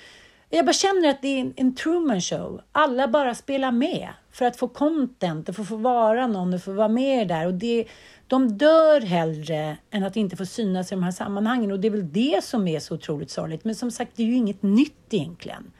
jag 0.51 0.67
bara 0.67 0.73
känner 0.73 1.09
att 1.09 1.23
det 1.23 1.29
är 1.29 1.41
en, 1.41 1.55
en 1.57 1.75
Truman 1.75 2.21
show. 2.21 2.61
Alla 2.73 3.09
bara 3.09 3.35
spelar 3.35 3.73
med 3.73 4.09
för 4.33 4.45
att 4.45 4.57
få 4.57 4.69
content 4.69 5.49
och 5.49 5.55
för 5.55 5.63
att 5.63 5.69
få 5.69 5.77
vara 5.77 6.27
någon 6.27 6.55
och 6.55 6.63
få 6.63 6.73
vara 6.73 6.89
med 6.89 7.29
där. 7.29 7.47
Och 7.47 7.55
det, 7.55 7.85
de 8.33 8.59
dör 8.59 9.01
hellre 9.01 9.77
än 9.91 10.05
att 10.05 10.17
inte 10.17 10.37
få 10.37 10.47
synas 10.47 10.93
i 10.93 10.95
de 10.95 11.03
här 11.03 11.11
sammanhangen. 11.11 11.73
Och 11.73 11.81
det 11.81 11.89
är 11.89 11.93
väl 11.93 12.13
det 12.13 12.45
som 12.45 12.69
är 12.69 12.81
så 12.81 12.95
otroligt 12.95 13.31
sorgligt. 13.31 13.65
Men 13.65 13.75
som 13.75 13.91
sagt, 13.91 14.13
det 14.17 14.23
är 14.23 14.27
ju 14.27 14.35
inget 14.35 14.63
nytt 14.63 15.07
egentligen. 15.15 15.73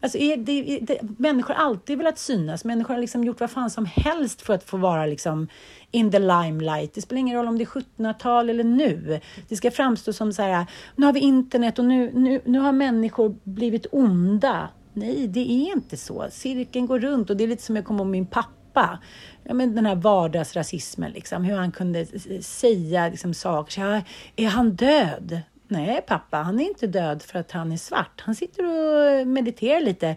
Alltså, 0.00 0.18
är 0.18 0.36
det, 0.36 0.76
är 0.76 0.80
det, 0.80 0.98
människor 1.18 1.54
har 1.54 1.64
alltid 1.64 1.98
velat 1.98 2.18
synas. 2.18 2.64
Människor 2.64 2.94
har 2.94 3.00
liksom 3.00 3.24
gjort 3.24 3.40
vad 3.40 3.50
fan 3.50 3.70
som 3.70 3.86
helst 3.86 4.42
för 4.42 4.54
att 4.54 4.64
få 4.64 4.76
vara 4.76 5.06
liksom 5.06 5.48
in 5.90 6.10
the 6.10 6.18
limelight. 6.18 6.94
Det 6.94 7.02
spelar 7.02 7.20
ingen 7.20 7.36
roll 7.36 7.48
om 7.48 7.58
det 7.58 7.64
är 7.64 7.82
1700-tal 7.98 8.50
eller 8.50 8.64
nu. 8.64 9.20
Det 9.48 9.56
ska 9.56 9.70
framstå 9.70 10.12
som 10.12 10.32
så 10.32 10.42
här, 10.42 10.66
nu 10.96 11.06
har 11.06 11.12
vi 11.12 11.20
internet 11.20 11.78
och 11.78 11.84
nu, 11.84 12.10
nu, 12.14 12.40
nu 12.44 12.58
har 12.58 12.72
människor 12.72 13.36
blivit 13.44 13.86
onda. 13.92 14.68
Nej, 14.92 15.28
det 15.28 15.52
är 15.52 15.72
inte 15.72 15.96
så. 15.96 16.26
Cirkeln 16.30 16.86
går 16.86 16.98
runt 16.98 17.30
och 17.30 17.36
det 17.36 17.44
är 17.44 17.48
lite 17.48 17.62
som 17.62 17.76
jag 17.76 17.84
kommer 17.84 18.00
ihåg 18.00 18.10
min 18.10 18.26
pappa. 18.26 18.59
Ja, 19.44 19.54
men 19.54 19.74
den 19.74 19.86
här 19.86 19.94
vardagsrasismen, 19.94 21.12
liksom, 21.12 21.44
hur 21.44 21.56
han 21.56 21.72
kunde 21.72 22.06
säga 22.42 23.08
liksom, 23.08 23.34
saker. 23.34 23.72
Så 23.72 23.80
här, 23.80 24.02
är 24.36 24.46
han 24.46 24.70
död? 24.70 25.40
Nej, 25.68 26.00
pappa, 26.06 26.36
han 26.36 26.60
är 26.60 26.64
inte 26.64 26.86
död 26.86 27.22
för 27.22 27.38
att 27.38 27.50
han 27.52 27.72
är 27.72 27.76
svart. 27.76 28.20
Han 28.20 28.34
sitter 28.34 28.64
och 28.64 29.26
mediterar 29.26 29.80
lite. 29.80 30.16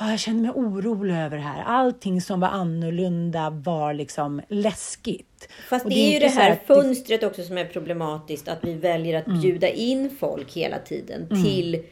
Ja, 0.00 0.10
jag 0.10 0.18
känner 0.18 0.40
mig 0.40 0.50
orolig 0.50 1.14
över 1.14 1.36
det 1.36 1.42
här. 1.42 1.62
Allting 1.66 2.20
som 2.20 2.40
var 2.40 2.48
annorlunda 2.48 3.50
var 3.50 3.94
liksom 3.94 4.40
läskigt. 4.48 5.48
Fast 5.68 5.84
Och 5.84 5.90
det 5.90 5.96
är 5.98 6.12
ju 6.12 6.18
det 6.18 6.28
här 6.28 6.58
fönstret 6.66 7.22
också 7.22 7.42
som 7.42 7.58
är 7.58 7.64
problematiskt. 7.64 8.48
Att 8.48 8.58
vi 8.64 8.74
väljer 8.74 9.18
att 9.18 9.40
bjuda 9.42 9.68
in 9.68 10.16
folk 10.20 10.52
hela 10.52 10.78
tiden 10.78 11.26
Mm. 11.30 11.44
till 11.44 11.82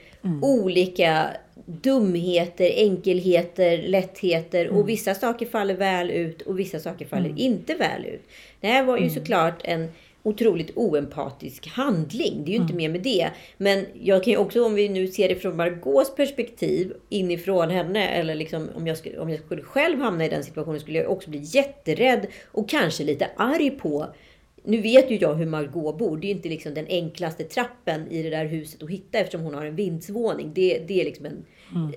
olika 0.42 1.26
dumheter, 1.66 2.70
enkelheter, 2.76 3.78
lättheter. 3.78 4.64
Mm. 4.64 4.76
Och 4.76 4.88
vissa 4.88 5.14
saker 5.14 5.46
faller 5.46 5.74
väl 5.74 6.10
ut 6.10 6.42
och 6.42 6.58
vissa 6.58 6.78
saker 6.80 7.06
faller 7.06 7.32
inte 7.36 7.74
väl 7.74 8.04
ut. 8.04 8.22
Det 8.60 8.66
här 8.66 8.84
var 8.84 8.96
ju 8.96 9.02
Mm. 9.02 9.14
såklart 9.14 9.60
en 9.64 9.88
otroligt 10.22 10.70
oempatisk 10.74 11.68
handling. 11.68 12.42
Det 12.44 12.50
är 12.50 12.52
ju 12.52 12.60
inte 12.60 12.72
Mm. 12.72 12.76
mer 12.76 12.88
med 12.88 13.00
det. 13.02 13.28
Men 13.56 13.86
jag 14.02 14.24
kan 14.24 14.30
ju 14.32 14.36
också, 14.38 14.64
om 14.64 14.74
vi 14.74 14.88
nu 14.88 15.06
ser 15.08 15.28
det 15.28 15.34
från 15.34 15.56
Margaux 15.56 16.14
perspektiv, 16.16 16.92
inifrån 17.08 17.70
henne, 17.70 18.08
eller 18.08 18.34
liksom 18.34 18.68
om 18.76 18.86
jag, 18.86 18.96
skulle, 18.98 19.18
om 19.18 19.30
jag 19.30 19.38
skulle 19.40 19.62
själv 19.62 20.00
hamna 20.00 20.24
i 20.24 20.28
den 20.28 20.44
situationen, 20.44 20.80
skulle 20.80 20.98
jag 20.98 21.10
också 21.12 21.30
bli 21.30 21.40
jätterädd 21.42 22.26
och 22.52 22.68
kanske 22.68 23.04
lite 23.04 23.28
arg 23.36 23.70
på 23.70 24.06
nu 24.66 24.80
vet 24.80 25.10
ju 25.10 25.16
jag 25.16 25.34
hur 25.34 25.46
Margot 25.46 25.98
bor. 25.98 26.16
Det 26.16 26.26
är 26.26 26.30
inte 26.30 26.48
liksom 26.48 26.74
den 26.74 26.86
enklaste 26.88 27.44
trappen 27.44 28.10
i 28.10 28.22
det 28.22 28.30
där 28.30 28.44
huset 28.44 28.82
att 28.82 28.90
hitta 28.90 29.18
eftersom 29.18 29.40
hon 29.40 29.54
har 29.54 29.64
en 29.64 29.76
vindsvåning. 29.76 30.52
Det, 30.54 30.78
det 30.88 31.00
är 31.00 31.04
liksom 31.04 31.26
en 31.26 31.44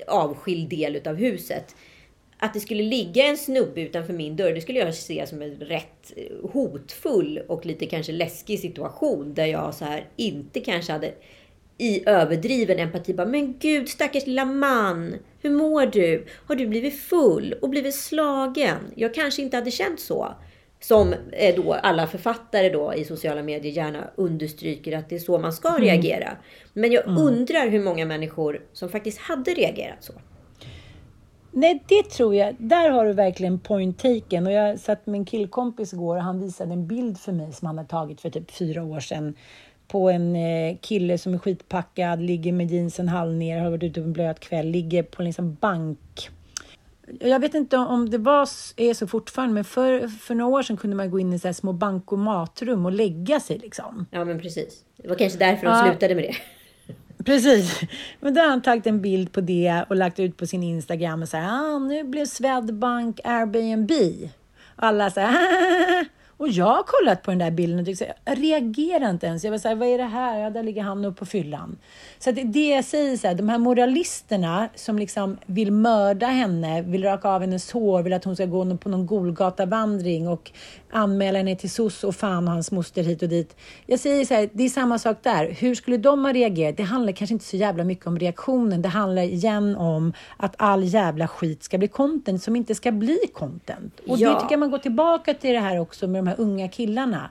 avskild 0.08 0.70
del 0.70 0.96
utav 0.96 1.16
huset. 1.16 1.76
Att 2.38 2.54
det 2.54 2.60
skulle 2.60 2.84
ligga 2.84 3.26
en 3.26 3.38
snubbe 3.38 3.82
utanför 3.82 4.14
min 4.14 4.36
dörr, 4.36 4.54
det 4.54 4.62
skulle 4.62 4.80
jag 4.80 4.96
se 4.96 5.28
som 5.28 5.42
en 5.42 5.56
rätt 5.56 6.14
hotfull 6.52 7.42
och 7.48 7.66
lite 7.66 7.86
kanske 7.86 8.12
läskig 8.12 8.60
situation 8.60 9.34
där 9.34 9.46
jag 9.46 9.74
så 9.74 9.86
här 9.86 10.08
inte 10.16 10.60
kanske 10.60 10.92
hade 10.92 11.14
i 11.78 12.10
överdriven 12.10 12.80
empati 12.80 13.14
bara, 13.14 13.28
men 13.28 13.56
gud 13.60 13.90
stackars 13.90 14.26
lilla 14.26 14.46
man, 14.46 15.16
hur 15.42 15.50
mår 15.50 15.86
du? 15.86 16.26
Har 16.46 16.56
du 16.56 16.68
blivit 16.68 17.02
full 17.02 17.54
och 17.62 17.70
blivit 17.70 17.96
slagen? 17.96 18.78
Jag 18.96 19.14
kanske 19.14 19.42
inte 19.42 19.58
hade 19.58 19.72
känt 19.72 20.00
så. 20.00 20.36
Som 20.82 21.14
eh, 21.32 21.56
då 21.56 21.74
alla 21.74 22.08
författare 22.08 22.70
då 22.70 22.94
i 22.94 23.06
sociala 23.06 23.44
medier 23.44 23.72
gärna 23.72 24.10
understryker 24.16 24.98
att 24.98 25.10
det 25.10 25.16
är 25.16 25.20
så 25.20 25.38
man 25.38 25.54
ska 25.54 25.70
Mm. 25.70 25.82
reagera. 25.82 26.38
Men 26.74 26.92
jag 26.92 27.04
undrar 27.08 27.70
hur 27.70 27.80
många 27.84 28.06
människor 28.06 28.62
som 28.74 28.90
faktiskt 28.90 29.18
hade 29.20 29.52
reagerat 29.52 30.04
så. 30.04 30.14
Nej, 31.52 31.84
det 31.88 32.04
tror 32.04 32.36
jag. 32.36 32.56
Där 32.58 32.90
har 32.90 33.06
du 33.06 33.14
verkligen 33.14 33.60
point 33.60 34.00
taken. 34.00 34.48
Och 34.48 34.54
jag 34.54 34.80
satt 34.80 35.06
med 35.06 35.20
en 35.20 35.26
killkompis 35.26 35.94
igår 35.94 36.16
och 36.16 36.22
han 36.24 36.40
visade 36.40 36.74
en 36.74 36.88
bild 36.88 37.20
för 37.20 37.32
mig 37.32 37.54
som 37.54 37.66
han 37.66 37.78
hade 37.78 37.90
tagit 37.90 38.22
för 38.22 38.30
typ 38.30 38.52
fyra 38.52 38.84
år 38.84 39.00
sedan 39.00 39.34
på 39.88 40.10
en 40.10 40.36
eh, 40.36 40.78
kille 40.82 41.18
som 41.18 41.34
är 41.34 41.38
skitpackad, 41.38 42.22
ligger 42.22 42.52
med 42.52 42.72
jeansen 42.72 43.08
halv 43.08 43.34
ner, 43.34 43.60
har 43.60 43.70
varit 43.70 43.84
ute 43.84 44.02
på 44.02 44.06
en 44.06 44.14
blöt 44.14 44.40
kväll, 44.40 44.68
ligger 44.68 45.04
på 45.04 45.22
en 45.22 45.26
liksom 45.26 45.58
bank. 45.62 46.30
Jag 47.20 47.40
vet 47.40 47.54
inte 47.54 47.78
om 47.78 48.10
det 48.10 48.18
var, 48.18 48.42
är 48.78 48.94
så 48.94 49.08
fortfarande, 49.08 49.54
men 49.54 49.64
för, 49.64 50.08
för 50.08 50.36
några 50.36 50.52
år 50.58 50.64
sedan 50.64 50.78
kunde 50.78 50.96
man 50.96 51.12
gå 51.12 51.20
in 51.20 51.34
i 51.34 51.40
så 51.40 51.54
små 51.54 51.74
bankomatrum 51.74 52.86
och 52.86 52.92
lägga 52.92 53.40
sig 53.40 53.58
liksom. 53.58 54.06
Ja, 54.12 54.26
men 54.26 54.40
precis. 54.40 54.84
Det 54.98 55.08
var 55.08 55.16
kanske 55.16 55.40
därför 55.40 55.66
de 55.66 55.72
Ja. 55.78 55.84
slutade 55.90 56.16
med 56.16 56.24
det. 56.24 56.36
Precis. 57.26 57.80
Men 58.20 58.34
då 58.34 58.42
har 58.42 58.48
han 58.50 58.62
tagit 58.62 58.88
en 58.88 59.02
bild 59.02 59.32
på 59.32 59.42
det 59.42 59.84
och 59.90 59.96
lagt 59.96 60.20
ut 60.20 60.38
på 60.38 60.48
sin 60.48 60.64
Instagram 60.64 61.22
och 61.22 61.30
sagt 61.30 61.48
ah, 61.52 61.80
nu 61.80 62.04
blev 62.04 62.26
Swedbank 62.26 63.20
Airbnb. 63.24 63.92
Alla 64.76 65.10
så 65.12 65.20
här, 65.20 66.06
Och 66.40 66.50
jag 66.50 66.66
har 66.66 66.84
kollat 66.84 67.24
på 67.24 67.32
den 67.32 67.38
där 67.38 67.52
bilden 67.52 67.80
och 67.80 67.86
tyckte, 67.86 68.14
jag 68.26 68.44
reagerar 68.44 69.10
inte 69.10 69.28
ens. 69.28 69.44
Jag 69.44 69.52
var 69.52 69.58
så 69.58 69.68
här, 69.68 69.76
vad 69.76 69.88
är 69.88 69.98
det 69.98 70.04
här? 70.04 70.40
Ja, 70.40 70.50
där 70.50 70.64
ligger 70.64 70.82
han 70.82 71.06
uppe 71.06 71.20
på 71.20 71.26
fyllan. 71.26 71.78
Så 72.20 72.30
att 72.30 72.36
det 72.36 72.42
är 72.42 72.46
det 72.46 72.70
jag 72.70 72.86
säger, 72.86 73.18
så 73.18 73.28
här, 73.28 73.36
de 73.36 73.50
här 73.50 73.58
moralisterna 73.58 74.70
som 74.76 75.00
liksom 75.00 75.38
vill 75.46 75.72
mörda 75.72 76.28
henne, 76.28 76.82
vill 76.82 77.04
raka 77.04 77.30
av 77.30 77.42
hennes 77.42 77.72
hår, 77.72 78.04
vill 78.04 78.14
att 78.14 78.24
hon 78.24 78.36
ska 78.36 78.46
gå 78.46 78.78
på 78.78 78.90
någon 78.90 79.06
Golgatavandring 79.06 80.28
och 80.28 80.52
anmäla 80.92 81.38
henne 81.38 81.56
till 81.56 81.70
SOS 81.70 82.04
och 82.04 82.16
fan 82.16 82.48
och 82.48 82.54
hans 82.54 82.72
moster 82.72 83.04
hit 83.04 83.22
och 83.24 83.30
dit. 83.30 83.56
Jag 83.86 84.00
säger 84.00 84.26
så 84.26 84.34
här, 84.34 84.50
det 84.54 84.64
är 84.64 84.70
samma 84.70 85.00
sak 85.00 85.18
där. 85.24 85.52
Hur 85.60 85.76
skulle 85.76 85.98
de 85.98 86.26
ha 86.26 86.34
reagerat? 86.34 86.78
Det 86.78 86.84
handlar 86.84 87.14
kanske 87.14 87.34
inte 87.34 87.46
så 87.46 87.58
jävla 87.58 87.84
mycket 87.84 88.08
om 88.08 88.20
reaktionen. 88.20 88.82
Det 88.82 88.90
handlar 88.90 89.22
igen 89.22 89.76
om 89.76 90.14
att 90.38 90.56
all 90.58 90.84
jävla 90.84 91.28
skit 91.28 91.64
ska 91.64 91.78
bli 91.78 91.88
content 91.88 92.44
som 92.44 92.56
inte 92.56 92.76
ska 92.76 92.92
bli 92.92 93.20
content. 93.34 94.00
Och 94.08 94.18
Ja. 94.20 94.30
det 94.34 94.40
tycker 94.40 94.54
jag 94.54 94.60
man 94.60 94.72
går 94.72 94.78
tillbaka 94.78 95.34
till 95.34 95.54
det 95.54 95.60
här 95.60 95.80
också 95.80 96.08
med 96.08 96.20
de 96.24 96.28
här 96.28 96.36
unga 96.40 96.68
killarna. 96.70 97.30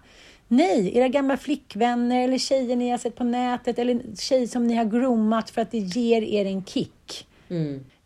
Nej, 0.48 0.96
era 0.98 1.08
gamla 1.08 1.36
flickvänner 1.36 2.24
eller 2.24 2.38
tjejer 2.38 2.76
ni 2.76 2.90
har 2.90 2.98
sett 2.98 3.16
på 3.16 3.24
nätet 3.24 3.78
eller 3.78 4.16
tjej 4.16 4.48
som 4.48 4.66
ni 4.66 4.74
har 4.74 4.84
groomat 4.84 5.50
för 5.50 5.62
att 5.62 5.70
det 5.70 5.78
ger 5.78 6.22
er 6.22 6.44
en 6.46 6.64
kick. 6.64 7.26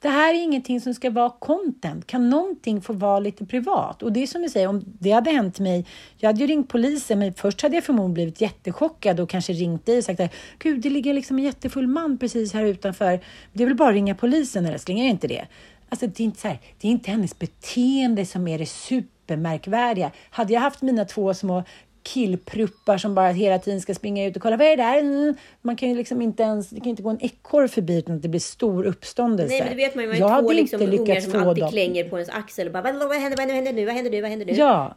Det 0.03 0.09
här 0.09 0.34
är 0.34 0.42
ingenting 0.42 0.80
som 0.80 0.94
ska 0.94 1.11
vara 1.11 1.30
content. 1.30 2.07
Kan 2.07 2.30
någonting 2.30 2.80
få 2.80 2.92
vara 2.92 3.20
lite 3.20 3.46
privat? 3.46 4.03
Och 4.03 4.12
det 4.12 4.22
är 4.22 4.26
som 4.26 4.42
vi 4.42 4.48
säger, 4.48 4.68
om 4.68 4.84
det 5.00 5.11
hade 5.11 5.30
hänt 5.30 5.59
mig, 5.59 5.86
jag 6.16 6.28
hade 6.28 6.40
ju 6.40 6.46
ringt 6.46 6.68
polisen, 6.68 7.18
men 7.18 7.34
först 7.34 7.62
hade 7.62 7.74
jag 7.74 7.84
förmodligen 7.84 8.14
blivit 8.14 8.40
jättechockad 8.40 9.20
och 9.20 9.30
kanske 9.30 9.53
ringt 9.53 9.86
dig 9.86 9.98
och 9.98 10.05
sagt 10.05 10.20
att 10.20 10.34
gud, 10.59 10.80
det 10.80 10.90
ligger 10.90 11.14
liksom 11.14 11.38
en 11.38 11.44
jättefull 11.44 11.86
man 11.86 12.18
precis 12.18 12.53
här 12.53 12.64
utanför. 12.64 13.20
Det 13.53 13.62
är 13.62 13.66
väl 13.66 13.76
bara 13.76 13.88
att 13.88 13.94
ringa 13.94 14.14
polisen 14.14 14.66
älskling, 14.66 15.00
är 15.00 15.05
det 15.05 15.11
inte 15.11 15.28
det? 15.28 15.46
Alltså 15.88 16.07
det 16.07 16.20
är 16.20 16.24
inte 16.24 16.40
så 16.40 16.48
här, 16.48 16.59
det 16.80 16.88
är 16.88 16.92
inte 16.92 17.11
hennes 17.11 17.38
beteende 17.38 18.26
som 18.26 18.48
är 18.48 18.59
det 18.59 18.66
supermärkvärdiga. 18.66 20.11
Hade 20.30 20.53
jag 20.53 20.61
haft 20.61 20.82
mina 20.82 21.05
två 21.05 21.34
små 21.34 21.64
killpruppar 22.03 22.98
som 22.98 23.14
bara 23.14 23.28
hela 23.30 23.59
tiden 23.59 23.80
ska 23.80 23.94
springa 23.94 24.26
ut 24.26 24.36
och 24.36 24.42
kolla 24.42 24.57
vad 24.57 24.66
är 24.66 24.76
det 24.76 24.82
där? 24.82 24.98
Mm. 24.98 25.34
Man 25.62 25.76
kan 25.76 25.88
ju 25.88 25.96
liksom 25.96 26.22
inte 26.22 26.42
ens, 26.42 26.70
det 26.70 26.80
kan 26.80 26.88
inte 26.88 27.03
gå 27.03 27.11
en 27.11 27.24
ekorre 27.24 27.68
förbi 27.68 27.98
utan 27.98 28.16
att 28.16 28.22
det 28.22 28.28
blir 28.28 28.40
stor 28.40 28.84
uppståndelse. 28.84 29.55
Nej, 29.55 29.61
men 29.61 29.70
det 29.70 29.84
vet 29.84 29.94
man 29.94 30.05
ju. 30.05 30.11
Man 30.11 30.18
jag 30.18 30.28
har 30.28 30.42
två 30.42 30.48
hade 30.48 30.61
liksom, 30.61 30.82
inte 30.82 30.96
ungar 30.96 31.07
lyckats 31.07 31.30
som 31.30 31.40
få 31.40 31.48
alltid 31.48 31.62
dem. 31.64 31.70
klänger 31.70 32.05
på 32.09 32.16
ens 32.16 32.28
axel 32.28 32.66
och 32.66 32.72
bara 32.72 32.82
vad, 32.82 32.94
vad, 32.94 33.16
händer, 33.16 33.36
vad 33.36 33.50
händer 33.55 33.72
nu, 33.72 33.84
vad 33.84 33.94
händer 33.94 34.11
nu, 34.11 34.20
vad 34.20 34.30
händer 34.30 34.46
nu? 34.46 34.53
Ja. 34.53 34.96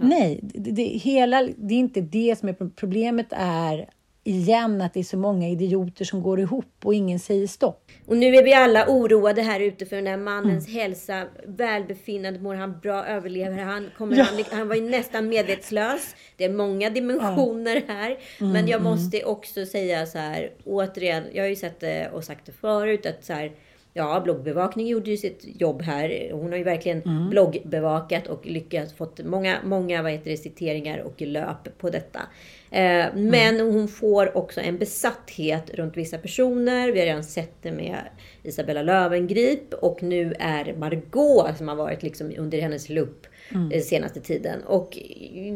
Nej, 0.00 0.40
det, 0.42 0.70
det, 0.70 0.82
hela, 0.82 1.48
det 1.56 1.74
är 1.74 1.78
inte 1.78 2.00
det 2.00 2.38
som 2.38 2.48
är 2.48 2.52
pro- 2.52 2.70
problemet. 2.76 3.26
är 3.30 3.88
igen 4.24 4.80
att 4.82 4.94
det 4.94 5.00
är 5.00 5.04
så 5.04 5.16
många 5.18 5.48
idioter 5.48 6.04
som 6.04 6.22
går 6.22 6.40
ihop 6.40 6.74
och 6.84 6.94
ingen 6.94 7.18
säger 7.18 7.46
stopp. 7.46 7.90
Och 8.06 8.16
nu 8.16 8.26
är 8.36 8.42
vi 8.44 8.54
alla 8.54 8.86
oroade 8.88 9.42
här 9.42 9.60
ute 9.60 9.86
för 9.86 9.96
den 9.96 10.06
här 10.06 10.16
mannens 10.16 10.68
Mm. 10.68 10.80
hälsa, 10.80 11.24
välbefinnande, 11.46 12.40
mår 12.40 12.54
han 12.54 12.78
bra, 12.82 13.04
överlever 13.06 13.58
han? 13.58 13.90
Kommer 13.98 14.16
Ja. 14.16 14.24
han, 14.24 14.44
han 14.58 14.68
var 14.68 14.74
ju 14.74 14.82
nästan 14.90 15.28
medvetslös. 15.28 16.14
Det 16.36 16.44
är 16.44 16.52
många 16.52 16.90
dimensioner 16.90 17.82
här. 17.88 18.16
Mm, 18.40 18.52
Men 18.52 18.68
jag 18.68 18.80
mm. 18.80 18.92
måste 18.92 19.24
också 19.24 19.66
säga 19.66 20.06
så 20.06 20.18
här, 20.18 20.50
återigen, 20.64 21.24
jag 21.32 21.42
har 21.44 21.48
ju 21.48 21.56
sett 21.56 21.80
det 21.80 22.10
och 22.12 22.24
sagt 22.24 22.46
det 22.46 22.52
förut, 22.52 23.06
att 23.06 23.24
så 23.24 23.32
här, 23.32 23.52
Ja, 23.94 24.20
bloggbevakning 24.24 24.86
gjorde 24.86 25.10
ju 25.10 25.16
sitt 25.16 25.60
jobb 25.60 25.82
här. 25.82 26.30
Hon 26.32 26.50
har 26.50 26.58
ju 26.58 26.64
verkligen 26.64 27.02
Mm. 27.02 27.30
bloggbevakat 27.30 28.26
och 28.26 28.46
lyckats 28.46 28.92
fått 28.94 29.24
många, 29.24 29.56
många 29.64 30.02
vad 30.02 30.12
heter 30.12 30.30
det, 30.30 30.36
citeringar 30.36 30.98
och 30.98 31.20
löp 31.20 31.78
på 31.78 31.90
detta. 31.90 32.20
Eh, 32.70 33.06
men 33.14 33.60
hon 33.60 33.88
får 33.88 34.36
också 34.36 34.60
en 34.60 34.78
besatthet 34.78 35.70
runt 35.74 35.96
vissa 35.96 36.18
personer. 36.18 36.92
Vi 36.92 36.98
har 36.98 37.06
redan 37.06 37.24
sett 37.24 37.62
det 37.62 37.72
med 37.72 37.98
Isabella 38.42 38.82
Löwengrip 38.82 39.74
och 39.74 40.02
nu 40.02 40.34
är 40.38 40.74
Margot 40.76 41.56
som 41.58 41.68
har 41.68 41.76
varit 41.76 42.02
liksom 42.02 42.32
under 42.38 42.60
hennes 42.60 42.88
lupp 42.88 43.26
Mm. 43.54 43.72
eh, 43.72 43.80
senaste 43.80 44.20
tiden. 44.20 44.62
Och 44.62 44.98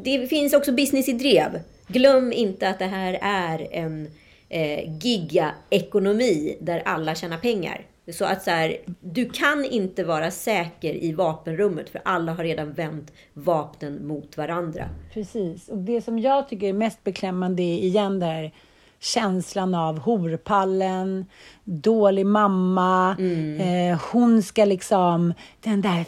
det 0.05 0.27
finns 0.27 0.55
också 0.55 0.73
business 0.73 1.09
i 1.09 1.13
drev. 1.13 1.61
Glöm 1.89 2.33
inte 2.33 2.69
att 2.69 2.79
det 2.79 2.85
här 2.85 3.19
är 3.23 3.69
en 3.71 4.09
eh, 4.49 4.99
gigaekonomi 5.01 6.57
där 6.61 6.83
alla 6.85 7.15
tjänar 7.15 7.39
pengar. 7.39 7.87
Så 8.11 8.25
att 8.25 8.43
så 8.43 8.51
här, 8.51 8.77
du 9.01 9.31
kan 9.31 9.65
inte 9.65 10.05
vara 10.05 10.31
säker 10.31 10.95
i 10.95 11.13
vapenrummet 11.13 11.91
för 11.91 12.01
alla 12.05 12.35
har 12.35 12.45
redan 12.45 12.73
vänt 12.73 13.13
vapnen 13.33 14.07
mot 14.07 14.37
varandra. 14.37 14.89
Precis. 15.13 15.69
Och 15.69 15.79
det 15.79 16.03
som 16.03 16.19
jag 16.19 16.49
tycker 16.49 16.69
är 16.69 16.73
mest 16.73 17.05
beklämmande 17.05 17.63
är 17.63 17.79
igen 17.79 18.21
där 18.21 18.53
känslan 19.01 19.75
av 19.75 19.99
horpallen, 19.99 21.27
dålig 21.65 22.27
mamma, 22.27 23.17
eh, 23.61 24.01
hon 24.13 24.43
ska 24.43 24.65
liksom, 24.65 25.35
den 25.61 25.81
där 25.81 26.05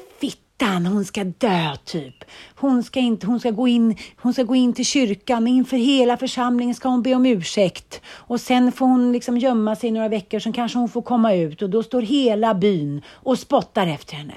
fittan, 0.58 0.86
hon 0.86 1.04
ska 1.04 1.24
dö 1.24 1.76
typ. 1.84 2.24
Hon 2.56 2.82
ska, 2.82 3.00
inte, 3.00 3.26
hon, 3.26 3.40
ska 3.40 3.50
gå 3.50 3.68
in, 3.68 3.96
hon 4.16 4.32
ska 4.32 4.42
gå 4.42 4.54
in 4.54 4.72
till 4.72 4.84
kyrkan, 4.84 5.46
inför 5.46 5.76
hela 5.76 6.16
församlingen 6.16 6.74
ska 6.74 6.88
hon 6.88 7.02
be 7.02 7.14
om 7.14 7.26
ursäkt. 7.26 8.00
Och 8.28 8.40
sen 8.40 8.72
får 8.72 8.86
hon 8.86 9.12
liksom 9.12 9.38
gömma 9.38 9.76
sig 9.76 9.88
i 9.88 9.92
några 9.92 10.08
veckor, 10.08 10.38
sen 10.38 10.52
kanske 10.52 10.78
hon 10.78 10.88
får 10.88 11.02
komma 11.02 11.34
ut 11.34 11.62
och 11.62 11.70
då 11.70 11.82
står 11.82 12.02
hela 12.02 12.54
byn 12.54 13.02
och 13.08 13.38
spottar 13.38 13.86
efter 13.86 14.14
henne. 14.14 14.34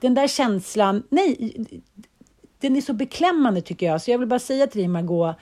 Den 0.00 0.14
där 0.14 0.28
känslan, 0.28 1.02
nej, 1.10 1.54
den 2.60 2.76
är 2.76 2.80
så 2.80 2.92
beklämmande 2.92 3.60
tycker 3.60 3.86
jag. 3.86 4.02
Så 4.02 4.10
jag 4.10 4.18
vill 4.18 4.28
bara 4.28 4.38
säga 4.38 4.66
till 4.66 4.80
dig 4.80 4.88
Margot, 4.88 5.36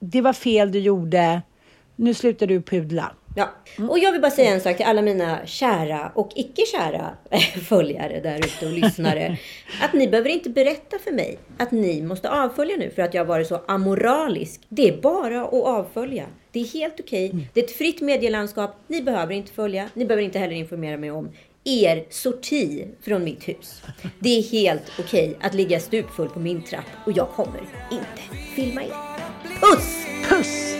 det 0.00 0.20
var 0.20 0.32
fel 0.32 0.72
du 0.72 0.78
gjorde. 0.78 1.42
Nu 2.00 2.14
slutar 2.14 2.46
du 2.46 2.62
pudla. 2.62 3.12
Ja, 3.36 3.50
och 3.88 3.98
jag 3.98 4.12
vill 4.12 4.20
bara 4.20 4.30
säga 4.30 4.50
en 4.50 4.60
sak 4.60 4.76
till 4.76 4.86
alla 4.86 5.02
mina 5.02 5.46
kära 5.46 6.12
och 6.14 6.32
icke-kära 6.34 7.10
följare 7.68 8.20
där 8.20 8.38
ute 8.38 8.66
och 8.66 8.72
lyssnare. 8.72 9.38
Att 9.82 9.92
ni 9.92 10.08
behöver 10.08 10.30
inte 10.30 10.50
berätta 10.50 10.98
för 10.98 11.12
mig 11.12 11.38
att 11.58 11.70
ni 11.70 12.02
måste 12.02 12.30
avfölja 12.30 12.76
nu 12.76 12.90
för 12.90 13.02
att 13.02 13.14
jag 13.14 13.20
har 13.20 13.26
varit 13.26 13.46
så 13.46 13.60
amoralisk. 13.68 14.60
Det 14.68 14.88
är 14.88 15.00
bara 15.02 15.42
att 15.42 15.52
avfölja. 15.52 16.26
Det 16.52 16.60
är 16.60 16.64
helt 16.64 17.00
okej. 17.00 17.48
Det 17.54 17.60
är 17.60 17.64
ett 17.64 17.76
fritt 17.76 18.00
medielandskap. 18.00 18.76
Ni 18.86 19.02
behöver 19.02 19.34
inte 19.34 19.52
följa. 19.52 19.88
Ni 19.94 20.04
behöver 20.04 20.22
inte 20.22 20.38
heller 20.38 20.54
informera 20.54 20.96
mig 20.96 21.10
om 21.10 21.30
er 21.64 22.04
sorti 22.10 22.86
från 23.02 23.24
mitt 23.24 23.48
hus. 23.48 23.82
Det 24.18 24.38
är 24.38 24.42
helt 24.42 24.92
okej 24.98 25.36
att 25.40 25.54
ligga 25.54 25.80
stupfull 25.80 26.28
på 26.28 26.38
min 26.38 26.62
trapp 26.62 26.86
och 27.06 27.12
jag 27.12 27.28
kommer 27.28 27.60
inte 27.90 28.36
filma 28.54 28.82
er. 28.82 28.92
Puss! 29.60 30.06
Puss! 30.28 30.79